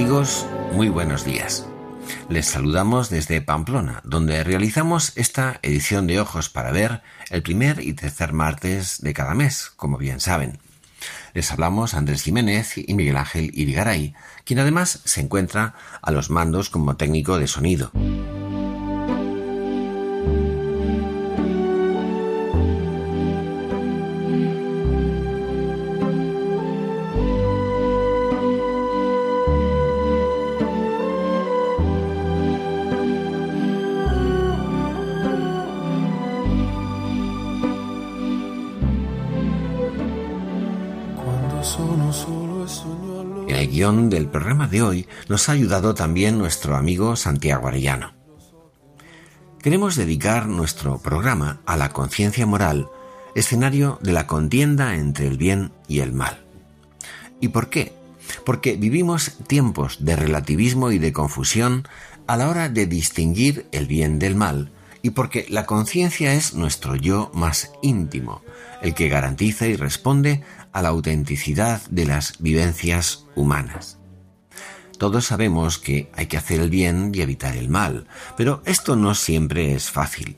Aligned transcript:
Amigos, 0.00 0.46
muy 0.72 0.88
buenos 0.88 1.26
días. 1.26 1.66
Les 2.30 2.46
saludamos 2.46 3.10
desde 3.10 3.42
Pamplona, 3.42 4.00
donde 4.02 4.42
realizamos 4.42 5.12
esta 5.16 5.60
edición 5.60 6.06
de 6.06 6.18
Ojos 6.18 6.48
para 6.48 6.72
Ver 6.72 7.02
el 7.28 7.42
primer 7.42 7.80
y 7.80 7.92
tercer 7.92 8.32
martes 8.32 9.02
de 9.02 9.12
cada 9.12 9.34
mes, 9.34 9.70
como 9.76 9.98
bien 9.98 10.18
saben. 10.18 10.58
Les 11.34 11.52
hablamos 11.52 11.92
Andrés 11.92 12.22
Jiménez 12.22 12.78
y 12.78 12.94
Miguel 12.94 13.18
Ángel 13.18 13.50
Irigaray, 13.52 14.14
quien 14.46 14.60
además 14.60 15.02
se 15.04 15.20
encuentra 15.20 15.74
a 16.00 16.10
los 16.12 16.30
mandos 16.30 16.70
como 16.70 16.96
técnico 16.96 17.38
de 17.38 17.46
sonido. 17.46 17.92
Programa 44.30 44.68
de 44.68 44.82
hoy 44.82 45.08
nos 45.28 45.48
ha 45.48 45.52
ayudado 45.52 45.94
también 45.94 46.38
nuestro 46.38 46.76
amigo 46.76 47.16
Santiago 47.16 47.68
Arellano. 47.68 48.14
Queremos 49.62 49.96
dedicar 49.96 50.46
nuestro 50.46 50.98
programa 50.98 51.60
a 51.66 51.76
la 51.76 51.90
conciencia 51.90 52.46
moral, 52.46 52.88
escenario 53.34 53.98
de 54.02 54.12
la 54.12 54.26
contienda 54.26 54.94
entre 54.94 55.26
el 55.26 55.36
bien 55.36 55.72
y 55.86 56.00
el 56.00 56.12
mal. 56.12 56.44
¿Y 57.40 57.48
por 57.48 57.68
qué? 57.68 57.92
Porque 58.46 58.76
vivimos 58.76 59.38
tiempos 59.46 60.04
de 60.04 60.16
relativismo 60.16 60.90
y 60.92 60.98
de 60.98 61.12
confusión 61.12 61.86
a 62.26 62.36
la 62.36 62.48
hora 62.48 62.68
de 62.68 62.86
distinguir 62.86 63.66
el 63.72 63.86
bien 63.86 64.18
del 64.18 64.34
mal, 64.34 64.72
y 65.02 65.10
porque 65.10 65.46
la 65.48 65.66
conciencia 65.66 66.34
es 66.34 66.54
nuestro 66.54 66.94
yo 66.94 67.30
más 67.34 67.72
íntimo, 67.82 68.42
el 68.82 68.94
que 68.94 69.08
garantiza 69.08 69.66
y 69.66 69.76
responde 69.76 70.42
a 70.72 70.82
la 70.82 70.90
autenticidad 70.90 71.82
de 71.90 72.06
las 72.06 72.34
vivencias 72.38 73.26
humanas. 73.34 73.99
Todos 75.00 75.24
sabemos 75.24 75.78
que 75.78 76.10
hay 76.14 76.26
que 76.26 76.36
hacer 76.36 76.60
el 76.60 76.68
bien 76.68 77.10
y 77.14 77.22
evitar 77.22 77.56
el 77.56 77.70
mal, 77.70 78.06
pero 78.36 78.60
esto 78.66 78.96
no 78.96 79.14
siempre 79.14 79.74
es 79.74 79.90
fácil. 79.90 80.36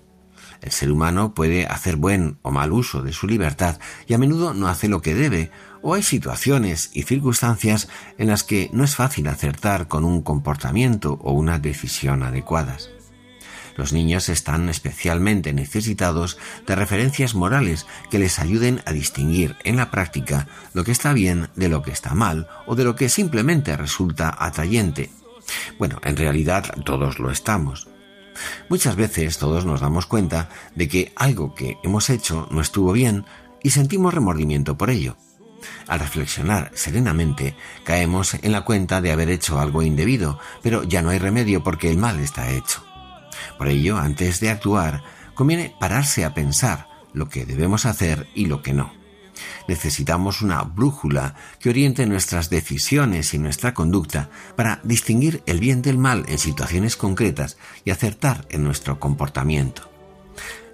El 0.60 0.70
ser 0.70 0.92
humano 0.92 1.34
puede 1.34 1.66
hacer 1.66 1.96
buen 1.96 2.38
o 2.42 2.52
mal 2.52 2.70
uso 2.70 3.02
de 3.02 3.12
su 3.12 3.26
libertad 3.26 3.80
y 4.06 4.14
a 4.14 4.18
menudo 4.18 4.54
no 4.54 4.68
hace 4.68 4.86
lo 4.86 5.02
que 5.02 5.16
debe, 5.16 5.50
o 5.82 5.94
hay 5.94 6.04
situaciones 6.04 6.90
y 6.92 7.02
circunstancias 7.02 7.88
en 8.18 8.28
las 8.28 8.44
que 8.44 8.70
no 8.72 8.84
es 8.84 8.94
fácil 8.94 9.26
acertar 9.26 9.88
con 9.88 10.04
un 10.04 10.22
comportamiento 10.22 11.18
o 11.24 11.32
una 11.32 11.58
decisión 11.58 12.22
adecuadas. 12.22 12.88
Los 13.77 13.93
niños 13.93 14.28
están 14.28 14.69
especialmente 14.69 15.53
necesitados 15.53 16.38
de 16.66 16.75
referencias 16.75 17.34
morales 17.34 17.87
que 18.10 18.19
les 18.19 18.38
ayuden 18.38 18.83
a 18.87 18.93
distinguir 18.93 19.56
en 19.65 19.77
la 19.77 19.91
práctica 19.91 20.49
lo 20.75 20.84
que 20.84 20.93
está 20.93 21.12
bien 21.12 21.49
de 21.56 21.69
lo 21.69 21.83
que 21.83 21.91
está 21.91 22.15
mal 22.15 22.49
o 22.66 22.75
de 22.75 22.84
lo 22.84 22.97
que 22.97 23.09
simplemente 23.09 23.77
resulta 23.77 24.34
atrayente. 24.38 25.10
Bueno, 25.78 26.00
en 26.05 26.16
realidad 26.16 26.75
todos 26.84 27.19
lo 27.19 27.31
estamos. 27.31 27.88
Muchas 28.69 28.97
veces 28.97 29.38
todos 29.38 29.65
nos 29.65 29.81
damos 29.81 30.06
cuenta 30.06 30.49
de 30.75 30.89
que 30.89 31.12
algo 31.16 31.54
que 31.54 31.77
hemos 31.83 32.10
hecho 32.10 32.49
no 32.50 32.60
estuvo 32.60 32.93
bien 32.93 33.25
y 33.62 33.71
sentimos 33.71 34.15
remordimiento 34.15 34.77
por 34.77 34.91
ello. 34.91 35.16
Al 35.87 36.00
reflexionar 36.00 36.72
serenamente, 36.75 37.54
caemos 37.84 38.34
en 38.34 38.53
la 38.53 38.62
cuenta 38.62 39.00
de 39.00 39.12
haber 39.12 39.31
hecho 39.31 39.60
algo 39.60 39.83
indebido, 39.83 40.39
pero 40.62 40.83
ya 40.83 41.03
no 41.03 41.10
hay 41.10 41.19
remedio 41.19 41.62
porque 41.62 41.91
el 41.91 41.99
mal 41.99 42.19
está 42.21 42.50
hecho. 42.50 42.84
Por 43.62 43.68
ello, 43.68 43.96
antes 43.96 44.40
de 44.40 44.50
actuar, 44.50 45.04
conviene 45.34 45.72
pararse 45.78 46.24
a 46.24 46.34
pensar 46.34 46.88
lo 47.12 47.28
que 47.28 47.46
debemos 47.46 47.86
hacer 47.86 48.26
y 48.34 48.46
lo 48.46 48.60
que 48.60 48.72
no. 48.74 48.92
Necesitamos 49.68 50.42
una 50.42 50.62
brújula 50.62 51.36
que 51.60 51.70
oriente 51.70 52.04
nuestras 52.06 52.50
decisiones 52.50 53.34
y 53.34 53.38
nuestra 53.38 53.72
conducta 53.72 54.30
para 54.56 54.80
distinguir 54.82 55.44
el 55.46 55.60
bien 55.60 55.80
del 55.80 55.96
mal 55.96 56.24
en 56.26 56.38
situaciones 56.38 56.96
concretas 56.96 57.56
y 57.84 57.92
acertar 57.92 58.48
en 58.50 58.64
nuestro 58.64 58.98
comportamiento. 58.98 59.88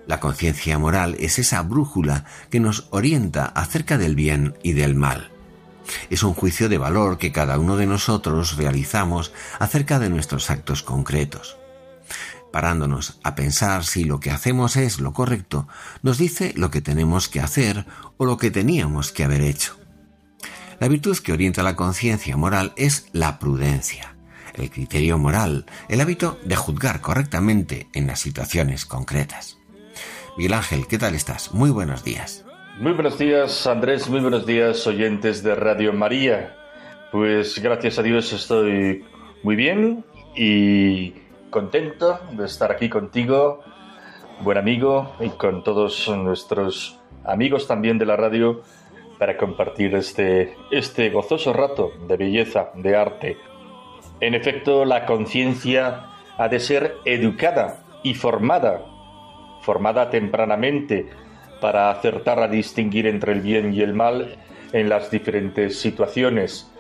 La 0.07 0.19
conciencia 0.19 0.79
moral 0.79 1.15
es 1.21 1.39
esa 1.39 1.61
brújula 1.61 2.25
que 2.49 2.59
nos 2.59 2.87
orienta 2.89 3.45
acerca 3.45 3.99
del 3.99 4.15
bien 4.15 4.57
y 4.63 4.73
del 4.73 4.95
mal. 4.95 5.31
Es 6.09 6.23
un 6.23 6.33
juicio 6.33 6.71
de 6.71 6.79
valor 6.79 7.19
que 7.19 7.33
cada 7.33 7.59
uno 7.59 7.77
de 7.77 7.85
nosotros 7.85 8.57
realizamos 8.57 9.35
acerca 9.59 9.99
de 9.99 10.09
nuestros 10.09 10.49
actos 10.49 10.83
concretos 10.83 11.59
parándonos 12.53 13.21
a 13.23 13.35
pensar 13.35 13.85
si 13.85 14.05
lo 14.05 14.21
que 14.21 14.31
hacemos 14.31 14.77
es 14.77 15.01
lo 15.01 15.13
correcto, 15.13 15.69
nos 16.03 16.19
dice 16.19 16.53
lo 16.57 16.71
que 16.71 16.81
tenemos 16.81 17.29
que 17.29 17.41
hacer 17.41 17.87
o 18.17 18.25
lo 18.25 18.37
que 18.37 18.51
teníamos 18.51 19.13
que 19.13 19.25
haber 19.25 19.43
hecho. 19.43 19.77
La 20.81 20.89
virtud 20.89 21.19
que 21.19 21.33
orienta 21.33 21.63
la 21.63 21.77
conciencia 21.77 22.37
moral 22.37 22.73
es 22.77 23.09
la 23.13 23.39
prudencia, 23.39 24.15
el 24.55 24.71
criterio 24.71 25.19
moral, 25.19 25.67
el 25.89 26.01
hábito 26.01 26.39
de 26.45 26.57
juzgar 26.57 27.01
correctamente 27.01 27.89
en 27.95 28.07
las 28.07 28.21
situaciones 28.21 28.87
concretas. 28.87 29.59
Miguel 30.37 30.55
Ángel, 30.55 30.87
¿qué 30.87 30.99
tal 30.99 31.17
estás? 31.17 31.53
Muy 31.53 31.71
buenos 31.71 32.05
días. 32.05 32.45
Muy 32.79 32.93
buenos 32.93 33.19
días, 33.19 33.67
Andrés, 33.67 34.09
muy 34.09 34.21
buenos 34.21 34.47
días, 34.47 34.87
oyentes 34.87 35.43
de 35.43 35.57
Radio 35.57 35.93
María. 35.93 36.55
Pues 37.11 37.59
gracias 37.59 37.99
a 37.99 38.03
Dios 38.03 38.33
estoy 38.33 39.05
muy 39.43 39.57
bien 39.57 40.05
y 40.37 41.15
contento 41.51 42.21
de 42.33 42.45
estar 42.45 42.71
aquí 42.71 42.89
contigo, 42.89 43.61
buen 44.41 44.59
amigo, 44.59 45.15
y 45.21 45.31
con 45.31 45.63
todos 45.63 46.09
nuestros 46.09 46.99
amigos 47.25 47.67
también 47.67 47.99
de 47.99 48.07
la 48.07 48.17
radio 48.17 48.63
para 49.19 49.37
compartir 49.37 49.95
este, 49.95 50.57
este 50.71 51.11
gozoso 51.11 51.53
rato 51.53 51.93
de 52.07 52.17
belleza, 52.17 52.71
de 52.75 52.97
arte. 52.97 53.37
En 54.21 54.35
efecto, 54.35 54.85
la 54.85 55.07
conciencia 55.07 56.07
ha 56.37 56.49
de 56.49 56.61
ser 56.61 56.97
educada 57.05 57.83
y 58.03 58.15
formada, 58.15 58.85
formada 59.63 60.11
tempranamente 60.11 61.11
para 61.61 61.91
acertar 61.91 62.39
a 62.39 62.49
distinguir 62.49 63.07
entre 63.07 63.33
el 63.33 63.41
bien 63.41 63.75
y 63.75 63.81
el 63.81 63.95
mal 63.95 64.37
en 64.73 64.89
las 64.89 65.11
diferentes 65.11 65.81
situaciones 65.81 66.71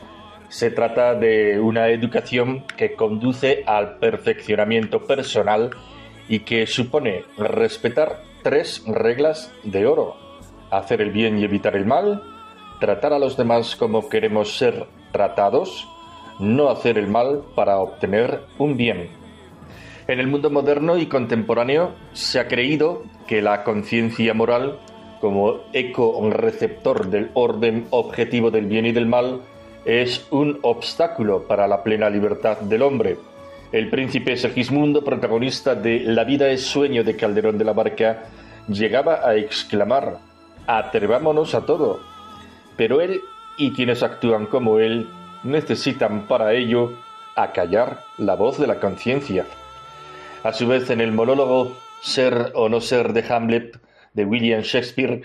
se 0.49 0.71
trata 0.71 1.15
de 1.15 1.61
una 1.61 1.89
educación 1.89 2.65
que 2.77 2.95
conduce 2.95 3.65
al 3.67 3.99
perfeccionamiento 3.99 5.05
personal 5.05 5.71
y 6.29 6.41
que 6.41 6.67
supone 6.67 7.25
respetar 7.37 8.23
tres 8.43 8.83
reglas 8.87 9.53
de 9.65 9.87
oro. 9.87 10.17
Hacer 10.71 11.00
el 11.00 11.11
bien 11.11 11.39
y 11.39 11.45
evitar 11.45 11.77
el 11.77 11.87
mal, 11.87 12.23
tratar 12.81 13.12
a 13.12 13.19
los 13.19 13.37
demás 13.37 13.77
como 13.77 14.09
queremos 14.09 14.56
ser 14.56 14.87
tratados, 15.12 15.89
no 16.39 16.71
hacer 16.71 16.99
el 16.99 17.09
mal 17.09 17.43
para 17.55 17.79
obtener 17.79 18.43
un 18.59 18.77
bien. 18.77 19.11
En 20.06 20.21
el 20.21 20.27
mundo 20.27 20.50
moderno 20.50 20.97
y 20.97 21.06
contemporáneo 21.06 21.93
se 22.12 22.41
ha 22.41 22.49
creído 22.49 23.03
que 23.27 23.43
la 23.43 23.65
conciencia 23.65 24.33
moral, 24.33 24.79
como 25.21 25.61
eco 25.73 26.19
receptor 26.31 27.09
del 27.11 27.31
orden 27.35 27.87
objetivo 27.91 28.50
del 28.50 28.67
bien 28.67 28.87
y 28.87 28.93
del 28.93 29.06
mal, 29.06 29.43
es 29.88 30.26
un 30.31 30.58
obstáculo 30.61 31.44
para 31.44 31.67
la 31.67 31.82
plena 31.82 32.11
libertad 32.11 32.58
del 32.58 32.82
hombre. 32.82 33.17
El 33.73 33.88
príncipe 33.88 34.37
Segismundo, 34.37 35.02
protagonista 35.02 35.75
de 35.75 36.00
La 36.00 36.25
vida 36.25 36.50
es 36.50 36.62
sueño 36.62 37.05
de 37.05 37.17
Calderón 37.17 37.56
de 37.56 37.64
la 37.64 37.73
Barca, 37.73 38.25
llegaba 38.69 39.26
a 39.26 39.35
exclamar, 39.37 40.19
atrevámonos 40.67 41.55
a 41.55 41.64
todo. 41.64 42.00
Pero 42.76 43.00
él 43.00 43.23
y 43.56 43.73
quienes 43.73 44.02
actúan 44.02 44.44
como 44.44 44.79
él 44.79 45.08
necesitan 45.43 46.26
para 46.26 46.52
ello 46.52 46.93
acallar 47.35 48.00
la 48.19 48.35
voz 48.35 48.58
de 48.58 48.67
la 48.67 48.81
conciencia. 48.81 49.46
A 50.44 50.52
su 50.52 50.69
vez, 50.69 50.90
en 50.90 51.00
el 51.00 51.12
monólogo 51.12 51.73
Ser 52.02 52.52
o 52.55 52.69
no 52.69 52.81
ser 52.82 53.14
de 53.14 53.25
Hamlet 53.29 53.81
de 54.12 54.25
William 54.26 54.61
Shakespeare, 54.61 55.23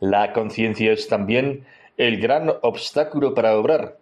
la 0.00 0.32
conciencia 0.32 0.92
es 0.92 1.08
también 1.08 1.64
el 1.98 2.20
gran 2.20 2.52
obstáculo 2.62 3.34
para 3.34 3.56
obrar, 3.56 3.97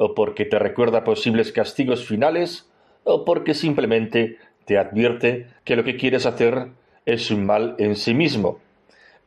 o 0.00 0.14
porque 0.14 0.44
te 0.44 0.60
recuerda 0.60 1.02
posibles 1.02 1.50
castigos 1.50 2.06
finales, 2.06 2.70
o 3.02 3.24
porque 3.24 3.52
simplemente 3.52 4.38
te 4.64 4.78
advierte 4.78 5.48
que 5.64 5.74
lo 5.74 5.82
que 5.82 5.96
quieres 5.96 6.24
hacer 6.24 6.68
es 7.04 7.32
un 7.32 7.44
mal 7.44 7.74
en 7.78 7.96
sí 7.96 8.14
mismo. 8.14 8.60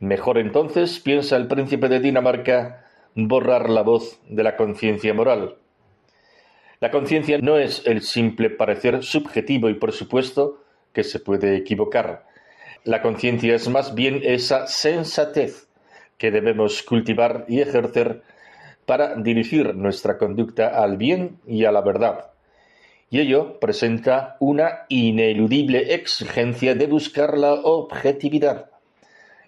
Mejor 0.00 0.38
entonces, 0.38 0.98
piensa 0.98 1.36
el 1.36 1.46
príncipe 1.46 1.88
de 1.88 2.00
Dinamarca, 2.00 2.86
borrar 3.14 3.68
la 3.68 3.82
voz 3.82 4.18
de 4.28 4.42
la 4.42 4.56
conciencia 4.56 5.12
moral. 5.12 5.56
La 6.80 6.90
conciencia 6.90 7.36
no 7.38 7.58
es 7.58 7.86
el 7.86 8.00
simple 8.00 8.48
parecer 8.48 9.02
subjetivo 9.04 9.68
y 9.68 9.74
por 9.74 9.92
supuesto 9.92 10.64
que 10.94 11.04
se 11.04 11.20
puede 11.20 11.54
equivocar. 11.54 12.26
La 12.84 13.02
conciencia 13.02 13.54
es 13.54 13.68
más 13.68 13.94
bien 13.94 14.20
esa 14.24 14.66
sensatez 14.66 15.68
que 16.16 16.30
debemos 16.30 16.82
cultivar 16.82 17.44
y 17.46 17.60
ejercer 17.60 18.22
para 18.86 19.14
dirigir 19.16 19.74
nuestra 19.74 20.18
conducta 20.18 20.82
al 20.82 20.96
bien 20.96 21.38
y 21.46 21.64
a 21.64 21.72
la 21.72 21.80
verdad. 21.80 22.30
Y 23.10 23.20
ello 23.20 23.60
presenta 23.60 24.36
una 24.40 24.86
ineludible 24.88 25.94
exigencia 25.94 26.74
de 26.74 26.86
buscar 26.86 27.36
la 27.36 27.52
objetividad. 27.52 28.70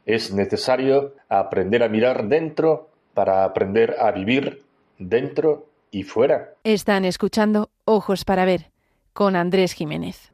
Es 0.04 0.32
necesario 0.34 1.14
aprender 1.28 1.82
a 1.82 1.88
mirar 1.88 2.28
dentro 2.28 2.90
para 3.14 3.44
aprender 3.44 3.96
a 3.98 4.10
vivir 4.12 4.62
dentro 4.98 5.66
y 5.90 6.02
fuera. 6.02 6.54
Están 6.64 7.04
escuchando 7.04 7.70
Ojos 7.84 8.24
para 8.24 8.44
Ver 8.44 8.70
con 9.14 9.36
Andrés 9.36 9.72
Jiménez. 9.72 10.33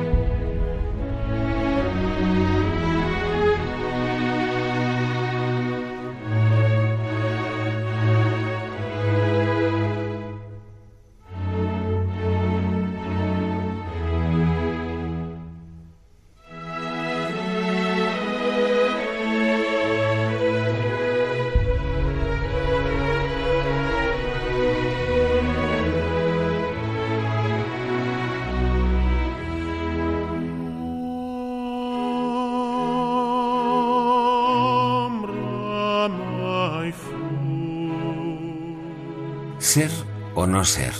Ser 39.71 39.89
o 40.35 40.47
no 40.47 40.65
ser. 40.65 40.91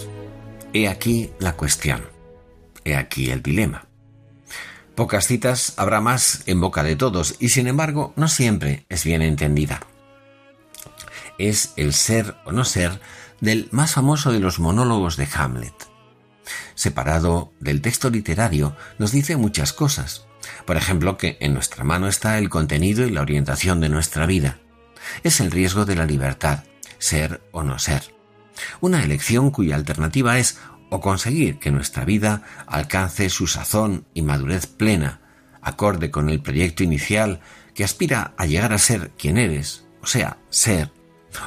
He 0.72 0.88
aquí 0.88 1.32
la 1.40 1.58
cuestión. 1.58 2.04
He 2.86 2.96
aquí 2.96 3.30
el 3.30 3.44
dilema. 3.44 3.90
Pocas 4.96 5.28
citas 5.28 5.74
habrá 5.76 6.00
más 6.00 6.44
en 6.46 6.62
boca 6.62 6.82
de 6.82 6.96
todos 6.96 7.36
y 7.40 7.50
sin 7.50 7.68
embargo 7.68 8.14
no 8.16 8.30
siempre 8.30 8.86
es 8.88 9.04
bien 9.04 9.24
entendida. 9.24 9.82
Es 11.38 11.74
el 11.76 11.94
ser 11.94 12.38
o 12.46 12.54
no 12.54 12.64
ser 12.64 13.02
del 13.42 13.68
más 13.72 13.96
famoso 13.96 14.32
de 14.32 14.40
los 14.40 14.58
monólogos 14.58 15.18
de 15.18 15.28
Hamlet. 15.36 15.76
Separado 16.74 17.52
del 17.60 17.82
texto 17.82 18.10
literario 18.10 18.78
nos 19.00 19.12
dice 19.12 19.36
muchas 19.36 19.74
cosas. 19.74 20.28
Por 20.66 20.78
ejemplo, 20.78 21.18
que 21.18 21.36
en 21.42 21.54
nuestra 21.54 21.84
mano 21.84 22.08
está 22.08 22.38
el 22.38 22.48
contenido 22.48 23.06
y 23.06 23.10
la 23.10 23.20
orientación 23.20 23.82
de 23.82 23.90
nuestra 23.90 24.26
vida. 24.26 24.60
Es 25.24 25.42
el 25.42 25.52
riesgo 25.52 25.84
de 25.84 25.98
la 25.98 26.06
libertad, 26.06 26.64
ser 27.00 27.42
o 27.52 27.64
no 27.64 27.78
ser. 27.78 28.21
Una 28.80 29.04
elección 29.04 29.52
cuya 29.52 29.76
alternativa 29.76 30.38
es 30.38 30.60
o 30.90 31.00
conseguir 31.00 31.58
que 31.58 31.72
nuestra 31.72 32.06
vida 32.06 32.44
alcance 32.68 33.30
su 33.30 33.48
sazón 33.48 34.06
y 34.14 34.22
madurez 34.22 34.68
plena, 34.68 35.22
acorde 35.62 36.12
con 36.12 36.30
el 36.30 36.42
proyecto 36.42 36.84
inicial 36.84 37.40
que 37.74 37.84
aspira 37.84 38.34
a 38.38 38.46
llegar 38.46 38.74
a 38.74 38.78
ser 38.78 39.12
quien 39.18 39.38
eres, 39.38 39.86
o 40.02 40.08
sea, 40.08 40.38
ser, 40.50 40.92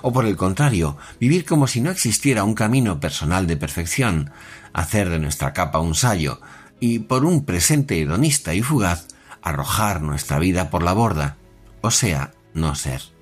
o 0.02 0.12
por 0.12 0.24
el 0.24 0.36
contrario, 0.36 0.96
vivir 1.20 1.44
como 1.44 1.66
si 1.66 1.80
no 1.80 1.90
existiera 1.90 2.44
un 2.44 2.54
camino 2.54 3.00
personal 3.00 3.46
de 3.46 3.56
perfección, 3.56 4.30
hacer 4.72 5.10
de 5.10 5.18
nuestra 5.18 5.52
capa 5.52 5.80
un 5.80 5.94
sayo 5.94 6.40
y 6.80 7.00
por 7.00 7.24
un 7.24 7.44
presente 7.44 8.00
hedonista 8.00 8.54
y 8.54 8.62
fugaz 8.62 9.08
arrojar 9.42 10.00
nuestra 10.00 10.38
vida 10.38 10.70
por 10.70 10.82
la 10.82 10.94
borda, 10.94 11.36
o 11.82 11.90
sea, 11.90 12.32
no 12.54 12.74
ser. 12.74 13.13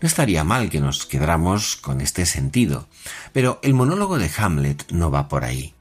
No 0.00 0.06
estaría 0.06 0.44
mal 0.44 0.70
que 0.70 0.80
nos 0.80 1.06
quedáramos 1.06 1.76
con 1.76 2.00
este 2.00 2.26
sentido, 2.26 2.88
pero 3.32 3.60
el 3.62 3.74
monólogo 3.74 4.18
de 4.18 4.30
Hamlet 4.36 4.90
no 4.90 5.10
va 5.10 5.28
por 5.28 5.44
ahí. 5.44 5.74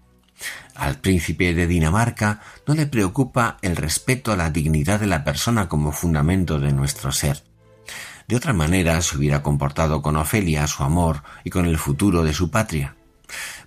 Al 0.75 0.99
príncipe 0.99 1.53
de 1.53 1.67
Dinamarca 1.67 2.41
no 2.65 2.73
le 2.73 2.85
preocupa 2.85 3.57
el 3.61 3.75
respeto 3.75 4.31
a 4.31 4.37
la 4.37 4.49
dignidad 4.49 4.99
de 4.99 5.07
la 5.07 5.23
persona 5.23 5.67
como 5.67 5.91
fundamento 5.91 6.59
de 6.59 6.71
nuestro 6.71 7.11
ser. 7.11 7.43
De 8.27 8.35
otra 8.35 8.53
manera 8.53 9.01
se 9.01 9.17
hubiera 9.17 9.41
comportado 9.41 10.01
con 10.01 10.15
Ofelia, 10.15 10.67
su 10.67 10.83
amor 10.83 11.23
y 11.43 11.49
con 11.49 11.65
el 11.65 11.77
futuro 11.77 12.23
de 12.23 12.33
su 12.33 12.49
patria. 12.51 12.95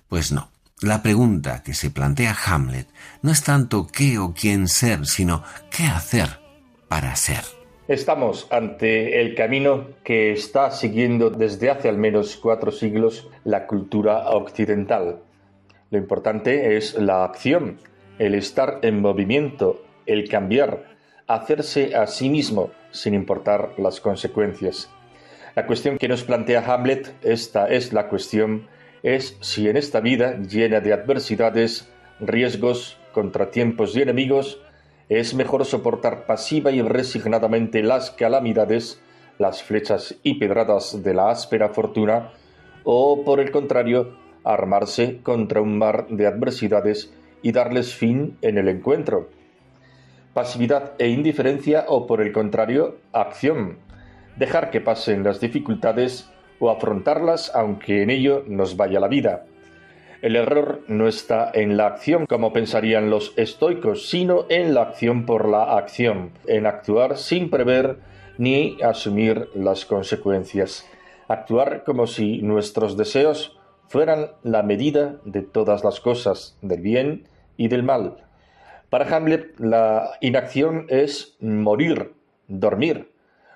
Pues 0.07 0.31
no. 0.31 0.49
La 0.79 1.01
pregunta 1.01 1.63
que 1.63 1.73
se 1.73 1.91
plantea 1.91 2.35
Hamlet 2.45 2.89
no 3.21 3.31
es 3.31 3.43
tanto 3.43 3.87
qué 3.87 4.17
o 4.17 4.33
quién 4.33 4.67
ser, 4.67 5.05
sino 5.05 5.43
qué 5.69 5.85
hacer 5.85 6.41
para 6.87 7.15
ser. 7.15 7.62
Estamos 7.93 8.47
ante 8.49 9.21
el 9.21 9.35
camino 9.35 9.89
que 10.03 10.31
está 10.31 10.71
siguiendo 10.71 11.29
desde 11.29 11.69
hace 11.69 11.89
al 11.89 11.99
menos 11.99 12.37
cuatro 12.37 12.71
siglos 12.71 13.29
la 13.43 13.67
cultura 13.67 14.31
occidental. 14.31 15.19
Lo 15.91 15.99
importante 15.99 16.75
es 16.75 16.95
la 16.95 17.23
acción, 17.23 17.77
el 18.17 18.33
estar 18.33 18.79
en 18.81 18.99
movimiento, 18.99 19.85
el 20.07 20.27
cambiar, 20.27 20.85
hacerse 21.27 21.95
a 21.95 22.07
sí 22.07 22.31
mismo 22.31 22.71
sin 22.89 23.13
importar 23.13 23.75
las 23.77 24.01
consecuencias. 24.01 24.89
La 25.53 25.67
cuestión 25.67 25.99
que 25.99 26.07
nos 26.07 26.23
plantea 26.23 26.65
Hamlet, 26.65 27.13
esta 27.21 27.67
es 27.67 27.93
la 27.93 28.09
cuestión, 28.09 28.69
es 29.03 29.37
si 29.39 29.69
en 29.69 29.77
esta 29.77 29.99
vida 29.99 30.39
llena 30.39 30.79
de 30.79 30.93
adversidades, 30.93 31.93
riesgos, 32.19 32.97
contratiempos 33.13 33.95
y 33.95 34.01
enemigos, 34.01 34.62
es 35.19 35.33
mejor 35.33 35.65
soportar 35.65 36.25
pasiva 36.25 36.71
y 36.71 36.81
resignadamente 36.81 37.83
las 37.83 38.11
calamidades, 38.11 39.01
las 39.37 39.63
flechas 39.63 40.15
y 40.23 40.35
pedradas 40.35 41.03
de 41.03 41.13
la 41.13 41.29
áspera 41.29 41.69
fortuna, 41.69 42.31
o 42.83 43.23
por 43.23 43.39
el 43.39 43.51
contrario, 43.51 44.17
armarse 44.43 45.19
contra 45.21 45.61
un 45.61 45.77
mar 45.77 46.07
de 46.09 46.27
adversidades 46.27 47.13
y 47.41 47.51
darles 47.51 47.93
fin 47.93 48.37
en 48.41 48.57
el 48.57 48.67
encuentro. 48.69 49.29
Pasividad 50.33 50.93
e 50.97 51.09
indiferencia 51.09 51.85
o 51.87 52.07
por 52.07 52.21
el 52.21 52.31
contrario, 52.31 52.97
acción. 53.11 53.77
Dejar 54.37 54.71
que 54.71 54.81
pasen 54.81 55.23
las 55.23 55.39
dificultades 55.39 56.29
o 56.59 56.71
afrontarlas 56.71 57.51
aunque 57.53 58.01
en 58.01 58.09
ello 58.09 58.43
nos 58.47 58.77
vaya 58.77 58.99
la 58.99 59.07
vida. 59.07 59.45
El 60.23 60.37
error 60.37 60.79
no 60.87 61.09
está 61.09 61.51
en 61.53 61.75
la 61.75 61.85
acción, 61.85 62.27
como 62.27 62.53
pensarían 62.53 63.09
los 63.09 63.33
estoicos, 63.35 64.07
sino 64.07 64.45
en 64.47 64.73
la 64.73 64.83
acción 64.83 65.25
por 65.25 65.49
la 65.49 65.75
acción, 65.77 66.31
en 66.47 66.65
actuar 66.65 67.17
sin 67.17 67.49
prever 67.49 67.97
ni 68.37 68.81
asumir 68.81 69.49
las 69.53 69.83
consecuencias. 69.83 70.87
Actuar 71.27 71.83
como 71.83 72.07
si 72.07 72.41
nuestros 72.41 72.95
deseos 72.95 73.59
fueran 73.89 74.29
la 74.43 74.63
medida 74.63 75.17
de 75.25 75.41
todas 75.41 75.83
las 75.83 75.99
cosas, 75.99 76.57
del 76.61 76.79
bien 76.79 77.27
y 77.57 77.67
del 77.67 77.83
mal. 77.83 78.23
Para 78.89 79.13
Hamlet, 79.13 79.59
la 79.59 80.11
inacción 80.21 80.85
es 80.87 81.35
morir, 81.41 82.13
dormir. 82.47 83.11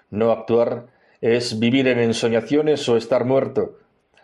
No 0.09 0.31
actuar 0.31 0.87
es 1.21 1.59
vivir 1.59 1.87
en 1.87 1.99
ensoñaciones 1.99 2.89
o 2.89 2.97
estar 2.97 3.23
muerto. 3.23 3.77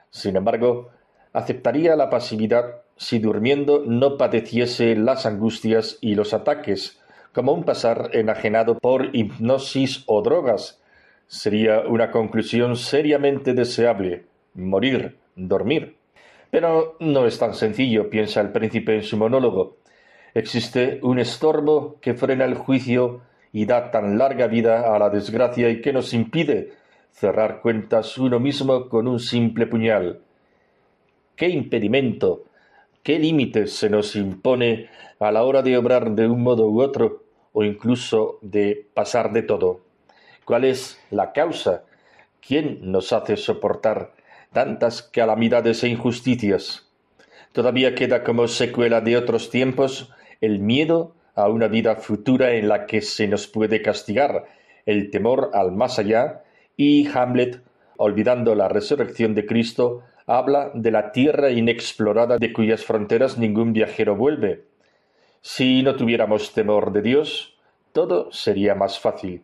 Sin 0.10 0.36
embargo, 0.36 0.90
aceptaría 1.34 1.96
la 1.96 2.10
pasividad 2.10 2.84
si 2.96 3.20
durmiendo 3.20 3.84
no 3.86 4.18
padeciese 4.18 4.96
las 4.96 5.26
angustias 5.26 5.98
y 6.00 6.16
los 6.16 6.34
ataques, 6.34 7.02
como 7.34 7.54
un 7.54 7.64
pasar 7.64 8.12
enajenado 8.14 8.78
por 8.78 9.16
hipnosis 9.16 10.04
o 10.06 10.22
drogas. 10.22 10.82
Sería 11.28 11.82
una 11.82 12.12
conclusión 12.12 12.76
seriamente 12.76 13.54
deseable. 13.54 14.26
Morir, 14.54 15.18
dormir. 15.36 15.98
Pero 16.52 16.96
no 17.00 17.26
es 17.26 17.40
tan 17.40 17.56
sencillo, 17.56 18.10
piensa 18.12 18.40
el 18.40 18.52
príncipe 18.52 18.96
en 18.96 19.04
su 19.04 19.18
monólogo. 19.18 19.78
Existe 20.36 21.00
un 21.02 21.18
estorbo 21.18 21.98
que 22.00 22.14
frena 22.14 22.46
el 22.46 22.54
juicio 22.54 23.22
y 23.52 23.66
da 23.66 23.90
tan 23.90 24.20
larga 24.20 24.46
vida 24.48 24.94
a 24.94 25.00
la 25.00 25.10
desgracia 25.10 25.70
y 25.70 25.82
que 25.82 25.94
nos 25.94 26.14
impide 26.14 26.74
cerrar 27.12 27.62
cuentas 27.62 28.18
uno 28.18 28.40
mismo 28.40 28.90
con 28.90 29.08
un 29.08 29.20
simple 29.20 29.66
puñal. 29.66 30.22
¿Qué 31.36 31.50
impedimento, 31.50 32.46
qué 33.02 33.18
límites 33.18 33.74
se 33.74 33.90
nos 33.90 34.16
impone 34.16 34.90
a 35.20 35.32
la 35.32 35.44
hora 35.44 35.64
de 35.64 35.76
obrar 35.78 36.12
de 36.12 36.28
un 36.28 36.44
modo 36.44 36.70
u 36.70 36.80
otro 36.80 37.24
o 37.54 37.64
incluso 37.64 38.38
de 38.44 38.86
pasar 38.94 39.34
de 39.34 39.42
todo? 39.42 39.82
¿Cuál 40.46 40.64
es 40.66 41.00
la 41.10 41.34
causa? 41.34 41.86
¿Quién 42.40 42.92
nos 42.92 43.14
hace 43.14 43.36
soportar 43.36 44.14
tantas 44.52 45.02
calamidades 45.02 45.84
e 45.84 45.88
injusticias? 45.88 46.88
Todavía 47.52 47.96
queda 47.96 48.24
como 48.24 48.48
secuela 48.48 49.02
de 49.02 49.18
otros 49.18 49.50
tiempos 49.50 50.14
el 50.40 50.60
miedo 50.60 51.16
a 51.34 51.50
una 51.50 51.68
vida 51.68 51.96
futura 51.96 52.54
en 52.54 52.68
la 52.68 52.86
que 52.86 53.02
se 53.02 53.28
nos 53.28 53.48
puede 53.48 53.82
castigar, 53.82 54.46
el 54.86 55.10
temor 55.10 55.50
al 55.54 55.72
más 55.72 55.98
allá, 55.98 56.44
y 56.78 57.08
Hamlet, 57.08 57.62
olvidando 57.98 58.54
la 58.54 58.68
resurrección 58.68 59.34
de 59.34 59.48
Cristo, 59.48 60.04
habla 60.28 60.72
de 60.74 60.92
la 60.92 61.12
tierra 61.12 61.52
inexplorada 61.52 62.38
de 62.38 62.54
cuyas 62.54 62.84
fronteras 62.84 63.38
ningún 63.38 63.74
viajero 63.74 64.16
vuelve. 64.16 64.66
Si 65.42 65.84
no 65.84 65.96
tuviéramos 65.96 66.54
temor 66.54 66.92
de 66.94 67.02
Dios, 67.02 67.58
todo 67.92 68.32
sería 68.32 68.76
más 68.76 69.00
fácil. 69.00 69.44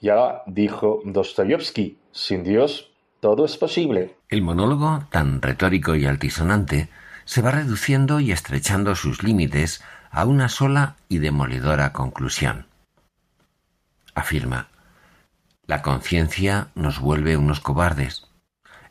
Ya 0.00 0.42
dijo 0.46 1.00
Dostoyevsky, 1.04 1.98
sin 2.12 2.44
Dios 2.44 2.92
todo 3.20 3.44
es 3.44 3.56
posible. 3.56 4.16
El 4.28 4.42
monólogo, 4.42 5.04
tan 5.10 5.42
retórico 5.42 5.96
y 5.96 6.06
altisonante, 6.06 6.88
se 7.24 7.42
va 7.42 7.50
reduciendo 7.50 8.20
y 8.20 8.30
estrechando 8.30 8.94
sus 8.94 9.22
límites 9.22 9.82
a 10.10 10.24
una 10.24 10.48
sola 10.48 10.96
y 11.08 11.18
demoledora 11.18 11.92
conclusión. 11.92 12.66
Afirma, 14.14 14.68
la 15.66 15.82
conciencia 15.82 16.68
nos 16.74 17.00
vuelve 17.00 17.36
unos 17.36 17.60
cobardes. 17.60 18.27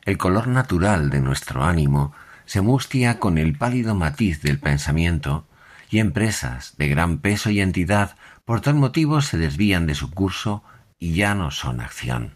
El 0.04 0.18
color 0.18 0.48
natural 0.48 1.10
de 1.10 1.20
nuestro 1.20 1.64
ánimo 1.64 2.12
se 2.46 2.60
mustia 2.60 3.18
con 3.18 3.38
el 3.38 3.56
pálido 3.56 3.94
matiz 3.94 4.40
del 4.42 4.58
pensamiento 4.58 5.46
y 5.90 5.98
empresas 5.98 6.74
de 6.78 6.88
gran 6.88 7.18
peso 7.18 7.50
y 7.50 7.60
entidad 7.60 8.16
por 8.44 8.60
tal 8.60 8.74
motivo 8.74 9.20
se 9.20 9.36
desvían 9.36 9.86
de 9.86 9.94
su 9.94 10.10
curso 10.10 10.62
y 10.98 11.14
ya 11.14 11.34
no 11.34 11.50
son 11.50 11.80
acción. 11.80 12.34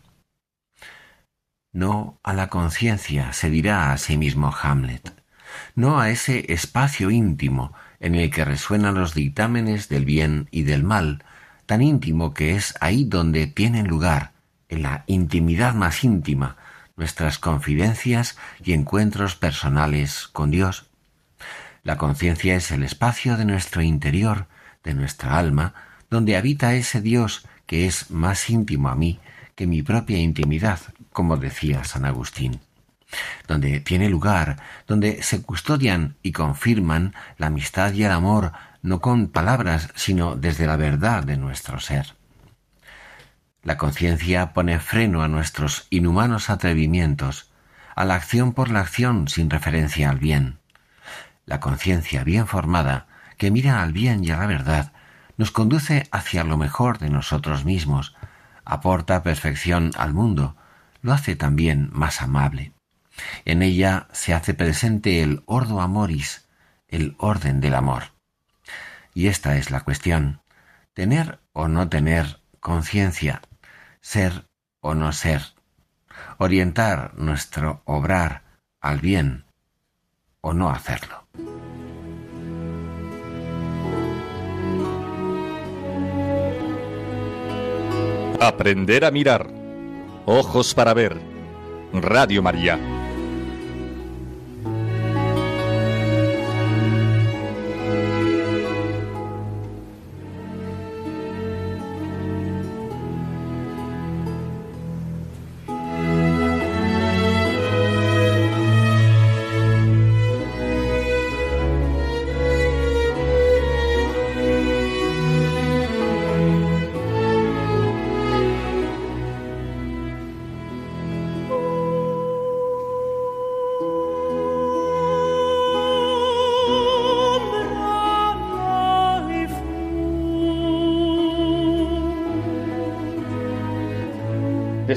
No 1.73 2.21
a 2.23 2.35
la 2.35 2.49
conciencia 2.49 3.33
se 3.33 3.49
dirá 3.49 3.93
a 3.93 3.99
sí 3.99 4.19
mismo 4.19 4.55
Hamlet, 4.63 5.15
no 5.75 6.01
a 6.01 6.11
ese 6.11 6.53
espacio 6.53 7.11
íntimo 7.11 7.73
en 7.99 8.15
el 8.15 8.31
que 8.31 8.45
resuenan 8.45 8.95
los 8.95 9.15
dictámenes 9.15 9.89
del 9.89 10.05
bien 10.05 10.49
y 10.51 10.65
del 10.65 10.85
mal, 10.85 11.25
tan 11.65 11.81
íntimo 11.81 12.35
que 12.35 12.57
es 12.57 12.75
ahí 12.81 13.05
donde 13.05 13.47
tienen 13.47 13.87
lugar, 13.87 14.33
en 14.69 14.83
la 14.83 15.05
intimidad 15.07 15.75
más 15.75 16.05
íntima, 16.05 16.57
nuestras 16.97 17.39
confidencias 17.39 18.37
y 18.63 18.73
encuentros 18.73 19.37
personales 19.37 20.29
con 20.29 20.51
Dios. 20.51 20.87
La 21.83 21.97
conciencia 21.99 22.55
es 22.55 22.71
el 22.71 22.83
espacio 22.83 23.37
de 23.37 23.45
nuestro 23.45 23.83
interior, 23.83 24.47
de 24.85 24.95
nuestra 24.95 25.39
alma, 25.39 25.75
donde 26.11 26.37
habita 26.37 26.75
ese 26.75 27.01
Dios 27.01 27.47
que 27.67 27.87
es 27.87 28.11
más 28.11 28.51
íntimo 28.51 28.89
a 28.89 28.95
mí 28.95 29.21
que 29.55 29.67
mi 29.67 29.83
propia 29.83 30.19
intimidad, 30.19 30.81
como 31.13 31.37
decía 31.37 31.85
San 31.85 32.05
Agustín 32.05 32.61
donde 33.47 33.81
tiene 33.81 34.09
lugar, 34.09 34.57
donde 34.87 35.23
se 35.23 35.43
custodian 35.43 36.17
y 36.23 36.33
confirman 36.33 37.15
la 37.39 37.49
amistad 37.49 37.93
y 37.93 38.05
el 38.05 38.11
amor, 38.11 38.53
no 38.83 39.01
con 39.01 39.29
palabras, 39.29 39.91
sino 39.95 40.37
desde 40.37 40.67
la 40.67 40.77
verdad 40.77 41.23
de 41.25 41.37
nuestro 41.37 41.81
ser. 41.81 42.15
La 43.63 43.77
conciencia 43.77 44.53
pone 44.53 44.81
freno 44.81 45.23
a 45.23 45.29
nuestros 45.29 45.87
inhumanos 45.91 46.51
atrevimientos, 46.51 47.53
a 47.95 48.05
la 48.05 48.17
acción 48.17 48.53
por 48.55 48.71
la 48.71 48.81
acción 48.81 49.29
sin 49.29 49.51
referencia 49.51 50.11
al 50.11 50.19
bien. 50.19 50.59
La 51.47 51.61
conciencia 51.61 52.25
bien 52.25 52.49
formada, 52.49 53.07
que 53.39 53.53
mira 53.53 53.83
al 53.83 53.93
bien 53.93 54.25
y 54.25 54.31
a 54.31 54.37
la 54.37 54.47
verdad, 54.47 54.93
nos 55.37 55.53
conduce 55.53 56.09
hacia 56.11 56.43
lo 56.43 56.57
mejor 56.57 56.99
de 56.99 57.09
nosotros 57.09 57.65
mismos, 57.65 58.17
aporta 58.65 59.23
perfección 59.23 59.93
al 59.97 60.13
mundo, 60.13 60.57
lo 61.01 61.13
hace 61.13 61.37
también 61.37 61.89
más 61.93 62.21
amable. 62.21 62.73
En 63.45 63.63
ella 63.63 64.09
se 64.13 64.35
hace 64.35 64.55
presente 64.55 65.23
el 65.23 65.43
ordo 65.47 65.81
amoris, 65.81 66.49
el 66.89 67.15
orden 67.19 67.61
del 67.61 67.75
amor. 67.75 68.13
Y 69.15 69.29
esta 69.29 69.57
es 69.57 69.71
la 69.71 69.81
cuestión. 69.81 70.41
Tener 70.95 71.41
o 71.53 71.69
no 71.69 71.89
tener 71.89 72.41
conciencia, 72.61 73.43
ser 74.03 74.47
o 74.81 74.95
no 74.95 75.13
ser, 75.13 75.41
orientar 76.39 77.15
nuestro 77.15 77.83
obrar 77.87 78.43
al 78.81 78.99
bien 78.99 79.47
o 80.41 80.53
no 80.53 80.71
hacerlo. 80.71 81.23
Aprender 88.41 89.05
a 89.05 89.13
mirar. 89.13 89.47
Ojos 90.27 90.75
para 90.75 90.95
ver. 90.95 91.17
Radio 91.93 92.43
María. 92.43 93.02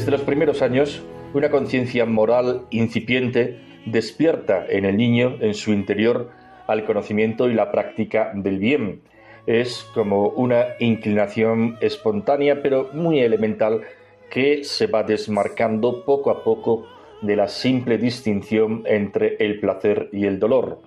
Desde 0.06 0.20
los 0.20 0.28
primeros 0.28 0.62
años, 0.62 1.02
una 1.34 1.50
conciencia 1.50 2.06
moral 2.06 2.68
incipiente 2.70 3.60
despierta 3.88 4.64
en 4.70 4.86
el 4.86 4.98
niño, 4.98 5.38
en 5.42 5.56
su 5.56 5.74
interior, 5.74 6.30
al 6.68 6.86
conocimiento 6.86 7.50
y 7.50 7.56
la 7.56 7.72
práctica 7.72 8.32
del 8.36 8.60
bien. 8.60 9.02
Es 9.48 9.84
como 9.96 10.28
una 10.28 10.66
inclinación 10.80 11.80
espontánea, 11.82 12.62
pero 12.62 12.92
muy 12.94 13.20
elemental, 13.20 13.82
que 14.30 14.64
se 14.64 14.86
va 14.86 15.02
desmarcando 15.02 16.06
poco 16.06 16.30
a 16.30 16.44
poco 16.44 16.86
de 17.24 17.36
la 17.36 17.48
simple 17.48 17.98
distinción 17.98 18.84
entre 18.86 19.38
el 19.40 19.60
placer 19.60 20.10
y 20.12 20.28
el 20.28 20.38
dolor. 20.38 20.82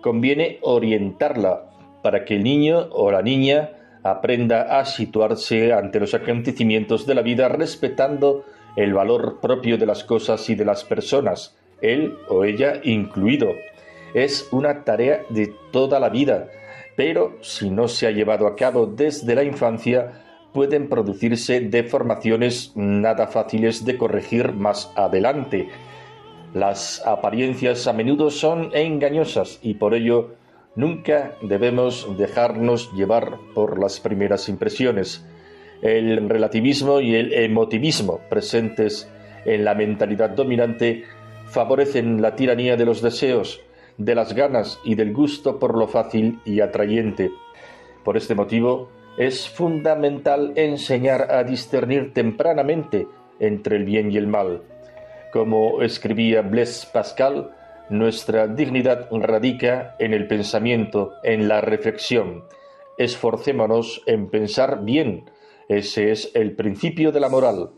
Conviene 0.00 0.56
orientarla 0.62 1.68
para 2.02 2.24
que 2.24 2.36
el 2.36 2.44
niño 2.44 2.88
o 2.92 3.12
la 3.12 3.20
niña 3.20 3.72
aprenda 4.02 4.78
a 4.78 4.84
situarse 4.84 5.72
ante 5.72 6.00
los 6.00 6.14
acontecimientos 6.14 7.06
de 7.06 7.14
la 7.14 7.22
vida 7.22 7.48
respetando 7.48 8.44
el 8.76 8.94
valor 8.94 9.40
propio 9.40 9.76
de 9.76 9.86
las 9.86 10.04
cosas 10.04 10.48
y 10.50 10.54
de 10.54 10.64
las 10.64 10.84
personas, 10.84 11.56
él 11.80 12.16
o 12.28 12.44
ella 12.44 12.80
incluido. 12.84 13.48
Es 14.14 14.48
una 14.52 14.84
tarea 14.84 15.22
de 15.30 15.52
toda 15.72 16.00
la 16.00 16.08
vida, 16.08 16.48
pero 16.96 17.36
si 17.40 17.70
no 17.70 17.88
se 17.88 18.06
ha 18.06 18.10
llevado 18.10 18.46
a 18.46 18.56
cabo 18.56 18.86
desde 18.86 19.34
la 19.34 19.44
infancia, 19.44 20.12
pueden 20.52 20.88
producirse 20.88 21.60
deformaciones 21.60 22.72
nada 22.74 23.26
fáciles 23.26 23.84
de 23.84 23.98
corregir 23.98 24.52
más 24.52 24.92
adelante. 24.96 25.68
Las 26.54 27.06
apariencias 27.06 27.86
a 27.86 27.92
menudo 27.92 28.30
son 28.30 28.70
engañosas 28.72 29.58
y 29.62 29.74
por 29.74 29.94
ello 29.94 30.36
Nunca 30.78 31.34
debemos 31.42 32.06
dejarnos 32.16 32.92
llevar 32.92 33.38
por 33.52 33.80
las 33.80 33.98
primeras 33.98 34.48
impresiones. 34.48 35.26
El 35.82 36.28
relativismo 36.28 37.00
y 37.00 37.16
el 37.16 37.32
emotivismo 37.32 38.20
presentes 38.30 39.10
en 39.44 39.64
la 39.64 39.74
mentalidad 39.74 40.30
dominante 40.30 41.02
favorecen 41.46 42.22
la 42.22 42.36
tiranía 42.36 42.76
de 42.76 42.84
los 42.84 43.02
deseos, 43.02 43.60
de 43.96 44.14
las 44.14 44.34
ganas 44.34 44.78
y 44.84 44.94
del 44.94 45.12
gusto 45.12 45.58
por 45.58 45.76
lo 45.76 45.88
fácil 45.88 46.38
y 46.44 46.60
atrayente. 46.60 47.32
Por 48.04 48.16
este 48.16 48.36
motivo, 48.36 48.88
es 49.16 49.48
fundamental 49.48 50.52
enseñar 50.54 51.32
a 51.32 51.42
discernir 51.42 52.14
tempranamente 52.14 53.08
entre 53.40 53.78
el 53.78 53.84
bien 53.84 54.12
y 54.12 54.16
el 54.16 54.28
mal. 54.28 54.62
Como 55.32 55.82
escribía 55.82 56.42
Blaise 56.42 56.86
Pascal, 56.86 57.50
nuestra 57.90 58.46
dignidad 58.46 59.08
radica 59.10 59.96
en 59.98 60.12
el 60.12 60.26
pensamiento, 60.26 61.14
en 61.22 61.48
la 61.48 61.60
reflexión. 61.60 62.44
Esforcémonos 62.98 64.02
en 64.06 64.28
pensar 64.28 64.84
bien. 64.84 65.30
Ese 65.68 66.10
es 66.10 66.30
el 66.34 66.52
principio 66.52 67.12
de 67.12 67.20
la 67.20 67.28
moral. 67.28 67.70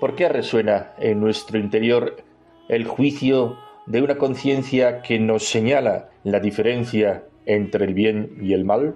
¿Por 0.00 0.14
qué 0.14 0.28
resuena 0.28 0.92
en 0.98 1.20
nuestro 1.20 1.58
interior 1.58 2.24
el 2.68 2.86
juicio 2.86 3.56
de 3.86 4.02
una 4.02 4.16
conciencia 4.16 5.02
que 5.02 5.18
nos 5.18 5.44
señala 5.44 6.10
la 6.24 6.40
diferencia 6.40 7.24
entre 7.46 7.84
el 7.84 7.94
bien 7.94 8.36
y 8.40 8.52
el 8.52 8.64
mal? 8.64 8.94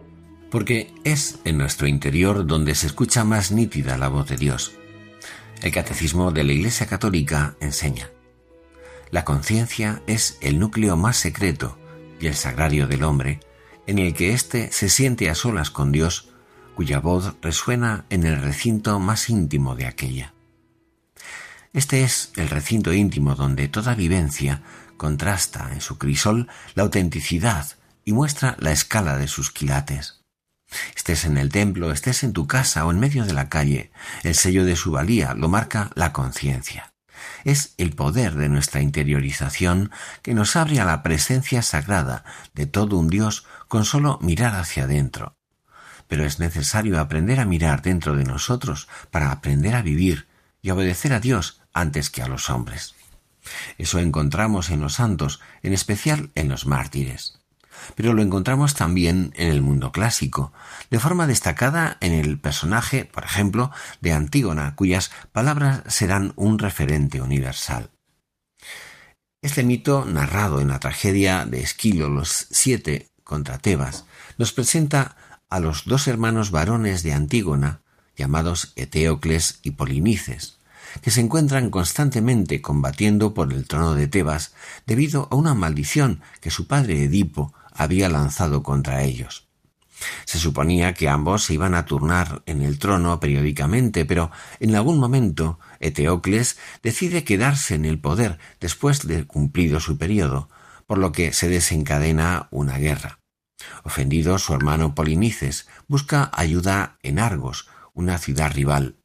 Porque 0.50 0.88
es 1.04 1.40
en 1.44 1.58
nuestro 1.58 1.86
interior 1.86 2.46
donde 2.46 2.74
se 2.74 2.86
escucha 2.86 3.24
más 3.24 3.52
nítida 3.52 3.98
la 3.98 4.08
voz 4.08 4.28
de 4.28 4.36
Dios. 4.36 4.78
El 5.62 5.72
catecismo 5.72 6.30
de 6.30 6.44
la 6.44 6.52
Iglesia 6.52 6.86
Católica 6.86 7.56
enseña. 7.60 8.10
La 9.10 9.24
conciencia 9.24 10.02
es 10.06 10.38
el 10.40 10.58
núcleo 10.58 10.96
más 10.96 11.16
secreto 11.16 11.78
y 12.20 12.26
el 12.26 12.34
sagrario 12.34 12.86
del 12.86 13.04
hombre, 13.04 13.40
en 13.86 13.98
el 13.98 14.12
que 14.12 14.34
éste 14.34 14.70
se 14.70 14.88
siente 14.88 15.30
a 15.30 15.34
solas 15.34 15.70
con 15.70 15.92
Dios, 15.92 16.28
cuya 16.74 17.00
voz 17.00 17.34
resuena 17.40 18.04
en 18.10 18.24
el 18.24 18.40
recinto 18.40 18.98
más 19.00 19.30
íntimo 19.30 19.74
de 19.76 19.86
aquella. 19.86 20.34
Este 21.72 22.02
es 22.02 22.32
el 22.36 22.50
recinto 22.50 22.92
íntimo 22.92 23.34
donde 23.34 23.68
toda 23.68 23.94
vivencia 23.94 24.62
contrasta 24.96 25.70
en 25.72 25.80
su 25.80 25.96
crisol 25.96 26.48
la 26.74 26.82
autenticidad 26.82 27.66
y 28.04 28.12
muestra 28.12 28.56
la 28.58 28.72
escala 28.72 29.16
de 29.16 29.28
sus 29.28 29.50
quilates. 29.50 30.22
Estés 30.94 31.24
en 31.24 31.38
el 31.38 31.48
templo, 31.48 31.92
estés 31.92 32.24
en 32.24 32.34
tu 32.34 32.46
casa 32.46 32.84
o 32.84 32.90
en 32.90 32.98
medio 32.98 33.24
de 33.24 33.32
la 33.32 33.48
calle, 33.48 33.90
el 34.22 34.34
sello 34.34 34.64
de 34.64 34.76
su 34.76 34.90
valía 34.90 35.32
lo 35.34 35.48
marca 35.48 35.90
la 35.94 36.12
conciencia. 36.12 36.92
Es 37.44 37.74
el 37.78 37.94
poder 37.94 38.34
de 38.34 38.48
nuestra 38.48 38.80
interiorización 38.80 39.90
que 40.22 40.34
nos 40.34 40.56
abre 40.56 40.80
a 40.80 40.84
la 40.84 41.02
presencia 41.02 41.62
sagrada 41.62 42.24
de 42.54 42.66
todo 42.66 42.98
un 42.98 43.08
Dios 43.08 43.46
con 43.68 43.84
solo 43.84 44.18
mirar 44.22 44.54
hacia 44.54 44.84
adentro. 44.84 45.36
Pero 46.06 46.24
es 46.24 46.38
necesario 46.38 46.98
aprender 47.00 47.40
a 47.40 47.44
mirar 47.44 47.82
dentro 47.82 48.16
de 48.16 48.24
nosotros 48.24 48.88
para 49.10 49.30
aprender 49.30 49.74
a 49.74 49.82
vivir 49.82 50.26
y 50.62 50.70
obedecer 50.70 51.12
a 51.12 51.20
Dios 51.20 51.60
antes 51.72 52.10
que 52.10 52.22
a 52.22 52.28
los 52.28 52.50
hombres. 52.50 52.94
Eso 53.78 53.98
encontramos 53.98 54.70
en 54.70 54.80
los 54.80 54.94
santos, 54.94 55.40
en 55.62 55.72
especial 55.72 56.30
en 56.34 56.48
los 56.48 56.66
mártires. 56.66 57.37
Pero 57.94 58.12
lo 58.12 58.22
encontramos 58.22 58.74
también 58.74 59.32
en 59.36 59.48
el 59.48 59.62
mundo 59.62 59.92
clásico, 59.92 60.52
de 60.90 60.98
forma 60.98 61.26
destacada 61.26 61.96
en 62.00 62.12
el 62.12 62.38
personaje, 62.38 63.04
por 63.04 63.24
ejemplo, 63.24 63.70
de 64.00 64.12
Antígona, 64.12 64.74
cuyas 64.74 65.10
palabras 65.32 65.82
serán 65.86 66.32
un 66.36 66.58
referente 66.58 67.20
universal. 67.20 67.90
Este 69.40 69.62
mito, 69.62 70.04
narrado 70.04 70.60
en 70.60 70.68
la 70.68 70.80
tragedia 70.80 71.46
de 71.46 71.60
Esquilo 71.60 72.08
los 72.08 72.48
siete 72.50 73.08
contra 73.22 73.58
Tebas, 73.58 74.04
nos 74.36 74.52
presenta 74.52 75.16
a 75.48 75.60
los 75.60 75.84
dos 75.84 76.08
hermanos 76.08 76.50
varones 76.50 77.02
de 77.02 77.12
Antígona, 77.12 77.80
llamados 78.16 78.72
Eteocles 78.74 79.60
y 79.62 79.72
Polinices, 79.72 80.58
que 81.02 81.10
se 81.10 81.20
encuentran 81.20 81.70
constantemente 81.70 82.60
combatiendo 82.60 83.32
por 83.32 83.52
el 83.52 83.66
trono 83.66 83.94
de 83.94 84.08
Tebas 84.08 84.54
debido 84.86 85.28
a 85.30 85.36
una 85.36 85.54
maldición 85.54 86.20
que 86.40 86.50
su 86.50 86.66
padre 86.66 87.04
Edipo 87.04 87.54
había 87.78 88.08
lanzado 88.08 88.62
contra 88.62 89.02
ellos. 89.02 89.48
Se 90.26 90.38
suponía 90.38 90.94
que 90.94 91.08
ambos 91.08 91.44
se 91.44 91.54
iban 91.54 91.74
a 91.74 91.84
turnar 91.84 92.42
en 92.46 92.62
el 92.62 92.78
trono 92.78 93.18
periódicamente, 93.18 94.04
pero 94.04 94.30
en 94.60 94.76
algún 94.76 94.98
momento 94.98 95.58
Eteocles 95.80 96.58
decide 96.82 97.24
quedarse 97.24 97.74
en 97.74 97.84
el 97.84 97.98
poder 97.98 98.38
después 98.60 99.06
de 99.06 99.24
cumplido 99.24 99.80
su 99.80 99.98
periodo, 99.98 100.48
por 100.86 100.98
lo 100.98 101.12
que 101.12 101.32
se 101.32 101.48
desencadena 101.48 102.48
una 102.50 102.78
guerra. 102.78 103.18
Ofendido, 103.82 104.38
su 104.38 104.54
hermano 104.54 104.94
Polinices 104.94 105.66
busca 105.88 106.30
ayuda 106.32 106.98
en 107.02 107.18
Argos, 107.18 107.68
una 107.92 108.18
ciudad 108.18 108.52
rival, 108.52 108.96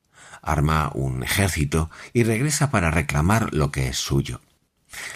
arma 0.42 0.92
un 0.94 1.24
ejército 1.24 1.90
y 2.14 2.24
regresa 2.24 2.70
para 2.70 2.92
reclamar 2.92 3.54
lo 3.54 3.72
que 3.72 3.88
es 3.88 3.98
suyo. 3.98 4.42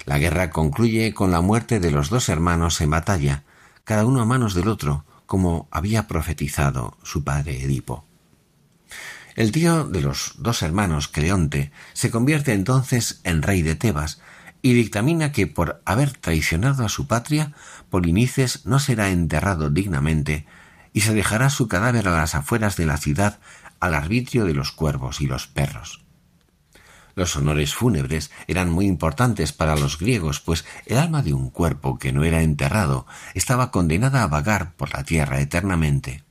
La 0.06 0.18
guerra 0.18 0.50
concluye 0.50 1.14
con 1.14 1.32
la 1.32 1.42
muerte 1.42 1.80
de 1.80 1.92
los 1.92 2.10
dos 2.10 2.30
hermanos 2.30 2.82
en 2.82 2.90
batalla, 2.90 3.44
cada 3.88 4.06
uno 4.06 4.20
a 4.20 4.26
manos 4.26 4.54
del 4.54 4.68
otro, 4.68 5.06
como 5.26 5.70
había 5.72 6.08
profetizado 6.08 6.98
su 7.04 7.24
padre 7.24 7.64
Edipo. 7.64 8.04
El 9.38 9.54
tío 9.54 9.86
de 9.86 10.02
los 10.02 10.34
dos 10.40 10.62
hermanos, 10.62 11.08
Creonte, 11.08 11.72
se 11.94 12.12
convierte 12.12 12.52
entonces 12.52 13.22
en 13.24 13.42
rey 13.42 13.62
de 13.62 13.76
Tebas 13.76 14.20
y 14.62 14.74
dictamina 14.74 15.32
que 15.32 15.48
por 15.48 15.82
haber 15.86 16.12
traicionado 16.12 16.84
a 16.84 16.90
su 16.90 17.08
patria, 17.08 17.54
Polinices 17.90 18.66
no 18.66 18.80
será 18.80 19.10
enterrado 19.10 19.70
dignamente 19.70 20.46
y 20.92 21.02
se 21.02 21.14
dejará 21.14 21.50
su 21.50 21.70
cadáver 21.70 22.10
a 22.10 22.12
las 22.12 22.36
afueras 22.36 22.76
de 22.76 22.88
la 22.88 22.98
ciudad 22.98 23.40
al 23.80 23.94
arbitrio 23.94 24.44
de 24.44 24.54
los 24.54 24.74
cuervos 24.74 25.22
y 25.22 25.28
los 25.28 25.48
perros. 25.48 26.04
Los 27.18 27.36
honores 27.36 27.74
fúnebres 27.74 28.30
eran 28.46 28.70
muy 28.70 28.86
importantes 28.86 29.52
para 29.52 29.76
los 29.76 29.98
griegos, 29.98 30.40
pues 30.40 30.66
el 30.86 31.00
alma 31.00 31.24
de 31.24 31.34
un 31.34 31.50
cuerpo 31.50 31.98
que 31.98 32.14
no 32.14 32.24
era 32.24 32.44
enterrado 32.44 33.08
estaba 33.34 33.72
condenada 33.72 34.22
a 34.22 34.28
vagar 34.28 34.76
por 34.76 34.94
la 34.94 35.04
tierra 35.04 35.42
eternamente. 35.42 36.24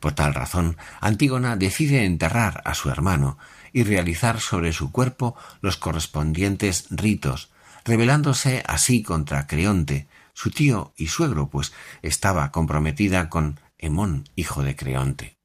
Por 0.00 0.12
tal 0.14 0.34
razón, 0.34 0.76
Antígona 1.00 1.54
decide 1.54 2.06
enterrar 2.06 2.60
a 2.64 2.74
su 2.74 2.90
hermano 2.90 3.38
y 3.72 3.84
realizar 3.84 4.40
sobre 4.40 4.72
su 4.72 4.90
cuerpo 4.90 5.36
los 5.60 5.76
correspondientes 5.76 6.86
ritos, 6.90 7.52
rebelándose 7.84 8.64
así 8.66 9.04
contra 9.04 9.46
Creonte, 9.46 10.08
su 10.34 10.50
tío 10.50 10.92
y 10.96 11.06
suegro, 11.06 11.50
pues 11.50 11.72
estaba 12.02 12.50
comprometida 12.50 13.28
con 13.28 13.60
Hemón, 13.78 14.28
hijo 14.34 14.64
de 14.64 14.74
Creonte. 14.74 15.36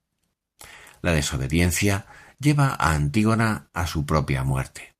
La 1.03 1.11
desobediencia 1.11 2.07
lleva 2.45 2.75
a 2.79 2.91
Antígona 2.91 3.69
a 3.73 3.87
su 3.87 4.05
propia 4.05 4.43
muerte. 4.43 4.93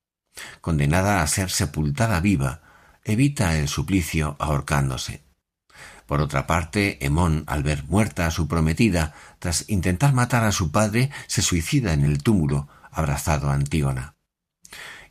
Condenada 0.60 1.22
a 1.22 1.26
ser 1.28 1.48
sepultada 1.48 2.20
viva, 2.20 2.60
evita 3.04 3.56
el 3.56 3.68
suplicio 3.68 4.34
ahorcándose. 4.40 5.22
Por 6.06 6.20
otra 6.20 6.48
parte, 6.48 6.98
Hemón, 7.06 7.44
al 7.46 7.62
ver 7.62 7.84
muerta 7.84 8.26
a 8.26 8.32
su 8.32 8.48
prometida, 8.48 9.14
tras 9.38 9.64
intentar 9.68 10.12
matar 10.12 10.42
a 10.42 10.50
su 10.50 10.72
padre, 10.72 11.10
se 11.28 11.40
suicida 11.40 11.92
en 11.92 12.04
el 12.04 12.20
túmulo, 12.20 12.68
abrazado 12.90 13.48
a 13.48 13.54
Antígona. 13.54 14.16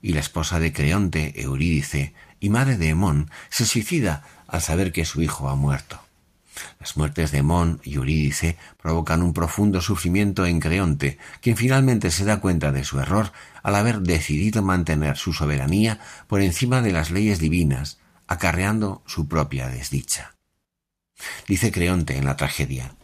Y 0.01 0.11
la 0.11 0.19
esposa 0.19 0.59
de 0.59 0.73
Creonte, 0.73 1.41
Eurídice, 1.41 2.13
y 2.41 2.49
madre 2.49 2.77
de 2.77 2.89
Hemón, 2.89 3.31
se 3.49 3.65
suicida 3.65 4.23
al 4.47 4.61
saber 4.61 4.91
que 4.91 5.05
su 5.05 5.21
hijo 5.21 5.47
ha 5.47 5.55
muerto. 5.55 6.04
Las 6.79 6.97
muertes 6.97 7.31
de 7.31 7.43
Mon 7.43 7.81
y 7.83 7.95
Eurídice 7.95 8.57
provocan 8.81 9.21
un 9.21 9.33
profundo 9.33 9.81
sufrimiento 9.81 10.45
en 10.45 10.59
Creonte, 10.59 11.17
quien 11.41 11.57
finalmente 11.57 12.11
se 12.11 12.25
da 12.25 12.39
cuenta 12.39 12.71
de 12.71 12.83
su 12.83 12.99
error 12.99 13.31
al 13.63 13.75
haber 13.75 14.01
decidido 14.01 14.61
mantener 14.61 15.17
su 15.17 15.33
soberanía 15.33 15.99
por 16.27 16.41
encima 16.41 16.81
de 16.81 16.91
las 16.91 17.11
leyes 17.11 17.39
divinas, 17.39 17.99
acarreando 18.27 19.03
su 19.05 19.27
propia 19.27 19.67
desdicha. 19.67 20.35
Dice 21.47 21.71
Creonte 21.71 22.17
en 22.17 22.25
la 22.25 22.35
tragedia, 22.35 22.95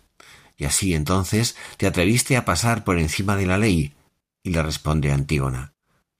y 0.57 0.65
así 0.65 0.93
entonces 0.93 1.55
te 1.77 1.87
atreviste 1.87 2.37
a 2.37 2.45
pasar 2.45 2.83
por 2.83 2.99
encima 2.99 3.35
de 3.35 3.45
la 3.45 3.57
ley, 3.57 3.95
y 4.43 4.51
le 4.51 4.61
responde 4.63 5.11
Antígona, 5.11 5.73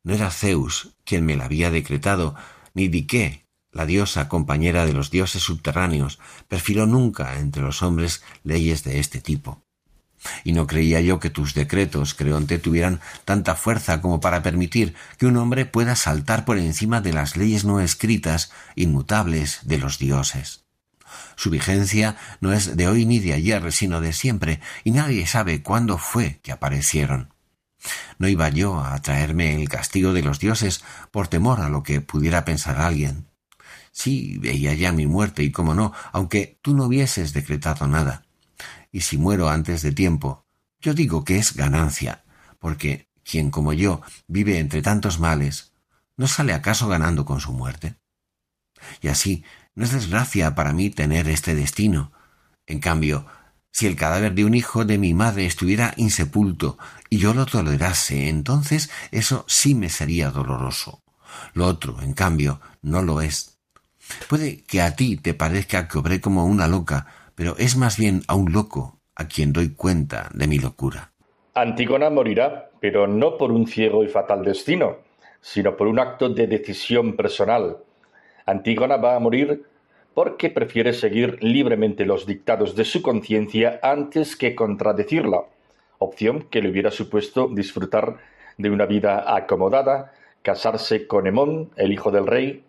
no 0.03 0.13
era 0.13 0.31
Zeus 0.31 0.95
quien 1.03 1.25
me 1.25 1.35
la 1.35 1.45
había 1.45 1.69
decretado, 1.69 2.35
ni 2.73 2.87
Dique, 2.87 3.45
la 3.71 3.85
diosa 3.85 4.27
compañera 4.27 4.85
de 4.85 4.93
los 4.93 5.11
dioses 5.11 5.43
subterráneos, 5.43 6.19
perfiló 6.47 6.85
nunca 6.85 7.39
entre 7.39 7.61
los 7.63 7.81
hombres 7.81 8.23
leyes 8.43 8.83
de 8.83 8.99
este 8.99 9.21
tipo. 9.21 9.63
Y 10.43 10.53
no 10.53 10.67
creía 10.67 11.01
yo 11.01 11.19
que 11.19 11.29
tus 11.29 11.53
decretos, 11.53 12.13
Creonte, 12.13 12.59
tuvieran 12.59 12.99
tanta 13.25 13.55
fuerza 13.55 14.01
como 14.01 14.19
para 14.19 14.43
permitir 14.43 14.93
que 15.17 15.25
un 15.25 15.37
hombre 15.37 15.65
pueda 15.65 15.95
saltar 15.95 16.45
por 16.45 16.57
encima 16.57 17.01
de 17.01 17.13
las 17.13 17.37
leyes 17.37 17.65
no 17.65 17.79
escritas, 17.79 18.51
inmutables 18.75 19.59
de 19.63 19.79
los 19.79 19.97
dioses. 19.97 20.65
Su 21.35 21.49
vigencia 21.49 22.17
no 22.39 22.53
es 22.53 22.77
de 22.77 22.87
hoy 22.87 23.05
ni 23.05 23.19
de 23.19 23.33
ayer, 23.33 23.71
sino 23.71 23.99
de 23.99 24.13
siempre, 24.13 24.61
y 24.83 24.91
nadie 24.91 25.25
sabe 25.25 25.63
cuándo 25.63 25.97
fue 25.97 26.39
que 26.43 26.51
aparecieron. 26.51 27.33
No 28.19 28.27
iba 28.27 28.47
yo 28.49 28.79
a 28.79 29.01
traerme 29.01 29.55
el 29.59 29.67
castigo 29.67 30.13
de 30.13 30.21
los 30.21 30.39
dioses 30.39 30.83
por 31.09 31.27
temor 31.27 31.61
a 31.61 31.69
lo 31.69 31.81
que 31.81 31.99
pudiera 31.99 32.45
pensar 32.45 32.79
alguien. 32.79 33.30
Sí, 33.91 34.37
veía 34.37 34.73
ya 34.73 34.91
mi 34.91 35.05
muerte, 35.05 35.43
y 35.43 35.51
cómo 35.51 35.73
no, 35.73 35.93
aunque 36.11 36.59
tú 36.61 36.73
no 36.73 36.85
hubieses 36.85 37.33
decretado 37.33 37.87
nada. 37.87 38.25
Y 38.91 39.01
si 39.01 39.17
muero 39.17 39.49
antes 39.49 39.81
de 39.81 39.91
tiempo, 39.91 40.45
yo 40.79 40.93
digo 40.93 41.23
que 41.23 41.37
es 41.37 41.55
ganancia, 41.55 42.23
porque 42.59 43.09
quien 43.23 43.51
como 43.51 43.73
yo 43.73 44.01
vive 44.27 44.59
entre 44.59 44.81
tantos 44.81 45.19
males, 45.19 45.73
¿no 46.17 46.27
sale 46.27 46.53
acaso 46.53 46.87
ganando 46.87 47.25
con 47.25 47.39
su 47.39 47.53
muerte? 47.53 47.95
Y 49.01 49.09
así, 49.09 49.43
no 49.75 49.85
es 49.85 49.91
desgracia 49.91 50.55
para 50.55 50.73
mí 50.73 50.89
tener 50.89 51.27
este 51.29 51.55
destino. 51.55 52.11
En 52.65 52.79
cambio, 52.79 53.25
si 53.71 53.87
el 53.87 53.95
cadáver 53.95 54.33
de 54.33 54.45
un 54.45 54.53
hijo 54.53 54.85
de 54.85 54.97
mi 54.97 55.13
madre 55.13 55.45
estuviera 55.45 55.93
insepulto 55.97 56.77
y 57.09 57.17
yo 57.19 57.33
lo 57.33 57.45
tolerase, 57.45 58.27
entonces 58.27 58.89
eso 59.11 59.45
sí 59.47 59.75
me 59.75 59.89
sería 59.89 60.29
doloroso. 60.29 61.03
Lo 61.53 61.67
otro, 61.67 62.01
en 62.01 62.13
cambio, 62.13 62.59
no 62.81 63.01
lo 63.01 63.21
es. 63.21 63.50
Puede 64.29 64.63
que 64.63 64.81
a 64.81 64.95
ti 64.95 65.17
te 65.17 65.33
parezca 65.33 65.87
que 65.87 65.97
obré 65.97 66.21
como 66.21 66.45
una 66.45 66.67
loca, 66.67 67.07
pero 67.35 67.55
es 67.57 67.75
más 67.77 67.97
bien 67.97 68.21
a 68.27 68.35
un 68.35 68.51
loco 68.51 68.99
a 69.15 69.27
quien 69.27 69.53
doy 69.53 69.73
cuenta 69.73 70.29
de 70.33 70.47
mi 70.47 70.59
locura. 70.59 71.11
Antígona 71.53 72.09
morirá, 72.09 72.69
pero 72.79 73.07
no 73.07 73.37
por 73.37 73.51
un 73.51 73.67
ciego 73.67 74.03
y 74.03 74.07
fatal 74.07 74.43
destino, 74.43 74.97
sino 75.41 75.75
por 75.75 75.87
un 75.87 75.99
acto 75.99 76.29
de 76.29 76.47
decisión 76.47 77.15
personal. 77.15 77.77
Antígona 78.45 78.97
va 78.97 79.15
a 79.15 79.19
morir 79.19 79.65
porque 80.13 80.49
prefiere 80.49 80.93
seguir 80.93 81.37
libremente 81.41 82.05
los 82.05 82.25
dictados 82.25 82.75
de 82.75 82.85
su 82.85 83.01
conciencia 83.01 83.79
antes 83.81 84.35
que 84.35 84.55
contradecirla, 84.55 85.43
opción 85.99 86.47
que 86.49 86.61
le 86.61 86.69
hubiera 86.69 86.91
supuesto 86.91 87.47
disfrutar 87.47 88.17
de 88.57 88.69
una 88.69 88.85
vida 88.85 89.35
acomodada, 89.35 90.13
casarse 90.41 91.07
con 91.07 91.27
Hemón, 91.27 91.71
el 91.75 91.93
hijo 91.93 92.11
del 92.11 92.27
rey. 92.27 92.63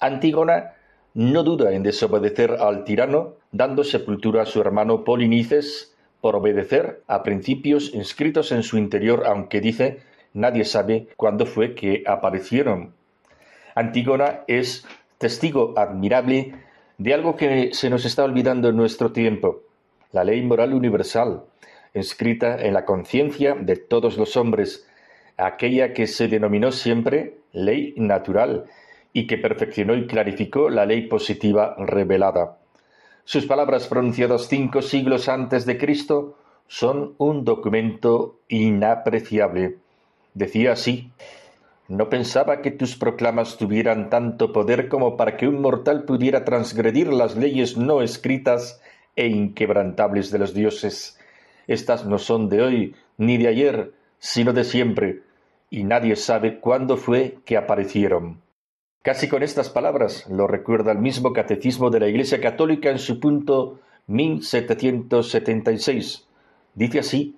Antígona 0.00 0.74
no 1.14 1.42
duda 1.42 1.72
en 1.72 1.82
desobedecer 1.82 2.52
al 2.52 2.84
tirano, 2.84 3.34
dando 3.50 3.82
sepultura 3.82 4.42
a 4.42 4.46
su 4.46 4.60
hermano 4.60 5.04
Polinices 5.04 5.94
por 6.20 6.36
obedecer 6.36 7.02
a 7.06 7.22
principios 7.22 7.94
inscritos 7.94 8.52
en 8.52 8.62
su 8.62 8.78
interior, 8.78 9.24
aunque 9.26 9.60
dice 9.60 10.00
nadie 10.34 10.64
sabe 10.64 11.08
cuándo 11.16 11.46
fue 11.46 11.74
que 11.74 12.04
aparecieron. 12.06 12.94
Antígona 13.74 14.40
es 14.46 14.86
testigo 15.18 15.74
admirable 15.76 16.54
de 16.98 17.14
algo 17.14 17.36
que 17.36 17.70
se 17.72 17.90
nos 17.90 18.04
está 18.04 18.24
olvidando 18.24 18.68
en 18.68 18.76
nuestro 18.76 19.12
tiempo, 19.12 19.62
la 20.12 20.24
ley 20.24 20.42
moral 20.42 20.74
universal, 20.74 21.44
escrita 21.94 22.60
en 22.60 22.74
la 22.74 22.84
conciencia 22.84 23.54
de 23.54 23.76
todos 23.76 24.16
los 24.16 24.36
hombres, 24.36 24.86
aquella 25.36 25.92
que 25.92 26.06
se 26.06 26.28
denominó 26.28 26.72
siempre 26.72 27.38
ley 27.52 27.94
natural 27.96 28.66
y 29.18 29.26
que 29.26 29.38
perfeccionó 29.38 29.96
y 29.96 30.06
clarificó 30.06 30.70
la 30.70 30.86
ley 30.86 31.08
positiva 31.08 31.74
revelada. 31.78 32.58
Sus 33.24 33.46
palabras 33.46 33.88
pronunciadas 33.88 34.48
cinco 34.48 34.80
siglos 34.82 35.28
antes 35.28 35.66
de 35.66 35.76
Cristo 35.76 36.38
son 36.66 37.14
un 37.18 37.44
documento 37.44 38.38
inapreciable. 38.48 39.76
Decía 40.34 40.72
así 40.72 41.10
no 41.88 42.10
pensaba 42.10 42.60
que 42.60 42.70
tus 42.70 42.96
proclamas 42.96 43.56
tuvieran 43.56 44.10
tanto 44.10 44.52
poder 44.52 44.88
como 44.88 45.16
para 45.16 45.38
que 45.38 45.48
un 45.48 45.62
mortal 45.62 46.04
pudiera 46.04 46.44
transgredir 46.44 47.10
las 47.10 47.34
leyes 47.34 47.78
no 47.78 48.02
escritas 48.02 48.82
e 49.16 49.26
inquebrantables 49.26 50.30
de 50.30 50.38
los 50.38 50.52
dioses. 50.52 51.18
Estas 51.66 52.04
no 52.04 52.18
son 52.18 52.50
de 52.50 52.60
hoy 52.60 52.94
ni 53.16 53.38
de 53.38 53.48
ayer, 53.48 53.92
sino 54.18 54.52
de 54.52 54.64
siempre, 54.64 55.22
y 55.70 55.84
nadie 55.84 56.14
sabe 56.16 56.60
cuándo 56.60 56.98
fue 56.98 57.38
que 57.46 57.56
aparecieron. 57.56 58.42
Casi 59.02 59.28
con 59.28 59.44
estas 59.44 59.70
palabras 59.70 60.26
lo 60.28 60.48
recuerda 60.48 60.90
el 60.90 60.98
mismo 60.98 61.32
Catecismo 61.32 61.88
de 61.88 62.00
la 62.00 62.08
Iglesia 62.08 62.40
Católica 62.40 62.90
en 62.90 62.98
su 62.98 63.20
punto 63.20 63.78
1776. 64.08 66.26
Dice 66.74 66.98
así, 66.98 67.36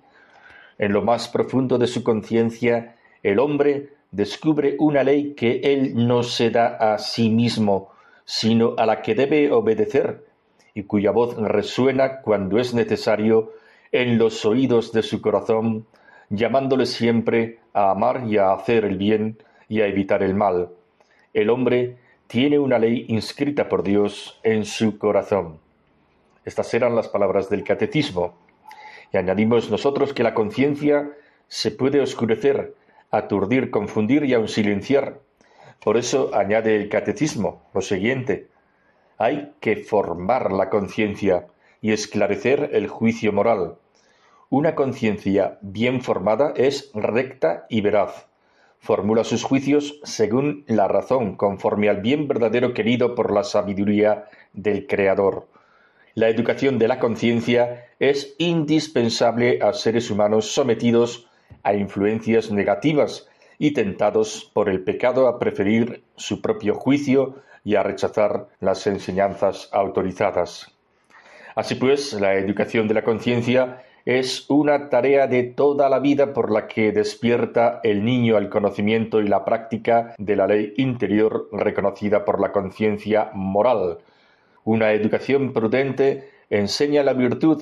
en 0.79 0.91
lo 0.91 1.03
más 1.03 1.27
profundo 1.27 1.77
de 1.77 1.85
su 1.85 2.03
conciencia, 2.03 2.95
el 3.21 3.37
hombre 3.37 3.91
descubre 4.09 4.75
una 4.79 5.03
ley 5.03 5.35
que 5.35 5.61
él 5.63 6.07
no 6.07 6.23
se 6.23 6.49
da 6.49 6.77
a 6.77 6.97
sí 6.97 7.29
mismo, 7.29 7.91
sino 8.25 8.73
a 8.77 8.87
la 8.87 9.03
que 9.03 9.13
debe 9.13 9.51
obedecer, 9.51 10.25
y 10.73 10.81
cuya 10.83 11.11
voz 11.11 11.35
resuena 11.37 12.21
cuando 12.21 12.57
es 12.57 12.73
necesario 12.73 13.51
en 13.91 14.17
los 14.17 14.45
oídos 14.45 14.93
de 14.93 15.03
su 15.03 15.21
corazón, 15.21 15.85
llamándole 16.29 16.87
siempre 16.87 17.59
a 17.73 17.91
amar 17.91 18.23
y 18.27 18.37
a 18.37 18.53
hacer 18.53 18.85
el 18.85 18.97
bien 18.97 19.37
y 19.69 19.81
a 19.81 19.85
evitar 19.85 20.23
el 20.23 20.33
mal. 20.33 20.69
El 21.33 21.49
hombre 21.49 21.97
tiene 22.27 22.59
una 22.59 22.77
ley 22.77 23.05
inscrita 23.07 23.69
por 23.69 23.83
Dios 23.83 24.39
en 24.43 24.65
su 24.65 24.97
corazón. 24.97 25.59
Estas 26.43 26.73
eran 26.73 26.95
las 26.95 27.07
palabras 27.07 27.49
del 27.49 27.63
catecismo. 27.63 28.33
Y 29.13 29.17
añadimos 29.17 29.69
nosotros 29.69 30.13
que 30.13 30.23
la 30.23 30.33
conciencia 30.33 31.11
se 31.47 31.71
puede 31.71 32.01
oscurecer 32.01 32.75
aturdir, 33.11 33.71
confundir 33.71 34.23
y 34.25 34.33
aun 34.33 34.47
silenciar. 34.47 35.19
Por 35.83 35.97
eso 35.97 36.31
añade 36.33 36.75
el 36.75 36.89
catecismo 36.89 37.63
lo 37.73 37.81
siguiente. 37.81 38.47
Hay 39.17 39.53
que 39.59 39.77
formar 39.77 40.51
la 40.51 40.69
conciencia 40.69 41.47
y 41.81 41.91
esclarecer 41.91 42.71
el 42.73 42.87
juicio 42.87 43.33
moral. 43.33 43.75
Una 44.49 44.75
conciencia 44.75 45.59
bien 45.61 46.01
formada 46.01 46.53
es 46.55 46.91
recta 46.93 47.65
y 47.69 47.81
veraz. 47.81 48.30
Formula 48.81 49.23
sus 49.23 49.43
juicios 49.43 49.99
según 50.03 50.63
la 50.65 50.87
razón, 50.87 51.35
conforme 51.35 51.87
al 51.87 52.01
bien 52.01 52.27
verdadero 52.27 52.73
querido 52.73 53.13
por 53.13 53.31
la 53.31 53.43
sabiduría 53.43 54.25
del 54.53 54.87
Creador. 54.87 55.47
La 56.15 56.29
educación 56.29 56.79
de 56.79 56.87
la 56.87 56.97
conciencia 56.97 57.85
es 57.99 58.33
indispensable 58.39 59.59
a 59.61 59.73
seres 59.73 60.09
humanos 60.09 60.51
sometidos 60.51 61.27
a 61.61 61.75
influencias 61.75 62.49
negativas 62.49 63.29
y 63.59 63.73
tentados 63.73 64.49
por 64.51 64.67
el 64.67 64.83
pecado 64.83 65.27
a 65.27 65.37
preferir 65.37 66.03
su 66.15 66.41
propio 66.41 66.73
juicio 66.73 67.35
y 67.63 67.75
a 67.75 67.83
rechazar 67.83 68.47
las 68.61 68.87
enseñanzas 68.87 69.69
autorizadas. 69.71 70.75
Así 71.53 71.75
pues, 71.75 72.13
la 72.13 72.33
educación 72.33 72.87
de 72.87 72.95
la 72.95 73.03
conciencia 73.03 73.83
es 74.05 74.49
una 74.49 74.89
tarea 74.89 75.27
de 75.27 75.43
toda 75.43 75.89
la 75.89 75.99
vida 75.99 76.33
por 76.33 76.51
la 76.51 76.67
que 76.67 76.91
despierta 76.91 77.79
el 77.83 78.03
niño 78.03 78.37
al 78.37 78.49
conocimiento 78.49 79.21
y 79.21 79.27
la 79.27 79.45
práctica 79.45 80.15
de 80.17 80.35
la 80.35 80.47
ley 80.47 80.73
interior 80.77 81.47
reconocida 81.51 82.25
por 82.25 82.39
la 82.39 82.51
conciencia 82.51 83.29
moral. 83.33 83.99
Una 84.63 84.91
educación 84.91 85.53
prudente 85.53 86.29
enseña 86.49 87.03
la 87.03 87.13
virtud 87.13 87.61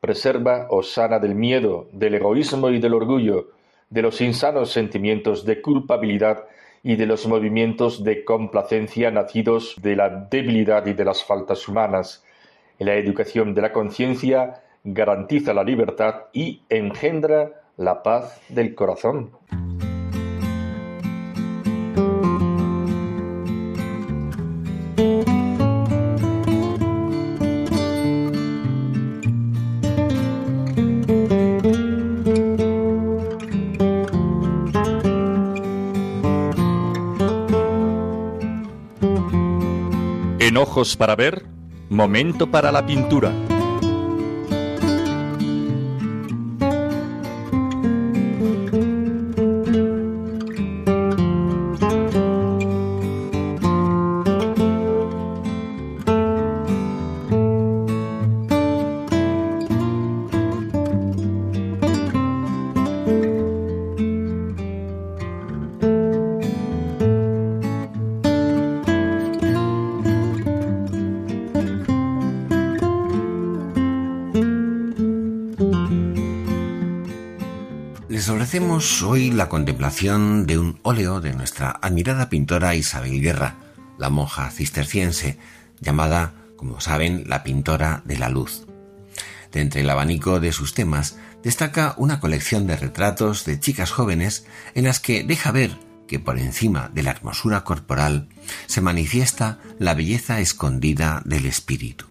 preserva 0.00 0.66
o 0.70 0.82
sana 0.82 1.18
del 1.18 1.34
miedo, 1.34 1.88
del 1.92 2.14
egoísmo 2.14 2.70
y 2.70 2.78
del 2.78 2.94
orgullo, 2.94 3.50
de 3.90 4.02
los 4.02 4.20
insanos 4.20 4.70
sentimientos 4.70 5.44
de 5.44 5.60
culpabilidad 5.60 6.44
y 6.82 6.96
de 6.96 7.06
los 7.06 7.26
movimientos 7.26 8.02
de 8.02 8.24
complacencia 8.24 9.10
nacidos 9.10 9.76
de 9.82 9.96
la 9.96 10.08
debilidad 10.08 10.86
y 10.86 10.94
de 10.94 11.04
las 11.04 11.22
faltas 11.24 11.68
humanas. 11.68 12.24
La 12.78 12.94
educación 12.94 13.54
de 13.54 13.60
la 13.60 13.72
conciencia 13.72 14.62
garantiza 14.84 15.52
la 15.54 15.64
libertad 15.64 16.26
y 16.32 16.62
engendra 16.68 17.62
la 17.76 18.02
paz 18.02 18.40
del 18.48 18.74
corazón. 18.74 19.30
ojos 40.60 40.96
para 40.96 41.16
ver, 41.16 41.46
momento 41.88 42.50
para 42.50 42.70
la 42.70 42.84
pintura. 42.84 43.32
Hoy 79.04 79.30
la 79.30 79.50
contemplación 79.50 80.46
de 80.46 80.56
un 80.56 80.80
óleo 80.82 81.20
de 81.20 81.34
nuestra 81.34 81.78
admirada 81.82 82.30
pintora 82.30 82.74
Isabel 82.74 83.20
Guerra, 83.20 83.56
la 83.98 84.08
monja 84.08 84.50
cisterciense, 84.50 85.38
llamada, 85.80 86.32
como 86.56 86.80
saben, 86.80 87.24
la 87.26 87.42
pintora 87.42 88.00
de 88.06 88.16
la 88.16 88.30
luz. 88.30 88.66
De 89.52 89.60
entre 89.60 89.82
el 89.82 89.90
abanico 89.90 90.40
de 90.40 90.52
sus 90.52 90.72
temas 90.72 91.18
destaca 91.42 91.94
una 91.98 92.20
colección 92.20 92.66
de 92.66 92.76
retratos 92.76 93.44
de 93.44 93.60
chicas 93.60 93.90
jóvenes 93.90 94.46
en 94.74 94.84
las 94.84 94.98
que 94.98 95.24
deja 95.24 95.52
ver 95.52 95.76
que 96.08 96.18
por 96.18 96.38
encima 96.38 96.90
de 96.94 97.02
la 97.02 97.10
hermosura 97.10 97.64
corporal 97.64 98.28
se 98.66 98.80
manifiesta 98.80 99.58
la 99.78 99.92
belleza 99.92 100.40
escondida 100.40 101.20
del 101.26 101.44
espíritu. 101.44 102.09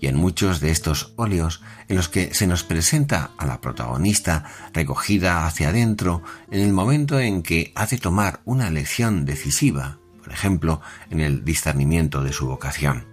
Y 0.00 0.06
en 0.06 0.16
muchos 0.16 0.60
de 0.60 0.70
estos 0.70 1.12
óleos 1.16 1.62
en 1.88 1.96
los 1.96 2.08
que 2.08 2.34
se 2.34 2.46
nos 2.46 2.64
presenta 2.64 3.30
a 3.38 3.46
la 3.46 3.60
protagonista 3.60 4.44
recogida 4.72 5.46
hacia 5.46 5.68
adentro 5.68 6.22
en 6.50 6.60
el 6.60 6.72
momento 6.72 7.18
en 7.20 7.42
que 7.42 7.72
ha 7.74 7.86
de 7.86 7.98
tomar 7.98 8.40
una 8.44 8.68
elección 8.68 9.24
decisiva, 9.24 9.98
por 10.22 10.32
ejemplo, 10.32 10.80
en 11.10 11.20
el 11.20 11.44
discernimiento 11.44 12.22
de 12.22 12.32
su 12.32 12.46
vocación. 12.46 13.06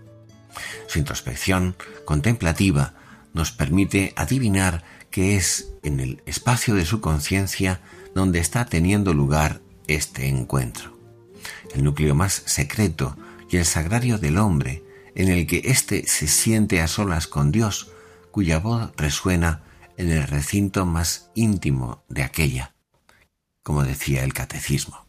Su 0.88 1.00
introspección 1.00 1.76
contemplativa 2.06 2.94
nos 3.34 3.52
permite 3.52 4.13
adivinar 4.15 4.84
que 5.12 5.36
es 5.36 5.70
en 5.84 6.00
el 6.00 6.22
espacio 6.26 6.76
de 6.76 6.86
su 6.86 7.02
conciencia 7.02 7.82
donde 8.13 8.39
está 8.39 8.65
teniendo 8.65 9.13
lugar 9.13 9.62
este 9.88 10.28
encuentro. 10.28 10.98
El 11.74 11.84
núcleo 11.84 12.15
más 12.15 12.34
secreto 12.46 13.18
y 13.50 13.58
el 13.58 13.65
sagrario 13.65 14.18
del 14.18 14.38
hombre, 14.38 14.84
en 15.15 15.30
el 15.30 15.47
que 15.47 15.62
éste 15.65 16.06
se 16.08 16.28
siente 16.28 16.82
a 16.82 16.88
solas 16.88 17.28
con 17.28 17.51
Dios, 17.51 17.91
cuya 18.32 18.60
voz 18.60 18.91
resuena 18.97 19.63
en 19.97 20.12
el 20.12 20.23
recinto 20.28 20.86
más 20.86 21.32
íntimo 21.36 22.04
de 22.10 22.23
aquella, 22.23 22.75
como 23.63 23.84
decía 23.84 24.23
el 24.23 24.34
catecismo. 24.34 25.06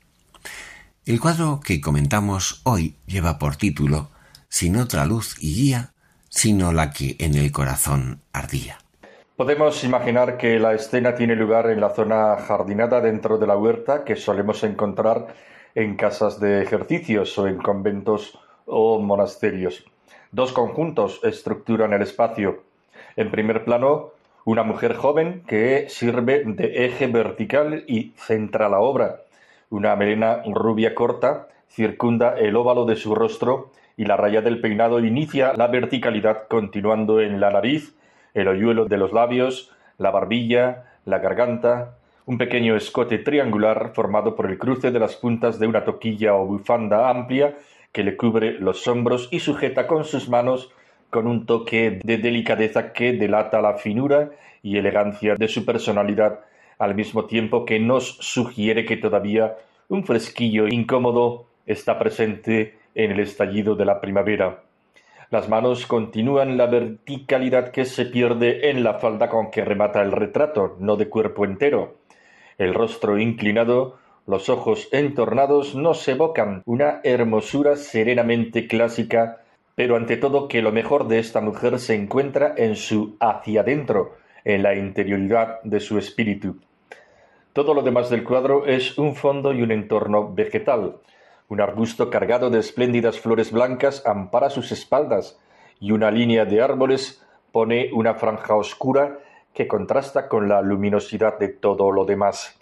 El 1.04 1.20
cuadro 1.20 1.60
que 1.62 1.80
comentamos 1.80 2.62
hoy 2.64 2.96
lleva 3.06 3.38
por 3.38 3.56
título 3.56 4.10
Sin 4.48 4.76
otra 4.76 5.06
luz 5.06 5.36
y 5.40 5.54
guía, 5.54 5.92
sino 6.28 6.72
la 6.72 6.90
que 6.92 7.16
en 7.18 7.34
el 7.34 7.52
corazón 7.52 8.22
ardía. 8.32 8.78
Podemos 9.36 9.84
imaginar 9.84 10.38
que 10.38 10.58
la 10.58 10.74
escena 10.74 11.14
tiene 11.14 11.36
lugar 11.36 11.68
en 11.70 11.80
la 11.80 11.90
zona 11.90 12.36
jardinada 12.36 13.00
dentro 13.00 13.38
de 13.38 13.46
la 13.46 13.56
huerta 13.56 14.02
que 14.02 14.16
solemos 14.16 14.62
encontrar 14.64 15.34
en 15.74 15.96
casas 15.96 16.40
de 16.40 16.62
ejercicios 16.62 17.36
o 17.38 17.46
en 17.46 17.58
conventos 17.58 18.38
o 18.64 18.98
monasterios. 18.98 19.84
Dos 20.37 20.53
conjuntos 20.53 21.20
estructuran 21.25 21.94
el 21.94 22.03
espacio. 22.03 22.62
En 23.16 23.31
primer 23.31 23.64
plano, 23.64 24.11
una 24.44 24.64
mujer 24.64 24.94
joven 24.94 25.42
que 25.46 25.87
sirve 25.88 26.42
de 26.44 26.85
eje 26.85 27.07
vertical 27.07 27.85
y 27.87 28.12
centra 28.18 28.68
la 28.68 28.79
obra. 28.79 29.22
Una 29.70 29.96
melena 29.96 30.42
rubia 30.44 30.94
corta 30.94 31.49
circunda 31.70 32.37
el 32.37 32.55
óvalo 32.55 32.85
de 32.85 32.96
su 32.96 33.14
rostro 33.14 33.70
y 33.96 34.05
la 34.05 34.18
raya 34.18 34.42
del 34.42 34.61
peinado 34.61 35.01
inicia 35.01 35.55
la 35.55 35.68
verticalidad 35.68 36.49
continuando 36.49 37.22
en 37.22 37.40
la 37.40 37.49
nariz, 37.49 37.96
el 38.35 38.49
hoyuelo 38.49 38.85
de 38.85 38.99
los 38.99 39.14
labios, 39.14 39.72
la 39.96 40.11
barbilla, 40.11 40.85
la 41.07 41.18
garganta, 41.18 41.96
un 42.27 42.37
pequeño 42.37 42.77
escote 42.77 43.16
triangular 43.16 43.92
formado 43.94 44.37
por 44.37 44.51
el 44.51 44.59
cruce 44.59 44.90
de 44.90 44.99
las 44.99 45.16
puntas 45.16 45.59
de 45.59 45.66
una 45.66 45.83
toquilla 45.83 46.35
o 46.35 46.44
bufanda 46.44 47.09
amplia 47.09 47.55
que 47.96 48.04
le 48.04 48.14
cubre 48.18 48.61
los 48.61 48.87
hombros 48.88 49.26
y 49.30 49.40
sujeta 49.40 49.87
con 49.87 50.04
sus 50.04 50.28
manos 50.28 50.70
con 51.09 51.26
un 51.26 51.46
toque 51.46 51.98
de 52.04 52.18
delicadeza 52.18 52.92
que 52.92 53.14
delata 53.14 53.62
la 53.62 53.78
finura 53.78 54.32
y 54.62 54.76
elegancia 54.76 55.35
de 55.35 55.48
su 55.48 55.64
personalidad, 55.64 56.40
al 56.78 56.94
mismo 56.94 57.24
tiempo 57.24 57.64
que 57.64 57.80
nos 57.80 58.18
sugiere 58.20 58.85
que 58.85 58.98
todavía 58.98 59.56
un 59.88 60.04
fresquillo 60.04 60.68
incómodo 60.68 61.46
está 61.64 61.98
presente 61.98 62.78
en 62.94 63.12
el 63.12 63.20
estallido 63.20 63.76
de 63.76 63.87
la 63.87 63.98
primavera. 63.98 64.62
Las 65.30 65.48
manos 65.48 65.87
continúan 65.87 66.59
la 66.59 66.66
verticalidad 66.66 67.70
que 67.70 67.87
se 67.87 68.04
pierde 68.04 68.68
en 68.68 68.85
la 68.85 68.98
falda 68.98 69.30
con 69.30 69.50
que 69.50 69.64
remata 69.64 70.02
el 70.02 70.12
retrato, 70.12 70.76
no 70.80 70.96
de 70.96 71.09
cuerpo 71.09 71.46
entero. 71.46 71.96
El 72.59 72.74
rostro 72.74 73.18
inclinado, 73.18 73.96
los 74.26 74.48
ojos 74.48 74.88
entornados 74.90 75.76
nos 75.76 76.06
evocan 76.08 76.62
una 76.66 77.00
hermosura 77.04 77.76
serenamente 77.76 78.66
clásica, 78.66 79.42
pero 79.76 79.94
ante 79.94 80.16
todo 80.16 80.48
que 80.48 80.62
lo 80.62 80.72
mejor 80.72 81.06
de 81.06 81.20
esta 81.20 81.40
mujer 81.40 81.78
se 81.78 81.94
encuentra 81.94 82.52
en 82.56 82.74
su 82.74 83.16
hacia 83.20 83.60
adentro, 83.60 84.16
en 84.44 84.64
la 84.64 84.74
interioridad 84.74 85.60
de 85.62 85.78
su 85.78 85.96
espíritu. 85.96 86.56
Todo 87.52 87.72
lo 87.72 87.82
demás 87.82 88.10
del 88.10 88.24
cuadro 88.24 88.66
es 88.66 88.98
un 88.98 89.14
fondo 89.14 89.52
y 89.52 89.62
un 89.62 89.70
entorno 89.70 90.34
vegetal, 90.34 90.96
un 91.48 91.60
arbusto 91.60 92.10
cargado 92.10 92.50
de 92.50 92.58
espléndidas 92.58 93.20
flores 93.20 93.52
blancas 93.52 94.02
ampara 94.04 94.50
sus 94.50 94.72
espaldas 94.72 95.38
y 95.78 95.92
una 95.92 96.10
línea 96.10 96.44
de 96.44 96.60
árboles 96.60 97.22
pone 97.52 97.90
una 97.92 98.14
franja 98.14 98.56
oscura 98.56 99.20
que 99.54 99.68
contrasta 99.68 100.28
con 100.28 100.48
la 100.48 100.60
luminosidad 100.62 101.38
de 101.38 101.48
todo 101.48 101.92
lo 101.92 102.04
demás. 102.04 102.58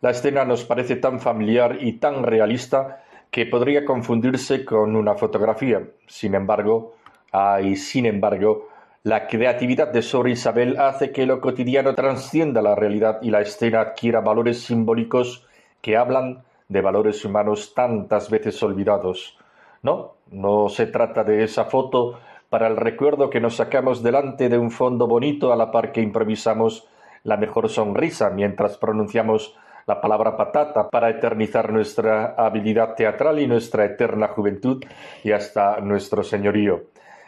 La 0.00 0.10
escena 0.10 0.44
nos 0.44 0.64
parece 0.64 0.96
tan 0.96 1.20
familiar 1.20 1.78
y 1.80 1.94
tan 1.94 2.22
realista 2.22 3.02
que 3.30 3.46
podría 3.46 3.84
confundirse 3.84 4.64
con 4.64 4.96
una 4.96 5.14
fotografía. 5.14 5.82
Sin 6.06 6.34
embargo, 6.34 6.94
ay, 7.32 7.76
sin 7.76 8.06
embargo, 8.06 8.68
la 9.02 9.26
creatividad 9.26 9.92
de 9.92 10.02
Sor 10.02 10.28
Isabel 10.28 10.78
hace 10.78 11.12
que 11.12 11.26
lo 11.26 11.40
cotidiano 11.40 11.94
trascienda 11.94 12.60
la 12.60 12.74
realidad 12.74 13.18
y 13.22 13.30
la 13.30 13.40
escena 13.40 13.80
adquiera 13.80 14.20
valores 14.20 14.62
simbólicos 14.62 15.46
que 15.80 15.96
hablan 15.96 16.42
de 16.68 16.80
valores 16.80 17.24
humanos 17.24 17.72
tantas 17.74 18.30
veces 18.30 18.60
olvidados. 18.62 19.38
No, 19.82 20.14
no 20.30 20.68
se 20.68 20.86
trata 20.86 21.22
de 21.22 21.44
esa 21.44 21.66
foto 21.66 22.18
para 22.48 22.66
el 22.66 22.76
recuerdo 22.76 23.30
que 23.30 23.40
nos 23.40 23.56
sacamos 23.56 24.02
delante 24.02 24.48
de 24.48 24.58
un 24.58 24.70
fondo 24.70 25.06
bonito 25.06 25.52
a 25.52 25.56
la 25.56 25.70
par 25.70 25.92
que 25.92 26.00
improvisamos 26.00 26.88
la 27.22 27.36
mejor 27.36 27.68
sonrisa 27.68 28.30
mientras 28.30 28.76
pronunciamos 28.78 29.56
la 29.86 30.00
palabra 30.00 30.36
patata 30.36 30.90
para 30.90 31.10
eternizar 31.10 31.72
nuestra 31.72 32.34
habilidad 32.36 32.96
teatral 32.96 33.38
y 33.38 33.46
nuestra 33.46 33.84
eterna 33.84 34.26
juventud 34.26 34.84
y 35.22 35.30
hasta 35.30 35.78
nuestro 35.80 36.24
señorío. 36.24 36.86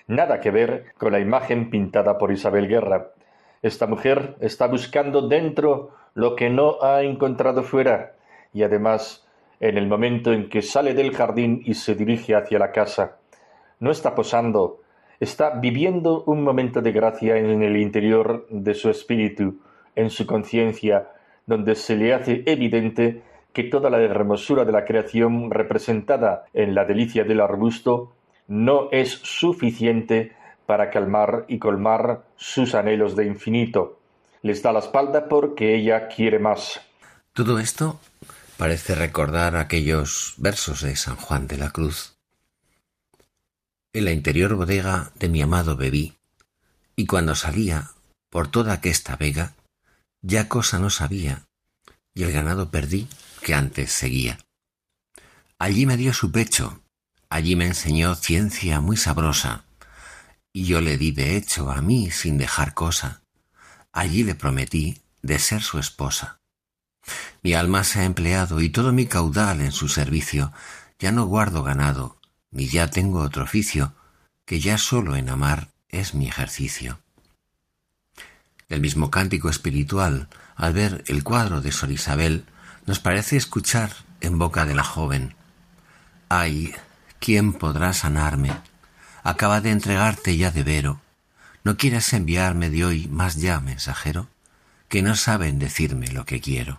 Nada 0.08 0.40
que 0.40 0.50
ver 0.50 0.86
con 0.98 1.12
la 1.12 1.20
imagen 1.20 1.70
pintada 1.70 2.18
por 2.18 2.32
Isabel 2.32 2.66
Guerra. 2.66 3.12
Esta 3.62 3.86
mujer 3.86 4.34
está 4.40 4.66
buscando 4.66 5.28
dentro 5.28 5.90
lo 6.14 6.34
que 6.34 6.50
no 6.50 6.82
ha 6.82 7.02
encontrado 7.02 7.62
fuera 7.62 8.14
y 8.52 8.64
además 8.64 9.24
en 9.60 9.78
el 9.78 9.86
momento 9.86 10.32
en 10.32 10.48
que 10.48 10.62
sale 10.62 10.94
del 10.94 11.14
jardín 11.14 11.62
y 11.64 11.74
se 11.74 11.94
dirige 11.94 12.34
hacia 12.34 12.58
la 12.58 12.72
casa. 12.72 13.18
No 13.78 13.92
está 13.92 14.16
posando, 14.16 14.80
está 15.20 15.50
viviendo 15.50 16.24
un 16.24 16.42
momento 16.42 16.82
de 16.82 16.90
gracia 16.90 17.36
en 17.36 17.62
el 17.62 17.76
interior 17.76 18.48
de 18.50 18.74
su 18.74 18.90
espíritu, 18.90 19.60
en 19.94 20.10
su 20.10 20.26
conciencia, 20.26 21.10
donde 21.48 21.74
se 21.74 21.96
le 21.96 22.12
hace 22.12 22.42
evidente 22.46 23.22
que 23.54 23.64
toda 23.64 23.88
la 23.88 24.00
hermosura 24.00 24.66
de 24.66 24.72
la 24.72 24.84
creación 24.84 25.50
representada 25.50 26.44
en 26.52 26.74
la 26.74 26.84
delicia 26.84 27.24
del 27.24 27.40
arbusto 27.40 28.12
no 28.46 28.88
es 28.92 29.10
suficiente 29.22 30.36
para 30.66 30.90
calmar 30.90 31.46
y 31.48 31.58
colmar 31.58 32.26
sus 32.36 32.74
anhelos 32.74 33.16
de 33.16 33.24
infinito. 33.24 33.98
Les 34.42 34.62
da 34.62 34.72
la 34.72 34.80
espalda 34.80 35.26
porque 35.26 35.74
ella 35.74 36.06
quiere 36.08 36.38
más. 36.38 36.80
Todo 37.32 37.58
esto 37.58 37.98
parece 38.58 38.94
recordar 38.94 39.56
aquellos 39.56 40.34
versos 40.36 40.82
de 40.82 40.94
San 40.96 41.16
Juan 41.16 41.46
de 41.46 41.56
la 41.56 41.70
Cruz. 41.70 42.18
En 43.94 44.04
la 44.04 44.12
interior 44.12 44.54
bodega 44.54 45.10
de 45.18 45.30
mi 45.30 45.40
amado 45.40 45.76
bebí, 45.76 46.18
y 46.94 47.06
cuando 47.06 47.34
salía 47.34 47.92
por 48.28 48.48
toda 48.48 48.74
aquesta 48.74 49.16
vega, 49.16 49.54
ya 50.22 50.48
cosa 50.48 50.78
no 50.78 50.90
sabía, 50.90 51.44
y 52.14 52.24
el 52.24 52.32
ganado 52.32 52.70
perdí 52.70 53.08
que 53.42 53.54
antes 53.54 53.92
seguía. 53.92 54.38
Allí 55.58 55.86
me 55.86 55.96
dio 55.96 56.12
su 56.12 56.32
pecho, 56.32 56.82
allí 57.28 57.56
me 57.56 57.66
enseñó 57.66 58.14
ciencia 58.14 58.80
muy 58.80 58.96
sabrosa, 58.96 59.64
y 60.52 60.64
yo 60.64 60.80
le 60.80 60.98
di 60.98 61.12
de 61.12 61.36
hecho 61.36 61.70
a 61.70 61.82
mí 61.82 62.10
sin 62.10 62.38
dejar 62.38 62.74
cosa, 62.74 63.22
allí 63.92 64.24
le 64.24 64.34
prometí 64.34 65.00
de 65.22 65.38
ser 65.38 65.62
su 65.62 65.78
esposa. 65.78 66.38
Mi 67.42 67.54
alma 67.54 67.84
se 67.84 68.00
ha 68.00 68.04
empleado 68.04 68.60
y 68.60 68.68
todo 68.68 68.92
mi 68.92 69.06
caudal 69.06 69.60
en 69.60 69.72
su 69.72 69.88
servicio. 69.88 70.52
Ya 70.98 71.12
no 71.12 71.26
guardo 71.26 71.62
ganado, 71.62 72.20
ni 72.50 72.68
ya 72.68 72.90
tengo 72.90 73.20
otro 73.20 73.44
oficio, 73.44 73.94
que 74.44 74.60
ya 74.60 74.78
solo 74.78 75.16
en 75.16 75.28
amar 75.28 75.70
es 75.88 76.14
mi 76.14 76.28
ejercicio. 76.28 77.00
El 78.68 78.82
mismo 78.82 79.10
cántico 79.10 79.48
espiritual, 79.48 80.28
al 80.54 80.74
ver 80.74 81.02
el 81.06 81.24
cuadro 81.24 81.62
de 81.62 81.72
Sor 81.72 81.90
Isabel, 81.90 82.44
nos 82.84 82.98
parece 82.98 83.38
escuchar 83.38 83.90
en 84.20 84.38
boca 84.38 84.66
de 84.66 84.74
la 84.74 84.84
joven. 84.84 85.34
Ay, 86.28 86.74
¿quién 87.18 87.54
podrá 87.54 87.94
sanarme? 87.94 88.52
Acaba 89.22 89.62
de 89.62 89.70
entregarte 89.70 90.36
ya 90.36 90.50
de 90.50 90.64
vero. 90.64 91.00
¿No 91.64 91.78
quieres 91.78 92.12
enviarme 92.12 92.68
de 92.68 92.84
hoy 92.84 93.08
más 93.08 93.36
ya 93.36 93.60
mensajero? 93.60 94.28
Que 94.88 95.00
no 95.00 95.16
saben 95.16 95.58
decirme 95.58 96.08
lo 96.08 96.26
que 96.26 96.40
quiero. 96.40 96.78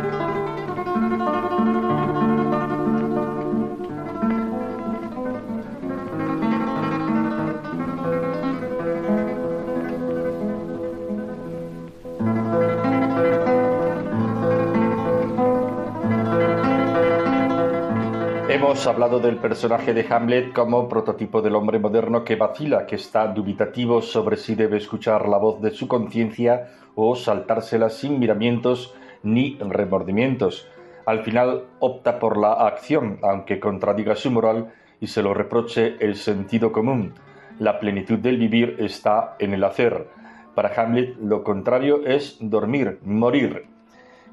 Hemos 18.81 18.95
hablado 18.95 19.19
del 19.19 19.37
personaje 19.37 19.93
de 19.93 20.07
Hamlet 20.09 20.53
como 20.53 20.89
prototipo 20.89 21.43
del 21.43 21.53
hombre 21.53 21.77
moderno 21.77 22.23
que 22.23 22.35
vacila, 22.35 22.87
que 22.87 22.95
está 22.95 23.27
dubitativo 23.27 24.01
sobre 24.01 24.37
si 24.37 24.55
debe 24.55 24.77
escuchar 24.77 25.29
la 25.29 25.37
voz 25.37 25.61
de 25.61 25.69
su 25.69 25.87
conciencia 25.87 26.71
o 26.95 27.15
saltársela 27.15 27.91
sin 27.91 28.17
miramientos 28.17 28.95
ni 29.21 29.55
remordimientos. 29.59 30.67
Al 31.05 31.19
final 31.19 31.65
opta 31.77 32.17
por 32.17 32.37
la 32.37 32.53
acción, 32.53 33.19
aunque 33.21 33.59
contradiga 33.59 34.15
su 34.15 34.31
moral 34.31 34.73
y 34.99 35.05
se 35.05 35.21
lo 35.21 35.35
reproche 35.35 35.97
el 35.99 36.15
sentido 36.15 36.71
común. 36.71 37.13
La 37.59 37.79
plenitud 37.79 38.17
del 38.17 38.37
vivir 38.37 38.77
está 38.79 39.35
en 39.37 39.53
el 39.53 39.63
hacer. 39.63 40.07
Para 40.55 40.73
Hamlet 40.81 41.17
lo 41.19 41.43
contrario 41.43 42.03
es 42.03 42.37
dormir, 42.39 42.97
morir. 43.03 43.67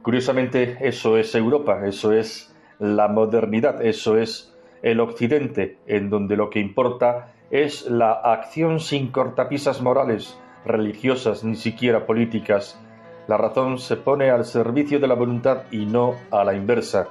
Curiosamente 0.00 0.78
eso 0.80 1.18
es 1.18 1.34
Europa, 1.34 1.86
eso 1.86 2.14
es 2.14 2.47
la 2.78 3.08
modernidad, 3.08 3.84
eso 3.84 4.16
es 4.16 4.54
el 4.82 5.00
occidente, 5.00 5.78
en 5.86 6.10
donde 6.10 6.36
lo 6.36 6.50
que 6.50 6.60
importa 6.60 7.32
es 7.50 7.86
la 7.90 8.12
acción 8.12 8.80
sin 8.80 9.10
cortapisas 9.10 9.82
morales, 9.82 10.38
religiosas, 10.64 11.44
ni 11.44 11.56
siquiera 11.56 12.06
políticas. 12.06 12.80
La 13.26 13.36
razón 13.36 13.78
se 13.78 13.96
pone 13.96 14.30
al 14.30 14.44
servicio 14.44 15.00
de 15.00 15.08
la 15.08 15.14
voluntad 15.14 15.64
y 15.70 15.86
no 15.86 16.14
a 16.30 16.44
la 16.44 16.54
inversa. 16.54 17.08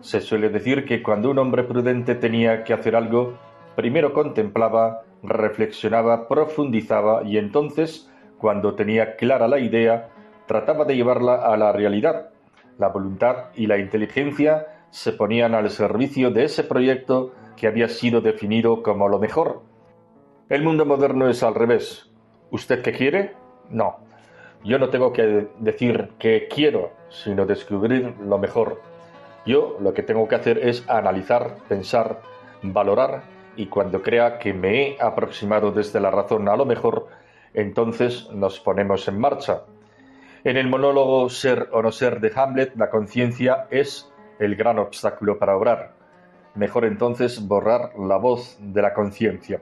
Se 0.00 0.20
suele 0.20 0.48
decir 0.48 0.84
que 0.84 1.02
cuando 1.02 1.30
un 1.30 1.38
hombre 1.38 1.64
prudente 1.64 2.14
tenía 2.14 2.62
que 2.64 2.72
hacer 2.72 2.94
algo, 2.94 3.38
primero 3.74 4.12
contemplaba, 4.12 5.02
reflexionaba, 5.22 6.28
profundizaba 6.28 7.22
y 7.24 7.38
entonces, 7.38 8.10
cuando 8.38 8.74
tenía 8.74 9.16
clara 9.16 9.48
la 9.48 9.58
idea, 9.58 10.10
trataba 10.46 10.84
de 10.84 10.96
llevarla 10.96 11.36
a 11.36 11.56
la 11.56 11.72
realidad. 11.72 12.30
La 12.78 12.88
voluntad 12.88 13.46
y 13.54 13.66
la 13.66 13.78
inteligencia 13.78 14.75
se 14.90 15.12
ponían 15.12 15.54
al 15.54 15.70
servicio 15.70 16.30
de 16.30 16.44
ese 16.44 16.64
proyecto 16.64 17.32
que 17.56 17.66
había 17.66 17.88
sido 17.88 18.20
definido 18.20 18.82
como 18.82 19.08
lo 19.08 19.18
mejor. 19.18 19.62
El 20.48 20.62
mundo 20.62 20.84
moderno 20.84 21.28
es 21.28 21.42
al 21.42 21.54
revés. 21.54 22.10
¿Usted 22.50 22.82
qué 22.82 22.92
quiere? 22.92 23.34
No. 23.70 23.96
Yo 24.64 24.78
no 24.78 24.88
tengo 24.90 25.12
que 25.12 25.48
decir 25.58 26.10
qué 26.18 26.48
quiero, 26.48 26.92
sino 27.08 27.46
descubrir 27.46 28.14
lo 28.20 28.38
mejor. 28.38 28.80
Yo 29.44 29.76
lo 29.80 29.94
que 29.94 30.02
tengo 30.02 30.26
que 30.28 30.34
hacer 30.34 30.58
es 30.58 30.88
analizar, 30.88 31.56
pensar, 31.68 32.20
valorar 32.62 33.22
y 33.56 33.66
cuando 33.66 34.02
crea 34.02 34.38
que 34.38 34.52
me 34.52 34.88
he 34.88 34.96
aproximado 35.00 35.72
desde 35.72 36.00
la 36.00 36.10
razón 36.10 36.48
a 36.48 36.56
lo 36.56 36.66
mejor, 36.66 37.08
entonces 37.54 38.28
nos 38.32 38.60
ponemos 38.60 39.08
en 39.08 39.18
marcha. 39.18 39.62
En 40.44 40.56
el 40.56 40.68
monólogo 40.68 41.28
Ser 41.28 41.68
o 41.72 41.82
no 41.82 41.90
ser 41.90 42.20
de 42.20 42.32
Hamlet, 42.34 42.76
la 42.76 42.90
conciencia 42.90 43.66
es 43.70 44.12
el 44.38 44.56
gran 44.56 44.78
obstáculo 44.78 45.38
para 45.38 45.56
obrar. 45.56 45.94
Mejor 46.54 46.84
entonces 46.84 47.46
borrar 47.46 47.92
la 47.98 48.16
voz 48.16 48.58
de 48.60 48.82
la 48.82 48.94
conciencia. 48.94 49.60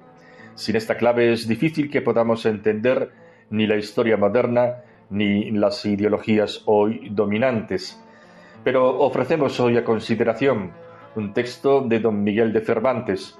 Sin 0.54 0.76
esta 0.76 0.96
clave 0.96 1.32
es 1.32 1.48
difícil 1.48 1.90
que 1.90 2.02
podamos 2.02 2.46
entender 2.46 3.10
ni 3.50 3.66
la 3.66 3.76
historia 3.76 4.16
moderna 4.16 4.82
ni 5.10 5.50
las 5.50 5.84
ideologías 5.84 6.62
hoy 6.66 7.08
dominantes. 7.10 8.00
Pero 8.62 8.98
ofrecemos 9.00 9.58
hoy 9.60 9.76
a 9.76 9.84
consideración 9.84 10.72
un 11.16 11.32
texto 11.32 11.80
de 11.80 12.00
don 12.00 12.22
Miguel 12.22 12.52
de 12.52 12.60
Cervantes. 12.60 13.38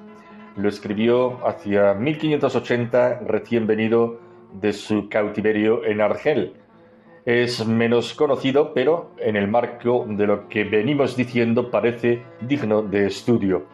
Lo 0.57 0.69
escribió 0.69 1.47
hacia 1.47 1.95
1580, 1.95 3.21
recién 3.27 3.67
venido 3.67 4.21
de 4.53 4.73
su 4.73 5.09
cautiverio 5.09 5.85
en 5.85 6.01
Argel 6.01 6.64
es 7.25 7.67
menos 7.67 8.13
conocido, 8.13 8.75
pero 8.75 9.13
en 9.19 9.37
el 9.37 9.49
marco 9.49 10.05
de 10.09 10.27
lo 10.27 10.49
que 10.49 10.65
venimos 10.65 11.17
diciendo 11.17 11.71
parece 11.71 12.23
digno 12.43 12.83
de 12.83 13.07
estudio. 13.07 13.65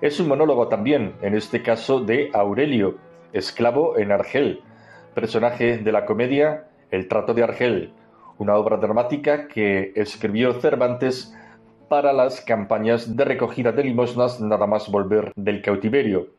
Es 0.00 0.18
un 0.18 0.28
monólogo 0.28 0.68
también, 0.68 1.14
en 1.20 1.34
este 1.34 1.62
caso 1.62 2.00
de 2.00 2.30
Aurelio, 2.32 2.96
esclavo 3.32 3.98
en 3.98 4.12
Argel, 4.12 4.62
personaje 5.14 5.78
de 5.78 5.92
la 5.92 6.06
comedia 6.06 6.68
El 6.90 7.08
trato 7.08 7.34
de 7.34 7.42
Argel, 7.42 7.92
una 8.38 8.56
obra 8.56 8.76
dramática 8.76 9.48
que 9.48 9.92
escribió 9.94 10.54
Cervantes 10.54 11.34
para 11.88 12.12
las 12.12 12.40
campañas 12.40 13.16
de 13.16 13.24
recogida 13.24 13.72
de 13.72 13.84
limosnas 13.84 14.40
nada 14.40 14.66
más 14.66 14.90
volver 14.90 15.32
del 15.36 15.62
cautiverio. 15.62 16.35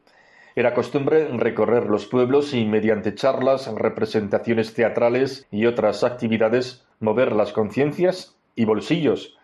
Era 0.57 0.73
costumbre 0.73 1.27
recorrer 1.37 1.85
los 1.85 2.07
pueblos 2.07 2.55
y 2.55 2.65
mediante 2.65 3.13
charlas, 3.13 3.71
representaciones 3.75 4.73
teatrales 4.73 5.45
y 5.51 5.67
otras 5.67 6.03
actividades 6.03 6.83
mover 6.99 7.33
las 7.33 7.53
conciencias 7.53 8.35
y 8.55 8.65
bolsillos. 8.65 9.37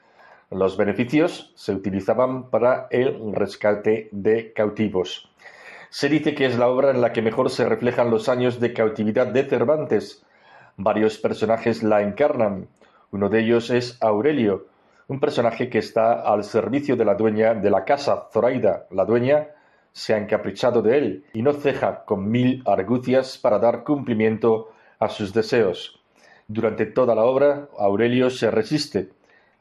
Los 0.50 0.76
beneficios 0.76 1.54
se 1.54 1.72
utilizaban 1.72 2.50
para 2.50 2.88
el 2.90 3.32
rescate 3.32 4.10
de 4.12 4.54
cautivos. 4.54 5.30
Se 5.92 6.10
dice 6.10 6.34
que 6.34 6.48
es 6.48 6.58
la 6.58 6.68
obra 6.68 6.90
en 6.90 7.02
la 7.02 7.14
que 7.14 7.22
mejor 7.22 7.52
se 7.52 7.70
reflejan 7.70 8.10
los 8.10 8.28
años 8.28 8.60
de 8.60 8.74
cautividad 8.74 9.28
de 9.28 9.44
Cervantes. 9.44 10.26
Varios 10.78 11.20
personajes 11.20 11.84
la 11.84 12.02
encarnan. 12.02 12.70
Uno 13.12 13.30
de 13.30 13.42
ellos 13.42 13.70
es 13.70 14.02
Aurelio, 14.02 14.66
un 15.08 15.20
personaje 15.20 15.70
que 15.70 15.78
está 15.78 16.24
al 16.24 16.44
servicio 16.44 16.96
de 16.96 17.06
la 17.06 17.14
dueña 17.14 17.54
de 17.54 17.70
la 17.70 17.86
casa, 17.86 18.30
Zoraida, 18.34 18.88
la 18.90 19.06
dueña 19.06 19.53
se 19.94 20.14
ha 20.14 20.18
encaprichado 20.18 20.82
de 20.82 20.98
él 20.98 21.26
y 21.34 21.42
no 21.42 21.54
ceja 21.54 22.04
con 22.06 22.30
mil 22.30 22.64
argucias 22.66 23.38
para 23.38 23.60
dar 23.60 23.84
cumplimiento 23.84 24.72
a 25.00 25.08
sus 25.08 25.34
deseos. 25.34 26.02
Durante 26.48 26.86
toda 26.86 27.16
la 27.16 27.24
obra, 27.24 27.70
Aurelio 27.78 28.30
se 28.30 28.52
resiste. 28.52 29.10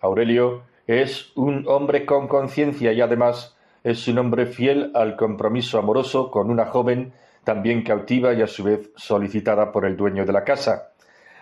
Aurelio 0.01 0.63
es 0.87 1.31
un 1.37 1.65
hombre 1.69 2.07
con 2.07 2.27
conciencia 2.29 2.93
y 2.93 3.01
además 3.01 3.57
es 3.85 4.09
un 4.09 4.19
hombre 4.19 4.47
fiel 4.47 4.91
al 4.95 5.17
compromiso 5.17 5.79
amoroso 5.79 6.31
con 6.31 6.51
una 6.51 6.67
joven 6.67 7.13
también 7.45 7.83
cautiva 7.83 8.33
y 8.33 8.43
a 8.43 8.47
su 8.47 8.65
vez 8.65 8.91
solicitada 8.97 9.71
por 9.73 9.85
el 9.85 9.97
dueño 9.97 10.25
de 10.25 10.33
la 10.33 10.45
casa. 10.45 10.93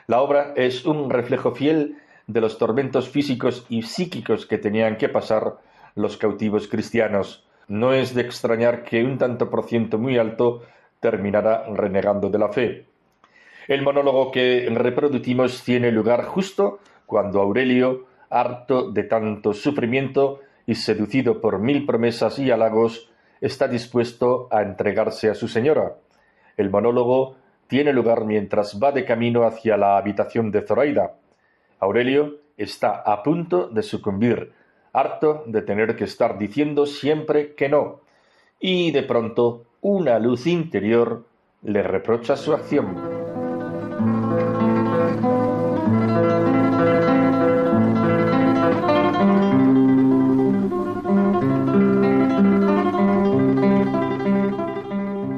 La 0.07 0.21
obra 0.23 0.53
es 0.57 0.85
un 0.85 1.11
reflejo 1.11 1.53
fiel 1.53 1.97
de 2.27 2.41
los 2.41 2.59
tormentos 2.59 3.09
físicos 3.09 3.67
y 3.69 3.83
psíquicos 3.83 4.47
que 4.47 4.59
tenían 4.59 4.97
que 4.97 5.09
pasar 5.09 5.57
los 5.95 6.17
cautivos 6.17 6.69
cristianos, 6.69 7.47
no 7.71 7.93
es 7.93 8.15
de 8.15 8.23
extrañar 8.23 8.83
que 8.83 9.05
un 9.05 9.17
tanto 9.17 9.49
por 9.49 9.65
ciento 9.65 9.97
muy 9.97 10.19
alto 10.19 10.63
terminara 10.99 11.65
renegando 11.73 12.29
de 12.29 12.39
la 12.39 12.49
fe. 12.49 12.87
El 13.69 13.83
monólogo 13.83 14.33
que 14.33 14.69
reproducimos 14.75 15.63
tiene 15.63 15.93
lugar 15.93 16.25
justo 16.25 16.81
cuando 17.07 17.41
Aurelio, 17.41 18.07
harto 18.29 18.91
de 18.91 19.05
tanto 19.05 19.53
sufrimiento 19.53 20.41
y 20.67 20.75
seducido 20.75 21.41
por 21.41 21.61
mil 21.61 21.87
promesas 21.87 22.41
y 22.41 22.51
halagos, 22.51 23.09
está 23.41 23.69
dispuesto 23.69 24.49
a 24.51 24.63
entregarse 24.63 25.31
a 25.31 25.35
su 25.35 25.47
señora. 25.47 25.95
El 26.57 26.71
monólogo 26.71 27.37
tiene 27.69 27.93
lugar 27.93 28.25
mientras 28.25 28.81
va 28.83 28.91
de 28.91 29.05
camino 29.05 29.45
hacia 29.45 29.77
la 29.77 29.97
habitación 29.97 30.51
de 30.51 30.63
Zoraida. 30.63 31.15
Aurelio 31.79 32.39
está 32.57 32.97
a 32.97 33.23
punto 33.23 33.69
de 33.69 33.85
sucumbir, 33.85 34.53
harto 34.93 35.45
de 35.47 35.63
tener 35.63 35.97
que 35.97 36.05
estar 36.05 36.39
diciendo 36.39 36.87
siempre 36.87 37.55
que 37.55 37.69
no, 37.69 38.01
y 38.59 38.91
de 38.91 39.03
pronto 39.03 39.65
una 39.81 40.19
luz 40.19 40.47
interior 40.47 41.25
le 41.63 41.83
reprocha 41.83 42.37
su 42.37 42.53
acción. 42.53 42.97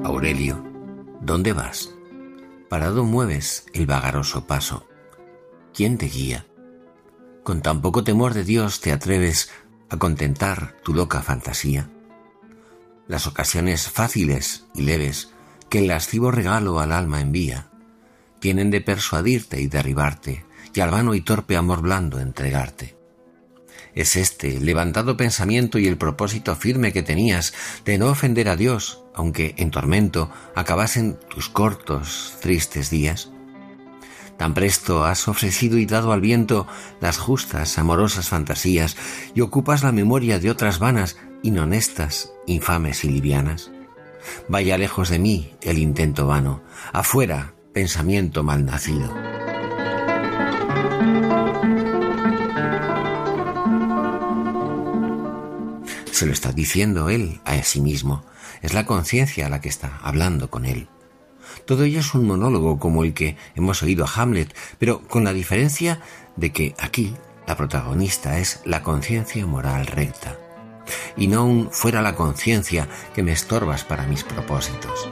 Aurelio, 0.04 0.62
¿dónde 1.20 1.52
vas? 1.52 1.94
Parado 2.68 3.04
mueves 3.04 3.66
el 3.74 3.86
vagaroso 3.86 4.46
paso. 4.46 4.86
¿Quién 5.74 5.98
te 5.98 6.06
guía? 6.06 6.46
Con 7.42 7.60
tan 7.60 7.82
poco 7.82 8.04
temor 8.04 8.34
de 8.34 8.44
Dios 8.44 8.80
te 8.80 8.92
atreves 8.92 9.50
a 9.90 9.98
contentar 9.98 10.76
tu 10.84 10.94
loca 10.94 11.22
fantasía. 11.22 11.90
Las 13.08 13.26
ocasiones 13.26 13.88
fáciles 13.90 14.64
y 14.74 14.82
leves 14.82 15.30
que 15.68 15.80
el 15.80 15.88
lascivo 15.88 16.30
regalo 16.30 16.78
al 16.80 16.92
alma 16.92 17.20
envía, 17.20 17.68
tienen 18.38 18.70
de 18.70 18.80
persuadirte 18.80 19.60
y 19.60 19.66
derribarte, 19.66 20.44
y 20.74 20.80
al 20.80 20.90
vano 20.90 21.14
y 21.14 21.20
torpe 21.20 21.56
amor 21.56 21.82
blando 21.82 22.20
entregarte. 22.20 22.96
Es 23.94 24.16
este 24.16 24.60
levantado 24.60 25.16
pensamiento 25.16 25.78
y 25.78 25.86
el 25.86 25.98
propósito 25.98 26.54
firme 26.56 26.92
que 26.92 27.02
tenías 27.02 27.52
de 27.84 27.98
no 27.98 28.06
ofender 28.06 28.48
a 28.48 28.56
Dios, 28.56 29.02
aunque 29.14 29.54
en 29.58 29.70
tormento 29.70 30.30
acabasen 30.54 31.18
tus 31.28 31.48
cortos, 31.48 32.36
tristes 32.40 32.88
días. 32.88 33.30
Tan 34.36 34.54
presto 34.54 35.04
has 35.04 35.28
ofrecido 35.28 35.78
y 35.78 35.86
dado 35.86 36.12
al 36.12 36.20
viento 36.20 36.66
las 37.00 37.18
justas, 37.18 37.78
amorosas 37.78 38.28
fantasías 38.28 38.96
y 39.34 39.40
ocupas 39.40 39.82
la 39.82 39.92
memoria 39.92 40.38
de 40.38 40.50
otras 40.50 40.78
vanas, 40.78 41.16
inhonestas, 41.42 42.32
infames 42.46 43.04
y 43.04 43.10
livianas. 43.10 43.70
Vaya 44.48 44.78
lejos 44.78 45.08
de 45.08 45.18
mí 45.18 45.54
el 45.62 45.78
intento 45.78 46.26
vano, 46.26 46.62
afuera 46.92 47.54
pensamiento 47.72 48.42
malnacido. 48.42 49.12
Se 56.10 56.26
lo 56.26 56.32
está 56.32 56.52
diciendo 56.52 57.08
él 57.08 57.40
a 57.44 57.60
sí 57.62 57.80
mismo. 57.80 58.24
Es 58.60 58.74
la 58.74 58.86
conciencia 58.86 59.48
la 59.48 59.60
que 59.60 59.68
está 59.68 59.98
hablando 60.02 60.50
con 60.50 60.66
él. 60.66 60.88
Todo 61.64 61.84
ello 61.84 62.00
es 62.00 62.14
un 62.14 62.26
monólogo 62.26 62.78
como 62.78 63.04
el 63.04 63.14
que 63.14 63.36
hemos 63.54 63.82
oído 63.82 64.04
a 64.04 64.10
Hamlet, 64.14 64.54
pero 64.78 65.06
con 65.08 65.24
la 65.24 65.32
diferencia 65.32 66.00
de 66.36 66.52
que 66.52 66.74
aquí 66.78 67.14
la 67.46 67.56
protagonista 67.56 68.38
es 68.38 68.60
la 68.64 68.82
conciencia 68.82 69.46
moral 69.46 69.86
recta, 69.86 70.38
y 71.16 71.26
no 71.26 71.44
un 71.44 71.70
fuera 71.70 72.02
la 72.02 72.14
conciencia 72.14 72.88
que 73.14 73.22
me 73.22 73.32
estorbas 73.32 73.84
para 73.84 74.06
mis 74.06 74.24
propósitos. 74.24 75.08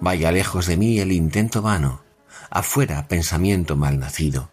Vaya 0.00 0.32
lejos 0.32 0.66
de 0.66 0.76
mí 0.76 0.98
el 0.98 1.12
intento 1.12 1.62
vano, 1.62 2.02
afuera 2.50 3.06
pensamiento 3.06 3.76
malnacido, 3.76 4.50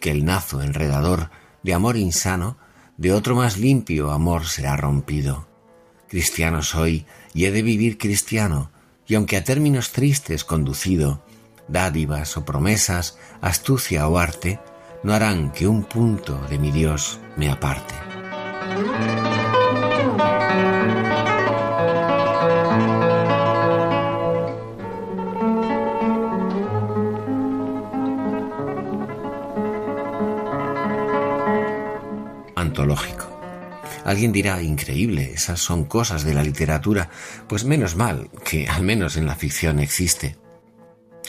que 0.00 0.10
el 0.10 0.24
nazo 0.24 0.62
enredador 0.62 1.30
de 1.62 1.74
amor 1.74 1.96
insano 1.96 2.56
de 2.96 3.12
otro 3.12 3.34
más 3.34 3.58
limpio 3.58 4.10
amor 4.10 4.46
será 4.46 4.76
rompido. 4.76 5.46
Cristiano 6.08 6.62
soy 6.62 7.06
y 7.34 7.44
he 7.44 7.50
de 7.50 7.62
vivir 7.62 7.98
cristiano, 7.98 8.70
y 9.06 9.14
aunque 9.14 9.36
a 9.36 9.44
términos 9.44 9.92
tristes 9.92 10.44
conducido, 10.44 11.22
dádivas 11.68 12.36
o 12.36 12.44
promesas, 12.44 13.18
astucia 13.40 14.08
o 14.08 14.18
arte, 14.18 14.60
no 15.02 15.12
harán 15.12 15.52
que 15.52 15.66
un 15.66 15.84
punto 15.84 16.40
de 16.48 16.58
mi 16.58 16.70
Dios 16.70 17.20
me 17.36 17.50
aparte. 17.50 17.94
Alguien 34.06 34.30
dirá, 34.30 34.62
increíble, 34.62 35.32
esas 35.34 35.58
son 35.58 35.84
cosas 35.84 36.22
de 36.24 36.32
la 36.32 36.44
literatura. 36.44 37.10
Pues 37.48 37.64
menos 37.64 37.96
mal 37.96 38.30
que 38.44 38.68
al 38.68 38.84
menos 38.84 39.16
en 39.16 39.26
la 39.26 39.34
ficción 39.34 39.80
existe. 39.80 40.36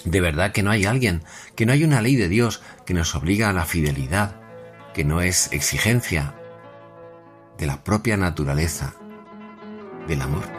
De 0.05 0.21
verdad 0.21 0.51
que 0.51 0.61
no 0.61 0.69
hay 0.69 0.85
alguien, 0.85 1.23
que 1.55 1.65
no 1.65 1.73
hay 1.73 1.83
una 1.83 2.01
ley 2.01 2.15
de 2.15 2.29
Dios 2.29 2.61
que 2.85 2.93
nos 2.93 3.15
obliga 3.15 3.49
a 3.49 3.53
la 3.53 3.65
fidelidad, 3.65 4.39
que 4.93 5.03
no 5.03 5.21
es 5.21 5.51
exigencia 5.51 6.35
de 7.57 7.65
la 7.65 7.83
propia 7.83 8.15
naturaleza 8.15 8.93
del 10.07 10.21
amor. 10.21 10.56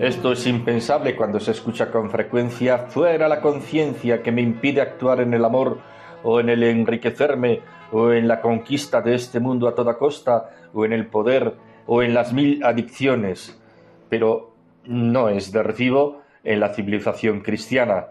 Esto 0.00 0.30
es 0.30 0.46
impensable 0.46 1.16
cuando 1.16 1.40
se 1.40 1.50
escucha 1.50 1.90
con 1.90 2.08
frecuencia 2.08 2.78
fuera 2.78 3.26
la 3.26 3.40
conciencia 3.40 4.22
que 4.22 4.30
me 4.30 4.42
impide 4.42 4.80
actuar 4.80 5.20
en 5.20 5.34
el 5.34 5.44
amor 5.44 5.80
o 6.22 6.38
en 6.38 6.50
el 6.50 6.62
enriquecerme 6.62 7.62
o 7.90 8.12
en 8.12 8.28
la 8.28 8.40
conquista 8.40 9.00
de 9.00 9.16
este 9.16 9.40
mundo 9.40 9.66
a 9.66 9.74
toda 9.74 9.98
costa 9.98 10.50
o 10.72 10.84
en 10.84 10.92
el 10.92 11.06
poder 11.06 11.54
o 11.86 12.04
en 12.04 12.14
las 12.14 12.32
mil 12.32 12.62
adicciones. 12.62 13.60
Pero 14.08 14.54
no 14.84 15.30
es 15.30 15.50
de 15.50 15.64
recibo 15.64 16.22
en 16.44 16.60
la 16.60 16.72
civilización 16.74 17.40
cristiana. 17.40 18.06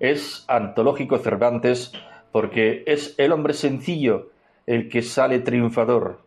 Es 0.00 0.44
antológico 0.48 1.16
Cervantes 1.16 1.92
porque 2.30 2.84
es 2.86 3.14
el 3.16 3.32
hombre 3.32 3.54
sencillo 3.54 4.28
el 4.66 4.90
que 4.90 5.00
sale 5.00 5.38
triunfador. 5.38 6.20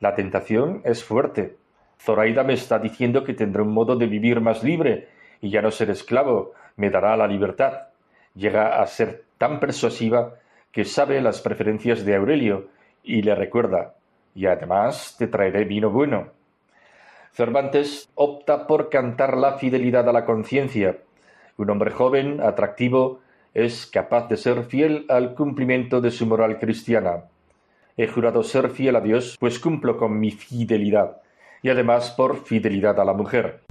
La 0.00 0.14
tentación 0.14 0.80
es 0.86 1.04
fuerte 1.04 1.56
Zoraida 1.98 2.44
me 2.44 2.54
está 2.54 2.78
diciendo 2.78 3.24
que 3.24 3.34
tendré 3.34 3.62
un 3.62 3.72
modo 3.72 3.96
de 3.96 4.06
vivir 4.06 4.40
más 4.40 4.62
libre 4.62 5.08
y 5.40 5.50
ya 5.50 5.62
no 5.62 5.70
ser 5.70 5.90
esclavo, 5.90 6.52
me 6.76 6.90
dará 6.90 7.16
la 7.16 7.26
libertad. 7.26 7.88
Llega 8.34 8.80
a 8.80 8.86
ser 8.86 9.24
tan 9.38 9.60
persuasiva 9.60 10.34
que 10.72 10.84
sabe 10.84 11.20
las 11.20 11.40
preferencias 11.40 12.04
de 12.04 12.14
Aurelio 12.14 12.68
y 13.02 13.22
le 13.22 13.34
recuerda, 13.34 13.94
y 14.34 14.46
además 14.46 15.16
te 15.18 15.26
traeré 15.26 15.64
vino 15.64 15.90
bueno. 15.90 16.28
Cervantes 17.32 18.10
opta 18.14 18.66
por 18.66 18.88
cantar 18.88 19.36
la 19.36 19.54
fidelidad 19.54 20.08
a 20.08 20.12
la 20.12 20.24
conciencia. 20.24 20.98
Un 21.56 21.70
hombre 21.70 21.90
joven, 21.90 22.40
atractivo, 22.40 23.20
es 23.54 23.86
capaz 23.86 24.28
de 24.28 24.36
ser 24.36 24.64
fiel 24.64 25.06
al 25.08 25.34
cumplimiento 25.34 26.00
de 26.00 26.10
su 26.10 26.26
moral 26.26 26.58
cristiana. 26.58 27.24
He 27.96 28.08
jurado 28.08 28.42
ser 28.42 28.70
fiel 28.70 28.96
a 28.96 29.00
Dios, 29.00 29.36
pues 29.40 29.58
cumplo 29.58 29.96
con 29.96 30.18
mi 30.18 30.30
fidelidad 30.30 31.22
y 31.66 31.68
además 31.68 32.12
por 32.12 32.44
fidelidad 32.44 33.00
a 33.00 33.04
la 33.04 33.12
mujer. 33.12 33.64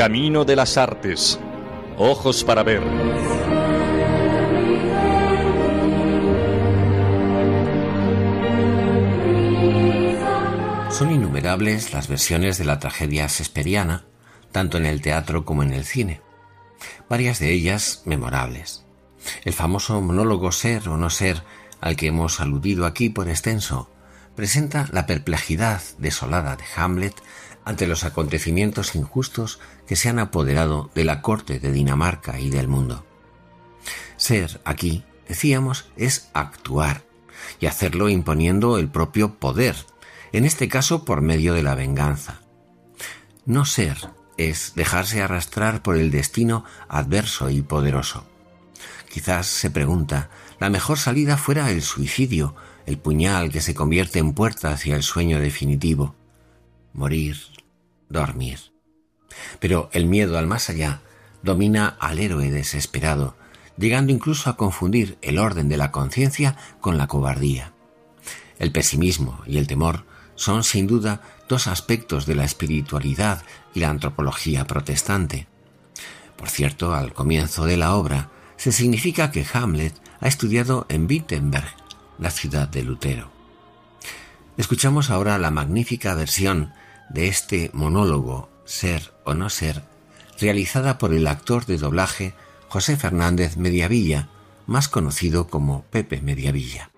Camino 0.00 0.46
de 0.46 0.56
las 0.56 0.78
Artes. 0.78 1.38
Ojos 1.98 2.42
para 2.42 2.62
ver. 2.62 2.82
Son 10.90 11.12
innumerables 11.12 11.92
las 11.92 12.08
versiones 12.08 12.56
de 12.56 12.64
la 12.64 12.78
tragedia 12.78 13.28
sesperiana, 13.28 14.06
tanto 14.52 14.78
en 14.78 14.86
el 14.86 15.02
teatro 15.02 15.44
como 15.44 15.62
en 15.62 15.74
el 15.74 15.84
cine. 15.84 16.22
Varias 17.10 17.38
de 17.38 17.52
ellas 17.52 18.00
memorables. 18.06 18.86
El 19.44 19.52
famoso 19.52 20.00
monólogo 20.00 20.50
Ser 20.50 20.88
o 20.88 20.96
no 20.96 21.10
ser, 21.10 21.42
al 21.82 21.96
que 21.96 22.06
hemos 22.06 22.40
aludido 22.40 22.86
aquí 22.86 23.10
por 23.10 23.28
extenso, 23.28 23.90
presenta 24.34 24.88
la 24.92 25.04
perplejidad 25.04 25.82
desolada 25.98 26.56
de 26.56 26.64
Hamlet 26.74 27.20
ante 27.64 27.86
los 27.86 28.04
acontecimientos 28.04 28.94
injustos 28.94 29.60
que 29.86 29.96
se 29.96 30.08
han 30.08 30.18
apoderado 30.18 30.90
de 30.94 31.04
la 31.04 31.22
corte 31.22 31.60
de 31.60 31.72
Dinamarca 31.72 32.40
y 32.40 32.50
del 32.50 32.68
mundo. 32.68 33.04
Ser 34.16 34.60
aquí, 34.64 35.04
decíamos, 35.28 35.90
es 35.96 36.30
actuar, 36.34 37.04
y 37.58 37.66
hacerlo 37.66 38.08
imponiendo 38.08 38.78
el 38.78 38.88
propio 38.88 39.34
poder, 39.38 39.76
en 40.32 40.44
este 40.44 40.68
caso 40.68 41.04
por 41.04 41.20
medio 41.22 41.54
de 41.54 41.62
la 41.62 41.74
venganza. 41.74 42.40
No 43.46 43.64
ser 43.64 44.10
es 44.36 44.74
dejarse 44.74 45.22
arrastrar 45.22 45.82
por 45.82 45.96
el 45.96 46.10
destino 46.10 46.64
adverso 46.88 47.50
y 47.50 47.62
poderoso. 47.62 48.24
Quizás 49.10 49.46
se 49.46 49.70
pregunta, 49.70 50.30
la 50.60 50.70
mejor 50.70 50.98
salida 50.98 51.36
fuera 51.36 51.70
el 51.70 51.82
suicidio, 51.82 52.54
el 52.86 52.98
puñal 52.98 53.50
que 53.50 53.60
se 53.60 53.74
convierte 53.74 54.18
en 54.18 54.32
puerta 54.32 54.72
hacia 54.72 54.96
el 54.96 55.02
sueño 55.02 55.40
definitivo. 55.40 56.14
Morir, 56.92 57.36
dormir. 58.08 58.58
Pero 59.58 59.90
el 59.92 60.06
miedo 60.06 60.38
al 60.38 60.46
más 60.46 60.70
allá 60.70 61.00
domina 61.42 61.96
al 62.00 62.18
héroe 62.18 62.50
desesperado, 62.50 63.36
llegando 63.76 64.12
incluso 64.12 64.50
a 64.50 64.56
confundir 64.56 65.18
el 65.22 65.38
orden 65.38 65.68
de 65.68 65.76
la 65.76 65.90
conciencia 65.90 66.56
con 66.80 66.98
la 66.98 67.06
cobardía. 67.06 67.72
El 68.58 68.72
pesimismo 68.72 69.42
y 69.46 69.58
el 69.58 69.66
temor 69.66 70.04
son 70.34 70.64
sin 70.64 70.86
duda 70.86 71.22
dos 71.48 71.66
aspectos 71.66 72.26
de 72.26 72.34
la 72.34 72.44
espiritualidad 72.44 73.42
y 73.74 73.80
la 73.80 73.90
antropología 73.90 74.66
protestante. 74.66 75.48
Por 76.36 76.48
cierto, 76.48 76.94
al 76.94 77.12
comienzo 77.12 77.66
de 77.66 77.76
la 77.76 77.94
obra 77.94 78.30
se 78.56 78.72
significa 78.72 79.30
que 79.30 79.46
Hamlet 79.52 79.94
ha 80.20 80.28
estudiado 80.28 80.86
en 80.88 81.06
Wittenberg, 81.06 81.74
la 82.18 82.30
ciudad 82.30 82.68
de 82.68 82.82
Lutero. 82.82 83.30
Escuchamos 84.56 85.10
ahora 85.10 85.38
la 85.38 85.50
magnífica 85.50 86.14
versión 86.14 86.72
de 87.10 87.28
este 87.28 87.70
monólogo 87.72 88.48
Ser 88.64 89.12
o 89.24 89.34
no 89.34 89.50
ser, 89.50 89.82
realizada 90.38 90.96
por 90.96 91.12
el 91.12 91.26
actor 91.26 91.66
de 91.66 91.76
doblaje 91.76 92.34
José 92.68 92.96
Fernández 92.96 93.56
Mediavilla, 93.56 94.28
más 94.66 94.88
conocido 94.88 95.48
como 95.48 95.82
Pepe 95.90 96.20
Mediavilla. 96.20 96.90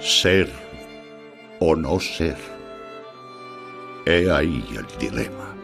Ser 0.00 0.48
o 1.58 1.74
no 1.74 1.98
ser. 1.98 2.38
He 4.06 4.30
ahí 4.30 4.64
el 4.70 4.86
dilema. 4.98 5.56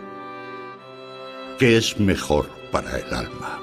¿Qué 1.60 1.76
es 1.76 1.98
mejor 2.00 2.50
para 2.72 2.98
el 2.98 3.14
alma? 3.14 3.60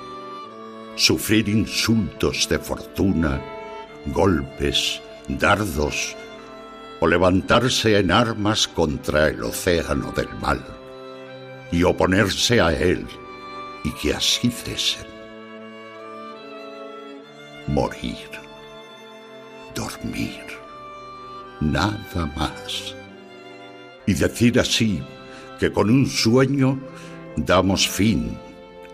Sufrir 0.95 1.49
insultos 1.49 2.47
de 2.47 2.59
fortuna, 2.59 3.41
golpes, 4.07 5.01
dardos, 5.27 6.15
o 6.99 7.07
levantarse 7.07 7.97
en 7.97 8.11
armas 8.11 8.67
contra 8.67 9.27
el 9.27 9.43
océano 9.43 10.11
del 10.13 10.29
mal 10.39 10.63
y 11.71 11.83
oponerse 11.83 12.61
a 12.61 12.71
él 12.71 13.05
y 13.83 13.91
que 13.91 14.13
así 14.13 14.49
cesen. 14.49 15.07
Morir, 17.67 18.29
dormir, 19.75 20.45
nada 21.59 22.25
más. 22.37 22.95
Y 24.05 24.13
decir 24.13 24.59
así 24.59 25.03
que 25.59 25.71
con 25.71 25.89
un 25.89 26.05
sueño 26.05 26.79
damos 27.35 27.87
fin 27.87 28.37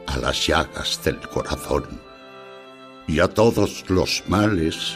a 0.08 0.18
las 0.18 0.48
llagas 0.48 1.00
del 1.04 1.20
corazón 1.20 2.09
y 3.10 3.20
a 3.20 3.28
todos 3.28 3.90
los 3.90 4.24
males, 4.28 4.96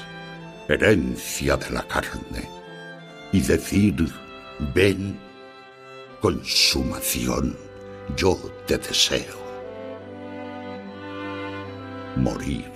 herencia 0.70 1.58
de 1.58 1.72
la 1.72 1.82
carne, 1.88 2.48
y 3.32 3.42
decir, 3.42 3.96
ven, 4.76 5.20
consumación, 6.22 7.58
yo 8.16 8.38
te 8.68 8.78
deseo. 8.78 9.42
Morir, 12.16 12.72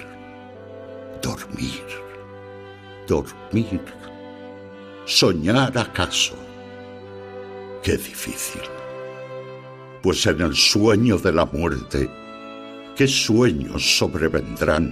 dormir, 1.21 1.85
dormir, 3.07 3.81
soñar 5.05 5.77
acaso. 5.77 6.35
Qué 7.83 7.91
difícil. 7.91 8.63
Pues 10.01 10.25
en 10.25 10.41
el 10.41 10.55
sueño 10.55 11.19
de 11.19 11.31
la 11.31 11.45
muerte, 11.45 12.09
¿Qué 12.97 13.07
sueños 13.07 13.99
sobrevendrán 13.99 14.91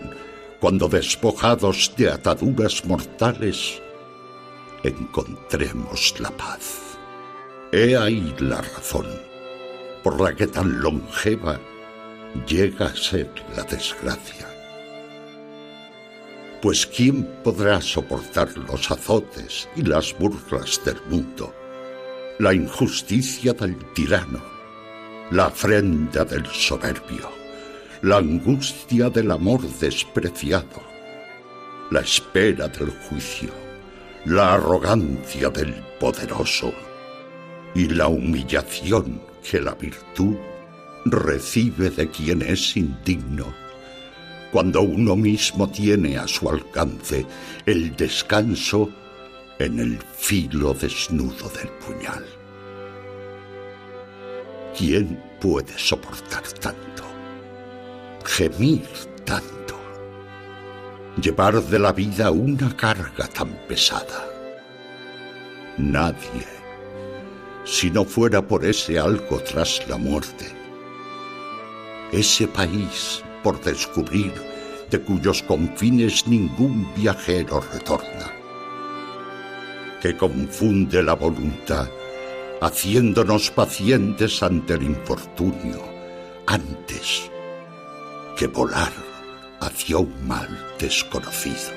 cuando 0.59 0.87
despojados 0.87 1.91
de 1.97 2.09
ataduras 2.09 2.85
mortales 2.85 3.81
encontremos 4.83 6.19
la 6.19 6.31
paz? 6.31 6.97
He 7.71 7.97
ahí 7.97 8.33
la 8.39 8.61
razón 8.61 9.07
por 10.03 10.21
la 10.21 10.35
que 10.35 10.47
tan 10.47 10.81
longeva 10.81 11.59
llega 12.47 12.85
a 12.85 12.95
ser 12.95 13.29
la 13.55 13.63
desgracia. 13.63 14.47
Pues 16.61 16.85
¿quién 16.85 17.23
podrá 17.43 17.81
soportar 17.81 18.55
los 18.57 18.89
azotes 18.91 19.67
y 19.75 19.81
las 19.81 20.17
burlas 20.17 20.81
del 20.85 21.01
mundo, 21.09 21.53
la 22.39 22.53
injusticia 22.53 23.53
del 23.53 23.77
tirano, 23.93 24.41
la 25.31 25.45
afrenta 25.47 26.23
del 26.25 26.45
soberbio? 26.47 27.44
La 28.05 28.17
angustia 28.17 29.09
del 29.09 29.31
amor 29.31 29.61
despreciado, 29.79 30.79
la 31.89 32.01
espera 32.01 32.67
del 32.67 32.91
juicio, 32.91 33.49
la 34.25 34.53
arrogancia 34.53 35.49
del 35.49 35.73
poderoso 35.99 36.71
y 37.73 37.87
la 37.87 38.07
humillación 38.07 39.19
que 39.41 39.59
la 39.59 39.73
virtud 39.73 40.35
recibe 41.05 41.89
de 41.89 42.07
quien 42.11 42.43
es 42.43 42.77
indigno, 42.77 43.51
cuando 44.51 44.83
uno 44.83 45.15
mismo 45.15 45.67
tiene 45.67 46.19
a 46.19 46.27
su 46.27 46.47
alcance 46.47 47.25
el 47.65 47.95
descanso 47.95 48.87
en 49.57 49.79
el 49.79 49.97
filo 50.15 50.75
desnudo 50.75 51.49
del 51.49 51.69
puñal. 51.83 52.23
¿Quién 54.77 55.19
puede 55.41 55.75
soportar 55.75 56.43
tanto? 56.61 56.84
Gemir 58.25 58.87
tanto, 59.23 59.75
llevar 61.21 61.61
de 61.61 61.79
la 61.79 61.91
vida 61.93 62.31
una 62.31 62.75
carga 62.75 63.27
tan 63.27 63.49
pesada. 63.67 64.27
Nadie, 65.77 66.47
si 67.63 67.91
no 67.91 68.03
fuera 68.03 68.41
por 68.45 68.65
ese 68.65 68.99
algo 68.99 69.39
tras 69.39 69.87
la 69.87 69.97
muerte, 69.97 70.47
ese 72.11 72.47
país 72.47 73.23
por 73.43 73.61
descubrir 73.61 74.33
de 74.89 74.99
cuyos 74.99 75.43
confines 75.43 76.25
ningún 76.27 76.91
viajero 76.95 77.61
retorna, 77.73 78.31
que 80.01 80.17
confunde 80.17 81.03
la 81.03 81.13
voluntad, 81.13 81.87
haciéndonos 82.61 83.51
pacientes 83.51 84.41
ante 84.41 84.73
el 84.73 84.83
infortunio, 84.83 85.81
antes 86.47 87.29
que 88.35 88.47
volar 88.47 88.91
hacia 89.61 89.97
un 89.97 90.27
mal 90.27 90.49
desconocido. 90.77 91.71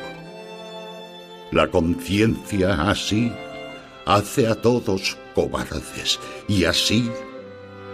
La 1.52 1.68
conciencia 1.68 2.90
así 2.90 3.32
hace 4.06 4.48
a 4.48 4.54
todos 4.54 5.16
cobardes 5.34 6.18
y 6.48 6.64
así 6.64 7.10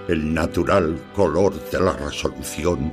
el 0.08 0.32
natural 0.34 0.98
color 1.14 1.52
de 1.70 1.80
la 1.80 1.92
resolución 1.92 2.92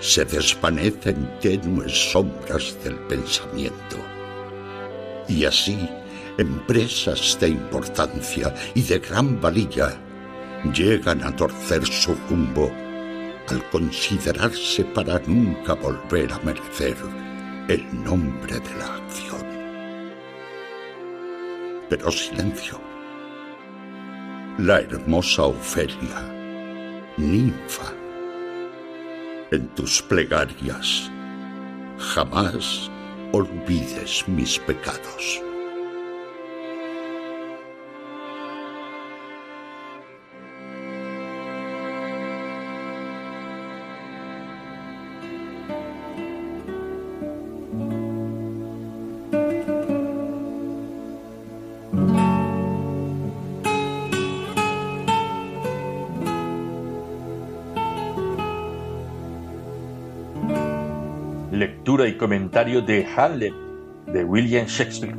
se 0.00 0.24
desvanece 0.24 1.10
en 1.10 1.38
tenues 1.40 2.12
sombras 2.12 2.76
del 2.82 2.96
pensamiento. 3.08 3.96
Y 5.28 5.44
así, 5.44 5.88
empresas 6.38 7.36
de 7.40 7.48
importancia 7.48 8.54
y 8.74 8.82
de 8.82 8.98
gran 8.98 9.40
valía 9.40 10.00
llegan 10.72 11.22
a 11.24 11.34
torcer 11.34 11.86
su 11.86 12.14
rumbo 12.28 12.70
al 13.50 13.68
considerarse 13.70 14.84
para 14.84 15.18
nunca 15.26 15.74
volver 15.74 16.32
a 16.32 16.38
merecer 16.40 16.96
el 17.68 18.04
nombre 18.04 18.60
de 18.60 18.74
la 18.76 18.96
acción. 18.96 19.46
Pero 21.88 22.10
silencio. 22.10 22.80
La 24.58 24.80
hermosa 24.80 25.44
Ofelia, 25.44 27.14
ninfa, 27.16 27.92
en 29.50 29.68
tus 29.68 30.02
plegarias 30.02 31.10
jamás 31.98 32.90
olvides 33.32 34.24
mis 34.28 34.58
pecados. 34.58 35.47
Y 62.08 62.16
comentario 62.16 62.82
de 62.82 63.06
Hamlet 63.16 63.54
de 64.06 64.24
William 64.24 64.66
Shakespeare. 64.66 65.14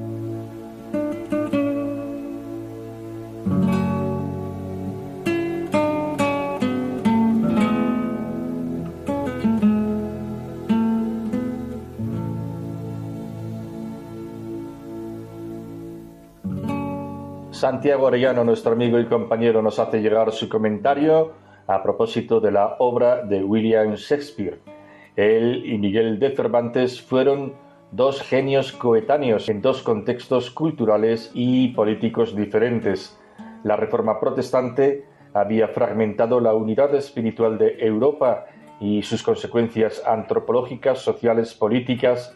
Santiago 17.52 18.08
Arellano, 18.08 18.44
nuestro 18.44 18.72
amigo 18.72 19.00
y 19.00 19.06
compañero, 19.06 19.62
nos 19.62 19.80
hace 19.80 20.02
llegar 20.02 20.32
su 20.32 20.48
comentario 20.48 21.34
a 21.68 21.84
propósito 21.84 22.40
de 22.40 22.52
la 22.52 22.78
obra 22.80 23.24
de 23.24 23.44
William 23.44 23.94
Shakespeare. 23.96 24.79
Él 25.20 25.64
y 25.66 25.78
Miguel 25.78 26.18
de 26.18 26.34
Cervantes 26.34 27.02
fueron 27.02 27.54
dos 27.92 28.22
genios 28.22 28.72
coetáneos 28.72 29.50
en 29.50 29.62
dos 29.62 29.84
contextos 29.84 30.50
culturales 30.50 31.30
y 31.34 31.74
políticos 31.74 32.34
diferentes. 32.34 33.20
La 33.66 33.76
Reforma 33.76 34.18
Protestante 34.22 35.04
había 35.34 35.68
fragmentado 35.68 36.40
la 36.40 36.54
unidad 36.54 36.96
espiritual 36.96 37.58
de 37.58 37.76
Europa 37.80 38.46
y 38.80 39.02
sus 39.04 39.22
consecuencias 39.22 40.02
antropológicas, 40.08 41.00
sociales, 41.00 41.54
políticas 41.54 42.34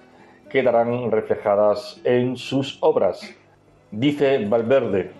quedarán 0.49 1.09
reflejadas 1.09 2.01
en 2.03 2.35
sus 2.35 2.79
obras. 2.81 3.33
Dice 3.91 4.45
Valverde, 4.45 5.11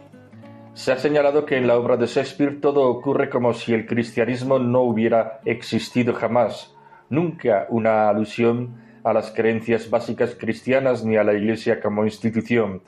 se 0.73 0.91
ha 0.91 0.97
señalado 0.97 1.45
que 1.45 1.55
en 1.55 1.67
la 1.67 1.77
obra 1.77 1.95
de 1.95 2.07
Shakespeare 2.07 2.59
todo 2.59 2.89
ocurre 2.89 3.29
como 3.29 3.53
si 3.53 3.73
el 3.73 3.85
cristianismo 3.85 4.59
no 4.59 4.81
hubiera 4.81 5.39
existido 5.45 6.13
jamás, 6.13 6.72
nunca 7.13 7.67
una 7.69 8.09
alusión 8.09 8.81
a 9.03 9.13
las 9.13 9.31
creencias 9.31 9.89
básicas 9.89 10.35
cristianas 10.35 11.05
ni 11.05 11.15
a 11.15 11.23
la 11.23 11.33
Iglesia 11.33 11.79
como 11.79 12.05
institución. 12.05 12.81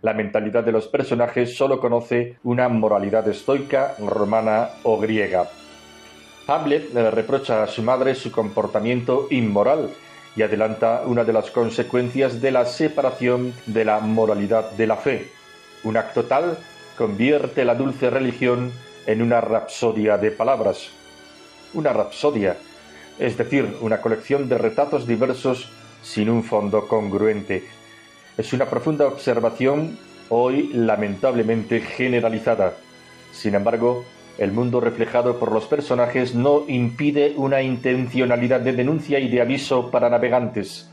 La 0.00 0.14
mentalidad 0.14 0.64
de 0.64 0.72
los 0.72 0.88
personajes 0.88 1.56
solo 1.56 1.80
conoce 1.80 2.36
una 2.42 2.68
moralidad 2.68 3.26
estoica, 3.28 3.94
romana 3.98 4.70
o 4.82 4.98
griega. 4.98 5.48
Hamlet 6.46 6.92
le 6.92 7.10
reprocha 7.10 7.62
a 7.62 7.66
su 7.66 7.82
madre 7.82 8.14
su 8.14 8.32
comportamiento 8.32 9.28
inmoral 9.30 9.90
y 10.34 10.42
adelanta 10.42 11.02
una 11.06 11.24
de 11.24 11.32
las 11.32 11.50
consecuencias 11.50 12.40
de 12.40 12.50
la 12.50 12.64
separación 12.64 13.52
de 13.66 13.84
la 13.84 14.00
moralidad 14.00 14.70
de 14.72 14.86
la 14.86 14.96
fe. 14.96 15.28
Un 15.84 15.96
acto 15.96 16.24
tal 16.24 16.58
convierte 16.96 17.64
la 17.64 17.74
dulce 17.74 18.10
religión 18.10 18.72
en 19.06 19.22
una 19.22 19.40
rapsodia 19.40 20.18
de 20.18 20.30
palabras. 20.30 20.88
Una 21.74 21.92
rapsodia, 21.92 22.56
es 23.18 23.36
decir, 23.36 23.76
una 23.80 24.00
colección 24.00 24.48
de 24.48 24.58
retazos 24.58 25.06
diversos 25.06 25.70
sin 26.02 26.28
un 26.30 26.42
fondo 26.44 26.88
congruente. 26.88 27.64
Es 28.36 28.52
una 28.52 28.66
profunda 28.66 29.06
observación 29.06 29.98
hoy 30.28 30.70
lamentablemente 30.72 31.80
generalizada. 31.80 32.74
Sin 33.32 33.54
embargo, 33.54 34.04
el 34.38 34.52
mundo 34.52 34.80
reflejado 34.80 35.38
por 35.38 35.52
los 35.52 35.66
personajes 35.66 36.34
no 36.34 36.64
impide 36.66 37.34
una 37.36 37.62
intencionalidad 37.62 38.60
de 38.60 38.72
denuncia 38.72 39.18
y 39.18 39.28
de 39.28 39.42
aviso 39.42 39.90
para 39.90 40.08
navegantes. 40.08 40.90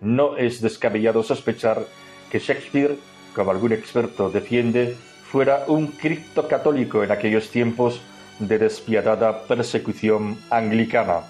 No 0.00 0.36
es 0.36 0.60
descabellado 0.60 1.22
sospechar 1.22 1.86
que 2.30 2.38
Shakespeare, 2.38 2.96
como 3.34 3.50
algún 3.50 3.72
experto 3.72 4.28
defiende, 4.28 4.96
fuera 5.24 5.64
un 5.68 5.86
cripto 5.86 6.46
católico 6.46 7.02
en 7.02 7.10
aquellos 7.10 7.48
tiempos 7.48 8.02
de 8.38 8.58
despiadada 8.58 9.44
persecución 9.44 10.38
anglicana. 10.50 11.22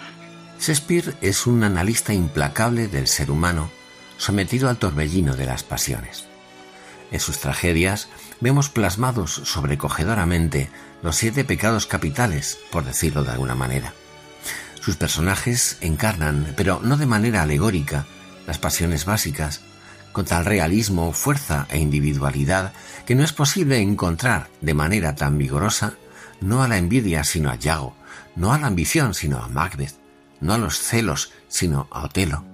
Shakespeare 0.62 1.16
es 1.20 1.48
un 1.48 1.64
analista 1.64 2.14
implacable 2.14 2.86
del 2.86 3.08
ser 3.08 3.32
humano, 3.32 3.68
sometido 4.16 4.68
al 4.68 4.76
torbellino 4.76 5.34
de 5.34 5.44
las 5.44 5.64
pasiones. 5.64 6.26
En 7.10 7.18
sus 7.18 7.38
tragedias 7.38 8.08
vemos 8.40 8.68
plasmados 8.68 9.32
sobrecogedoramente 9.32 10.70
los 11.02 11.16
siete 11.16 11.44
pecados 11.44 11.88
capitales, 11.88 12.60
por 12.70 12.84
decirlo 12.84 13.24
de 13.24 13.32
alguna 13.32 13.56
manera. 13.56 13.92
Sus 14.80 14.94
personajes 14.94 15.78
encarnan, 15.80 16.54
pero 16.56 16.78
no 16.80 16.96
de 16.96 17.06
manera 17.06 17.42
alegórica, 17.42 18.06
las 18.46 18.58
pasiones 18.58 19.04
básicas, 19.04 19.62
con 20.12 20.26
tal 20.26 20.44
realismo, 20.44 21.12
fuerza 21.12 21.66
e 21.70 21.80
individualidad 21.80 22.72
que 23.04 23.16
no 23.16 23.24
es 23.24 23.32
posible 23.32 23.80
encontrar 23.80 24.48
de 24.60 24.74
manera 24.74 25.16
tan 25.16 25.38
vigorosa 25.38 25.94
no 26.40 26.62
a 26.62 26.68
la 26.68 26.78
envidia 26.78 27.24
sino 27.24 27.50
a 27.50 27.56
Yago, 27.56 27.96
no 28.36 28.52
a 28.52 28.58
la 28.60 28.68
ambición 28.68 29.12
sino 29.12 29.38
a 29.38 29.48
Macbeth, 29.48 30.01
no 30.42 30.52
a 30.52 30.58
los 30.58 30.78
celos 30.78 31.32
sino 31.48 31.88
a 31.90 32.04
Otelo. 32.04 32.44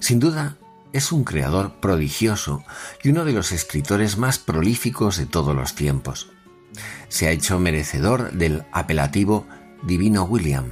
Sin 0.00 0.20
duda, 0.20 0.56
es 0.92 1.12
un 1.12 1.24
creador 1.24 1.74
prodigioso 1.80 2.64
y 3.02 3.10
uno 3.10 3.24
de 3.24 3.32
los 3.32 3.52
escritores 3.52 4.16
más 4.16 4.38
prolíficos 4.38 5.18
de 5.18 5.26
todos 5.26 5.54
los 5.54 5.74
tiempos. 5.74 6.30
Se 7.08 7.26
ha 7.26 7.30
hecho 7.30 7.58
merecedor 7.58 8.32
del 8.32 8.64
apelativo 8.72 9.46
Divino 9.82 10.24
William. 10.24 10.66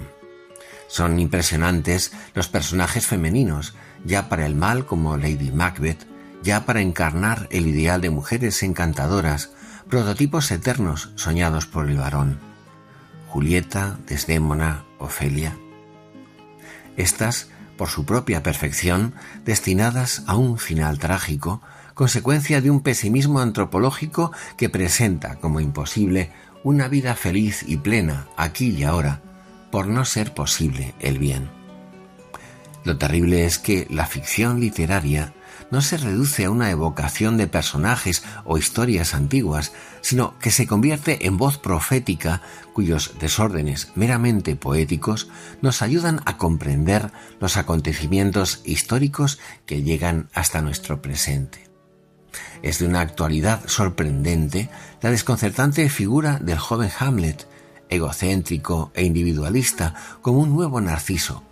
Son 0.88 1.18
impresionantes 1.18 2.12
los 2.34 2.48
personajes 2.48 3.06
femeninos, 3.06 3.74
ya 4.04 4.28
para 4.28 4.46
el 4.46 4.54
mal 4.54 4.86
como 4.86 5.16
Lady 5.16 5.50
Macbeth, 5.50 6.06
ya 6.42 6.64
para 6.64 6.80
encarnar 6.80 7.48
el 7.50 7.66
ideal 7.66 8.00
de 8.00 8.10
mujeres 8.10 8.62
encantadoras, 8.62 9.50
prototipos 9.88 10.50
eternos 10.50 11.10
soñados 11.16 11.66
por 11.66 11.90
el 11.90 11.98
varón. 11.98 12.38
Julieta, 13.28 13.98
Desdémona, 14.06 14.84
Ofelia. 14.98 15.56
Estas 16.96 17.48
por 17.76 17.88
su 17.88 18.04
propia 18.04 18.42
perfección, 18.42 19.14
destinadas 19.44 20.22
a 20.26 20.36
un 20.36 20.58
final 20.58 20.98
trágico, 20.98 21.60
consecuencia 21.94 22.60
de 22.60 22.70
un 22.70 22.80
pesimismo 22.80 23.40
antropológico 23.40 24.32
que 24.56 24.68
presenta 24.68 25.36
como 25.36 25.60
imposible 25.60 26.30
una 26.64 26.88
vida 26.88 27.14
feliz 27.14 27.64
y 27.66 27.76
plena 27.76 28.26
aquí 28.36 28.70
y 28.70 28.84
ahora, 28.84 29.20
por 29.70 29.86
no 29.86 30.04
ser 30.04 30.34
posible 30.34 30.94
el 31.00 31.18
bien. 31.18 31.48
Lo 32.84 32.98
terrible 32.98 33.44
es 33.44 33.58
que 33.58 33.86
la 33.90 34.06
ficción 34.06 34.60
literaria 34.60 35.34
no 35.70 35.80
se 35.82 35.96
reduce 35.96 36.44
a 36.44 36.50
una 36.50 36.70
evocación 36.70 37.36
de 37.36 37.46
personajes 37.46 38.22
o 38.44 38.58
historias 38.58 39.14
antiguas, 39.14 39.72
sino 40.00 40.38
que 40.38 40.50
se 40.50 40.66
convierte 40.66 41.26
en 41.26 41.36
voz 41.36 41.58
profética 41.58 42.42
cuyos 42.72 43.14
desórdenes 43.18 43.90
meramente 43.94 44.56
poéticos 44.56 45.28
nos 45.62 45.82
ayudan 45.82 46.20
a 46.24 46.36
comprender 46.36 47.10
los 47.40 47.56
acontecimientos 47.56 48.60
históricos 48.64 49.38
que 49.66 49.82
llegan 49.82 50.28
hasta 50.32 50.62
nuestro 50.62 51.02
presente. 51.02 51.66
Es 52.62 52.78
de 52.78 52.86
una 52.86 53.00
actualidad 53.00 53.62
sorprendente 53.66 54.68
la 55.00 55.10
desconcertante 55.10 55.88
figura 55.88 56.38
del 56.38 56.58
joven 56.58 56.90
Hamlet, 56.98 57.48
egocéntrico 57.88 58.90
e 58.94 59.04
individualista 59.04 59.94
como 60.20 60.40
un 60.40 60.52
nuevo 60.52 60.80
Narciso, 60.80 61.44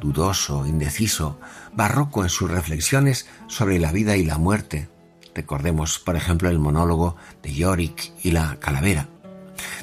dudoso, 0.00 0.66
indeciso, 0.66 1.38
barroco 1.74 2.22
en 2.22 2.30
sus 2.30 2.50
reflexiones 2.50 3.26
sobre 3.46 3.78
la 3.78 3.92
vida 3.92 4.16
y 4.16 4.24
la 4.24 4.38
muerte. 4.38 4.88
Recordemos, 5.34 5.98
por 5.98 6.16
ejemplo, 6.16 6.48
el 6.48 6.58
monólogo 6.58 7.16
de 7.42 7.52
Yorick 7.52 8.12
y 8.22 8.30
la 8.30 8.58
calavera. 8.60 9.08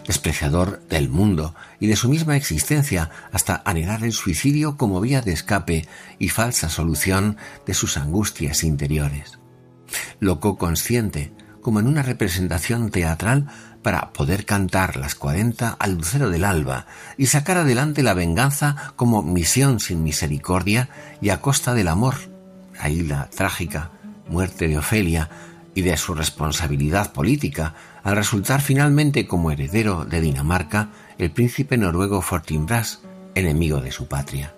Despreciador 0.05 0.81
del 0.87 1.09
mundo 1.09 1.55
y 1.79 1.87
de 1.87 1.95
su 1.95 2.09
misma 2.09 2.35
existencia 2.35 3.09
hasta 3.31 3.61
anhelar 3.65 4.03
el 4.03 4.11
suicidio 4.13 4.77
como 4.77 5.01
vía 5.01 5.21
de 5.21 5.33
escape 5.33 5.87
y 6.19 6.29
falsa 6.29 6.69
solución 6.69 7.37
de 7.65 7.73
sus 7.73 7.97
angustias 7.97 8.63
interiores. 8.63 9.39
Loco 10.19 10.57
consciente, 10.57 11.33
como 11.61 11.79
en 11.79 11.87
una 11.87 12.01
representación 12.01 12.89
teatral 12.89 13.47
para 13.81 14.13
poder 14.13 14.45
cantar 14.45 14.97
las 14.97 15.15
cuarenta 15.15 15.75
al 15.79 15.95
lucero 15.95 16.29
del 16.29 16.45
alba 16.45 16.85
y 17.17 17.27
sacar 17.27 17.57
adelante 17.57 18.03
la 18.03 18.13
venganza 18.13 18.93
como 18.95 19.23
misión 19.23 19.79
sin 19.79 20.03
misericordia 20.03 20.89
y 21.21 21.29
a 21.29 21.41
costa 21.41 21.73
del 21.73 21.87
amor, 21.87 22.15
ahí 22.79 23.01
la 23.01 23.29
trágica 23.29 23.91
muerte 24.27 24.67
de 24.67 24.77
Ofelia 24.77 25.29
y 25.73 25.81
de 25.81 25.95
su 25.97 26.13
responsabilidad 26.13 27.13
política 27.13 27.75
al 28.03 28.15
resultar 28.15 28.61
finalmente 28.61 29.27
como 29.27 29.51
heredero 29.51 30.05
de 30.05 30.21
Dinamarca 30.21 30.89
el 31.17 31.31
príncipe 31.31 31.77
noruego 31.77 32.21
Fortinbras, 32.21 33.03
enemigo 33.35 33.79
de 33.79 33.91
su 33.91 34.07
patria. 34.07 34.53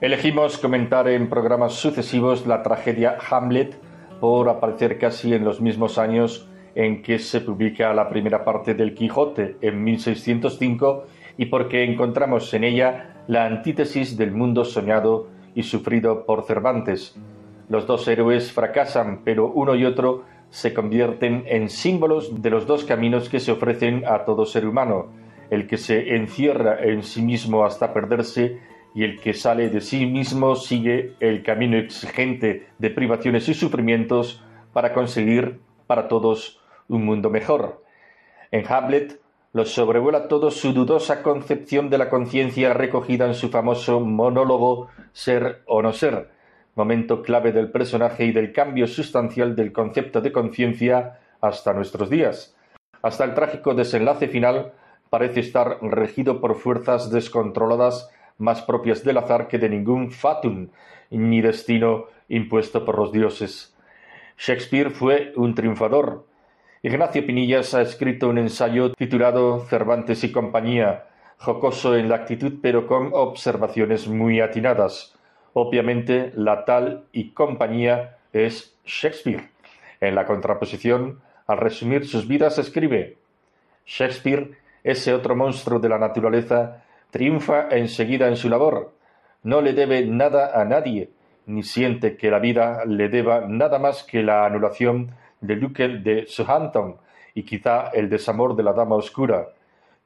Elegimos 0.00 0.58
comentar 0.58 1.08
en 1.08 1.28
programas 1.28 1.74
sucesivos 1.74 2.46
la 2.46 2.62
tragedia 2.62 3.16
Hamlet 3.30 3.80
por 4.20 4.48
aparecer 4.48 4.98
casi 4.98 5.32
en 5.32 5.44
los 5.44 5.60
mismos 5.60 5.96
años 5.96 6.48
en 6.74 7.02
que 7.02 7.18
se 7.18 7.40
publica 7.40 7.92
la 7.92 8.08
primera 8.08 8.44
parte 8.44 8.74
del 8.74 8.94
Quijote 8.94 9.56
en 9.60 9.82
1605 9.82 11.06
y 11.38 11.46
porque 11.46 11.84
encontramos 11.84 12.52
en 12.54 12.64
ella 12.64 13.22
la 13.26 13.46
antítesis 13.46 14.16
del 14.16 14.32
mundo 14.32 14.64
soñado 14.64 15.28
y 15.54 15.62
sufrido 15.62 16.24
por 16.24 16.44
Cervantes. 16.44 17.16
Los 17.68 17.86
dos 17.86 18.06
héroes 18.08 18.52
fracasan, 18.52 19.20
pero 19.24 19.48
uno 19.48 19.74
y 19.74 19.84
otro 19.84 20.24
se 20.50 20.74
convierten 20.74 21.44
en 21.46 21.68
símbolos 21.68 22.42
de 22.42 22.50
los 22.50 22.66
dos 22.66 22.84
caminos 22.84 23.28
que 23.28 23.40
se 23.40 23.52
ofrecen 23.52 24.04
a 24.06 24.24
todo 24.24 24.44
ser 24.44 24.66
humano, 24.66 25.06
el 25.50 25.66
que 25.66 25.78
se 25.78 26.14
encierra 26.14 26.78
en 26.82 27.02
sí 27.02 27.22
mismo 27.22 27.64
hasta 27.64 27.94
perderse 27.94 28.58
y 28.94 29.04
el 29.04 29.18
que 29.20 29.32
sale 29.32 29.70
de 29.70 29.80
sí 29.80 30.04
mismo 30.04 30.54
sigue 30.54 31.14
el 31.20 31.42
camino 31.42 31.78
exigente 31.78 32.66
de 32.78 32.90
privaciones 32.90 33.48
y 33.48 33.54
sufrimientos 33.54 34.44
para 34.72 34.92
conseguir 34.92 35.60
para 35.86 36.08
todos 36.08 36.61
un 36.92 37.04
mundo 37.04 37.30
mejor. 37.30 37.82
En 38.50 38.64
Hamlet 38.70 39.20
lo 39.52 39.64
sobrevuela 39.64 40.28
todo 40.28 40.50
su 40.50 40.72
dudosa 40.72 41.22
concepción 41.22 41.90
de 41.90 41.98
la 41.98 42.08
conciencia 42.08 42.72
recogida 42.72 43.26
en 43.26 43.34
su 43.34 43.48
famoso 43.48 44.00
monólogo 44.00 44.88
Ser 45.12 45.62
o 45.66 45.82
no 45.82 45.92
ser, 45.92 46.30
momento 46.74 47.22
clave 47.22 47.52
del 47.52 47.70
personaje 47.70 48.24
y 48.24 48.32
del 48.32 48.50
cambio 48.50 48.86
sustancial 48.86 49.54
del 49.54 49.72
concepto 49.72 50.22
de 50.22 50.32
conciencia 50.32 51.18
hasta 51.42 51.74
nuestros 51.74 52.08
días. 52.08 52.56
Hasta 53.02 53.24
el 53.24 53.34
trágico 53.34 53.74
desenlace 53.74 54.28
final 54.28 54.72
parece 55.10 55.40
estar 55.40 55.78
regido 55.82 56.40
por 56.40 56.54
fuerzas 56.54 57.10
descontroladas 57.10 58.08
más 58.38 58.62
propias 58.62 59.04
del 59.04 59.18
azar 59.18 59.48
que 59.48 59.58
de 59.58 59.68
ningún 59.68 60.10
fatum 60.10 60.68
ni 61.10 61.42
destino 61.42 62.06
impuesto 62.28 62.86
por 62.86 62.98
los 62.98 63.12
dioses. 63.12 63.76
Shakespeare 64.38 64.90
fue 64.90 65.32
un 65.36 65.54
triunfador. 65.54 66.26
Ignacio 66.84 67.24
Pinillas 67.24 67.74
ha 67.74 67.82
escrito 67.82 68.28
un 68.28 68.38
ensayo 68.38 68.90
titulado 68.90 69.60
Cervantes 69.66 70.24
y 70.24 70.32
compañía, 70.32 71.04
jocoso 71.38 71.96
en 71.96 72.08
la 72.08 72.16
actitud 72.16 72.54
pero 72.60 72.88
con 72.88 73.10
observaciones 73.12 74.08
muy 74.08 74.40
atinadas. 74.40 75.14
Obviamente 75.52 76.32
la 76.34 76.64
tal 76.64 77.04
y 77.12 77.30
compañía 77.30 78.16
es 78.32 78.76
Shakespeare. 78.84 79.48
En 80.00 80.16
la 80.16 80.26
contraposición, 80.26 81.20
al 81.46 81.58
resumir 81.58 82.04
sus 82.04 82.26
vidas 82.26 82.58
escribe 82.58 83.16
Shakespeare, 83.86 84.50
ese 84.82 85.14
otro 85.14 85.36
monstruo 85.36 85.78
de 85.78 85.88
la 85.88 85.98
naturaleza, 85.98 86.82
triunfa 87.12 87.68
enseguida 87.70 88.26
en 88.26 88.34
su 88.34 88.48
labor. 88.48 88.92
No 89.44 89.60
le 89.60 89.72
debe 89.72 90.04
nada 90.04 90.60
a 90.60 90.64
nadie, 90.64 91.10
ni 91.46 91.62
siente 91.62 92.16
que 92.16 92.28
la 92.28 92.40
vida 92.40 92.84
le 92.86 93.08
deba 93.08 93.42
nada 93.46 93.78
más 93.78 94.02
que 94.02 94.24
la 94.24 94.46
anulación 94.46 95.14
del 95.42 95.60
duque 95.60 95.88
de 95.88 96.26
Southampton 96.26 96.96
y 97.34 97.42
quizá 97.42 97.88
el 97.88 98.08
desamor 98.08 98.56
de 98.56 98.62
la 98.62 98.72
dama 98.72 98.96
oscura. 98.96 99.48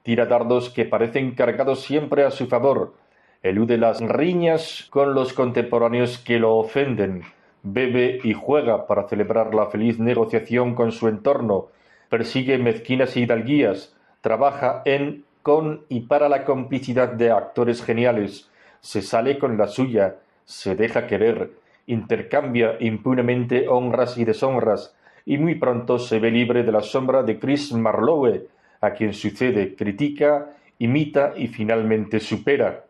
Tira 0.02 0.26
dardos 0.26 0.70
que 0.70 0.84
parecen 0.84 1.32
cargados 1.34 1.82
siempre 1.82 2.24
a 2.24 2.30
su 2.30 2.46
favor, 2.46 2.94
elude 3.42 3.78
las 3.78 4.00
riñas 4.00 4.86
con 4.90 5.14
los 5.14 5.32
contemporáneos 5.32 6.18
que 6.18 6.38
lo 6.38 6.56
ofenden, 6.56 7.22
bebe 7.62 8.20
y 8.22 8.32
juega 8.32 8.86
para 8.86 9.08
celebrar 9.08 9.54
la 9.54 9.66
feliz 9.66 9.98
negociación 9.98 10.74
con 10.74 10.92
su 10.92 11.08
entorno, 11.08 11.68
persigue 12.08 12.58
mezquinas 12.58 13.16
hidalguías, 13.16 13.94
trabaja 14.20 14.82
en, 14.84 15.24
con 15.42 15.84
y 15.88 16.00
para 16.00 16.28
la 16.28 16.44
complicidad 16.44 17.08
de 17.08 17.30
actores 17.30 17.82
geniales, 17.82 18.48
se 18.80 19.02
sale 19.02 19.38
con 19.38 19.58
la 19.58 19.66
suya, 19.66 20.16
se 20.44 20.76
deja 20.76 21.06
querer, 21.06 21.50
intercambia 21.86 22.76
impunemente 22.80 23.68
honras 23.68 24.16
y 24.18 24.24
deshonras, 24.24 24.96
y 25.26 25.38
muy 25.38 25.56
pronto 25.56 25.98
se 25.98 26.20
ve 26.20 26.30
libre 26.30 26.62
de 26.62 26.72
la 26.72 26.82
sombra 26.82 27.24
de 27.24 27.38
Chris 27.38 27.72
Marlowe, 27.72 28.46
a 28.80 28.92
quien 28.92 29.12
sucede, 29.12 29.74
critica, 29.74 30.52
imita 30.78 31.34
y 31.36 31.48
finalmente 31.48 32.20
supera. 32.20 32.84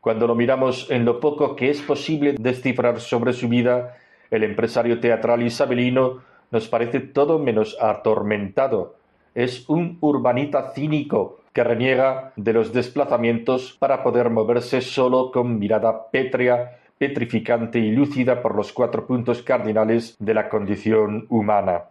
Cuando 0.00 0.26
lo 0.26 0.34
miramos 0.34 0.90
en 0.90 1.04
lo 1.04 1.20
poco 1.20 1.54
que 1.54 1.70
es 1.70 1.80
posible 1.80 2.34
descifrar 2.38 3.00
sobre 3.00 3.32
su 3.32 3.48
vida, 3.48 3.96
el 4.30 4.42
empresario 4.42 4.98
teatral 4.98 5.42
isabelino 5.42 6.22
nos 6.50 6.66
parece 6.66 6.98
todo 7.00 7.38
menos 7.38 7.76
atormentado. 7.80 8.96
Es 9.34 9.68
un 9.68 9.98
urbanita 10.00 10.72
cínico 10.74 11.40
que 11.52 11.62
reniega 11.62 12.32
de 12.36 12.52
los 12.54 12.72
desplazamientos 12.72 13.76
para 13.78 14.02
poder 14.02 14.30
moverse 14.30 14.80
solo 14.80 15.30
con 15.30 15.58
mirada 15.58 16.10
pétrea, 16.10 16.78
petrificante 16.98 17.78
y 17.78 17.92
lúcida 17.92 18.42
por 18.42 18.54
los 18.54 18.72
cuatro 18.72 19.06
puntos 19.06 19.42
cardinales 19.42 20.16
de 20.18 20.34
la 20.34 20.48
condición 20.48 21.26
humana. 21.28 21.84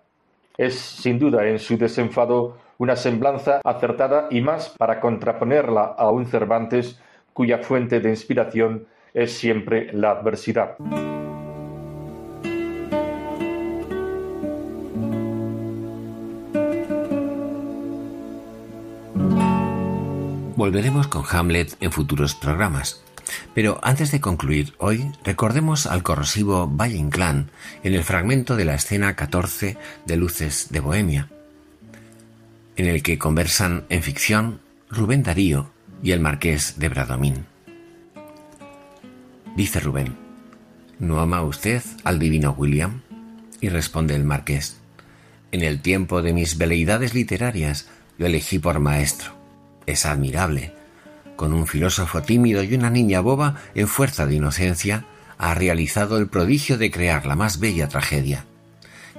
Es, 0.58 0.76
sin 0.76 1.18
duda, 1.20 1.48
en 1.48 1.60
su 1.60 1.78
desenfado 1.78 2.58
una 2.78 2.96
semblanza 2.96 3.62
acertada 3.64 4.28
y 4.30 4.42
más 4.42 4.70
para 4.78 5.00
contraponerla 5.00 5.96
a 5.98 6.12
un 6.12 6.26
Cervantes 6.26 7.00
cuya 7.34 7.60
fuente 7.60 8.00
de 8.00 8.10
inspiración 8.10 8.88
es 9.14 9.34
siempre 9.34 9.92
la 9.94 10.12
adversidad. 10.12 10.76
Volveremos 20.56 21.08
con 21.08 21.24
Hamlet 21.32 21.78
en 21.82 21.92
futuros 21.92 22.34
programas. 22.34 23.04
Pero 23.58 23.80
antes 23.82 24.12
de 24.12 24.22
concluir 24.22 24.76
hoy, 24.78 25.12
recordemos 25.24 25.88
al 25.88 26.04
corrosivo 26.04 26.68
Valle 26.68 26.98
Inclán 26.98 27.50
en 27.82 27.96
el 27.96 28.04
fragmento 28.04 28.56
de 28.56 28.66
la 28.66 28.76
escena 28.76 29.16
14 29.16 29.78
de 30.06 30.16
Luces 30.16 30.68
de 30.70 30.80
Bohemia, 30.80 31.28
en 32.76 32.86
el 32.86 33.02
que 33.02 33.18
conversan 33.18 33.86
en 33.90 34.04
ficción 34.04 34.60
Rubén 34.92 35.24
Darío 35.24 35.72
y 36.04 36.12
el 36.12 36.20
marqués 36.20 36.78
de 36.78 36.88
Bradomín. 36.88 37.48
Dice 39.56 39.80
Rubén, 39.80 40.16
¿no 41.00 41.20
ama 41.20 41.42
usted 41.42 41.82
al 42.04 42.20
divino 42.20 42.52
William? 42.56 43.02
Y 43.60 43.70
responde 43.70 44.14
el 44.14 44.24
marqués, 44.24 44.78
en 45.52 45.64
el 45.64 45.82
tiempo 45.82 46.22
de 46.22 46.32
mis 46.32 46.60
veleidades 46.60 47.16
literarias 47.16 47.90
lo 48.20 48.28
elegí 48.28 48.60
por 48.60 48.80
maestro. 48.80 49.32
Es 49.88 50.06
admirable. 50.06 50.77
Con 51.38 51.54
un 51.54 51.68
filósofo 51.68 52.22
tímido 52.24 52.64
y 52.64 52.74
una 52.74 52.90
niña 52.90 53.22
boba 53.22 53.56
en 53.76 53.88
fuerza 53.88 54.26
de 54.26 54.36
inocencia, 54.36 55.06
ha 55.38 55.54
realizado 55.54 56.18
el 56.18 56.28
prodigio 56.28 56.78
de 56.78 56.92
crear 56.92 57.26
la 57.26 57.36
más 57.36 57.60
bella 57.60 57.88
tragedia. 57.88 58.46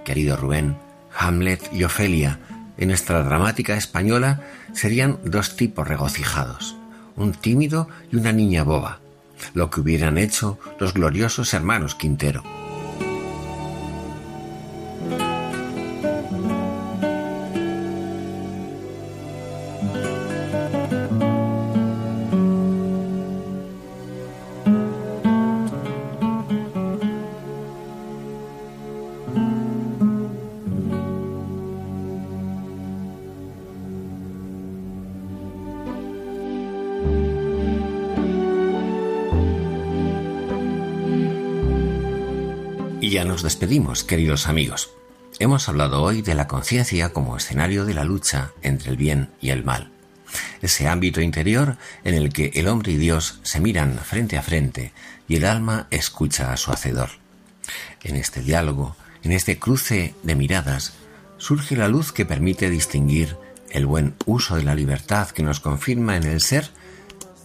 Querido 0.05 0.37
Rubén, 0.37 0.77
Hamlet 1.17 1.63
y 1.73 1.85
Ofelia 1.85 2.41
en 2.77 2.89
nuestra 2.89 3.23
dramática 3.23 3.77
española 3.77 4.43
serían 4.73 5.19
dos 5.25 5.57
tipos 5.57 5.87
regocijados, 5.87 6.77
un 7.17 7.33
tímido 7.33 7.89
y 8.11 8.17
una 8.17 8.33
niña 8.33 8.65
boba, 8.65 9.01
lo 9.55 9.71
que 9.71 9.81
hubieran 9.81 10.19
hecho 10.19 10.59
los 10.79 10.95
gloriosos 10.95 11.55
hermanos 11.55 11.95
Quintero. 11.95 12.58
Despedimos, 43.49 44.05
queridos 44.05 44.47
amigos. 44.47 44.91
Hemos 45.39 45.71
hablado 45.71 46.03
hoy 46.03 46.21
de 46.21 46.35
la 46.35 46.47
conciencia 46.47 47.15
como 47.15 47.35
escenario 47.35 47.87
de 47.87 47.95
la 47.95 48.05
lucha 48.05 48.51
entre 48.61 48.91
el 48.91 48.99
bien 48.99 49.31
y 49.41 49.49
el 49.49 49.65
mal. 49.65 49.91
Ese 50.61 50.87
ámbito 50.87 51.23
interior 51.23 51.79
en 52.05 52.13
el 52.13 52.31
que 52.31 52.51
el 52.57 52.69
hombre 52.69 52.93
y 52.93 52.97
Dios 52.97 53.41
se 53.45 53.59
miran 53.59 53.99
frente 54.01 54.37
a 54.37 54.43
frente 54.43 54.93
y 55.29 55.37
el 55.37 55.47
alma 55.47 55.87
escucha 55.91 56.53
a 56.53 56.59
su 56.59 56.73
hacedor. 56.73 57.09
En 58.03 58.17
este 58.17 58.43
diálogo, 58.43 58.97
en 59.23 59.33
este 59.33 59.59
cruce 59.59 60.15
de 60.23 60.35
miradas, 60.35 60.93
surge 61.39 61.75
la 61.75 61.89
luz 61.89 62.13
que 62.13 62.27
permite 62.27 62.69
distinguir 62.69 63.39
el 63.71 63.87
buen 63.87 64.15
uso 64.27 64.57
de 64.57 64.65
la 64.65 64.75
libertad 64.75 65.31
que 65.31 65.43
nos 65.43 65.61
confirma 65.61 66.19
en 66.19 66.25
el 66.25 66.43
ser 66.43 66.69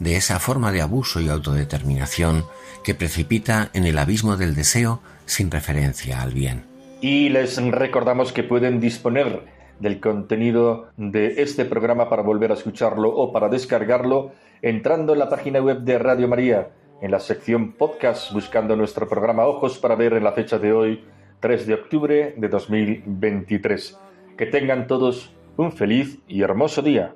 de 0.02 0.18
esa 0.18 0.40
forma 0.40 0.74
de 0.74 0.82
abuso 0.82 1.22
y 1.22 1.30
autodeterminación 1.30 2.46
que 2.84 2.94
precipita 2.94 3.70
en 3.72 3.86
el 3.86 3.98
abismo 3.98 4.36
del 4.36 4.54
deseo 4.54 5.02
sin 5.26 5.52
referencia 5.52 6.22
al 6.22 6.32
bien. 6.34 6.64
Y 7.02 7.30
les 7.30 7.62
recordamos 7.62 8.32
que 8.32 8.44
pueden 8.44 8.80
disponer 8.80 9.42
del 9.80 10.00
contenido 10.00 10.88
de 10.98 11.42
este 11.42 11.66
programa 11.66 12.10
para 12.10 12.22
volver 12.22 12.52
a 12.52 12.54
escucharlo 12.54 13.10
o 13.10 13.34
para 13.34 13.50
descargarlo 13.50 14.32
entrando 14.62 15.14
en 15.14 15.20
la 15.20 15.30
página 15.30 15.60
web 15.60 15.80
de 15.80 16.00
Radio 16.00 16.28
María, 16.28 16.70
en 17.02 17.12
la 17.12 17.20
sección 17.20 17.74
podcast, 17.74 18.32
buscando 18.32 18.78
nuestro 18.78 19.10
programa 19.10 19.46
Ojos 19.46 19.78
para 19.78 19.96
ver 19.96 20.14
en 20.14 20.24
la 20.24 20.32
fecha 20.32 20.58
de 20.58 20.72
hoy, 20.72 21.04
3 21.42 21.68
de 21.68 21.74
octubre 21.74 22.34
de 22.38 22.48
2023. 22.48 24.00
Que 24.38 24.46
tengan 24.46 24.88
todos 24.88 25.34
un 25.58 25.74
feliz 25.74 26.20
y 26.28 26.42
hermoso 26.42 26.82
día. 26.82 27.16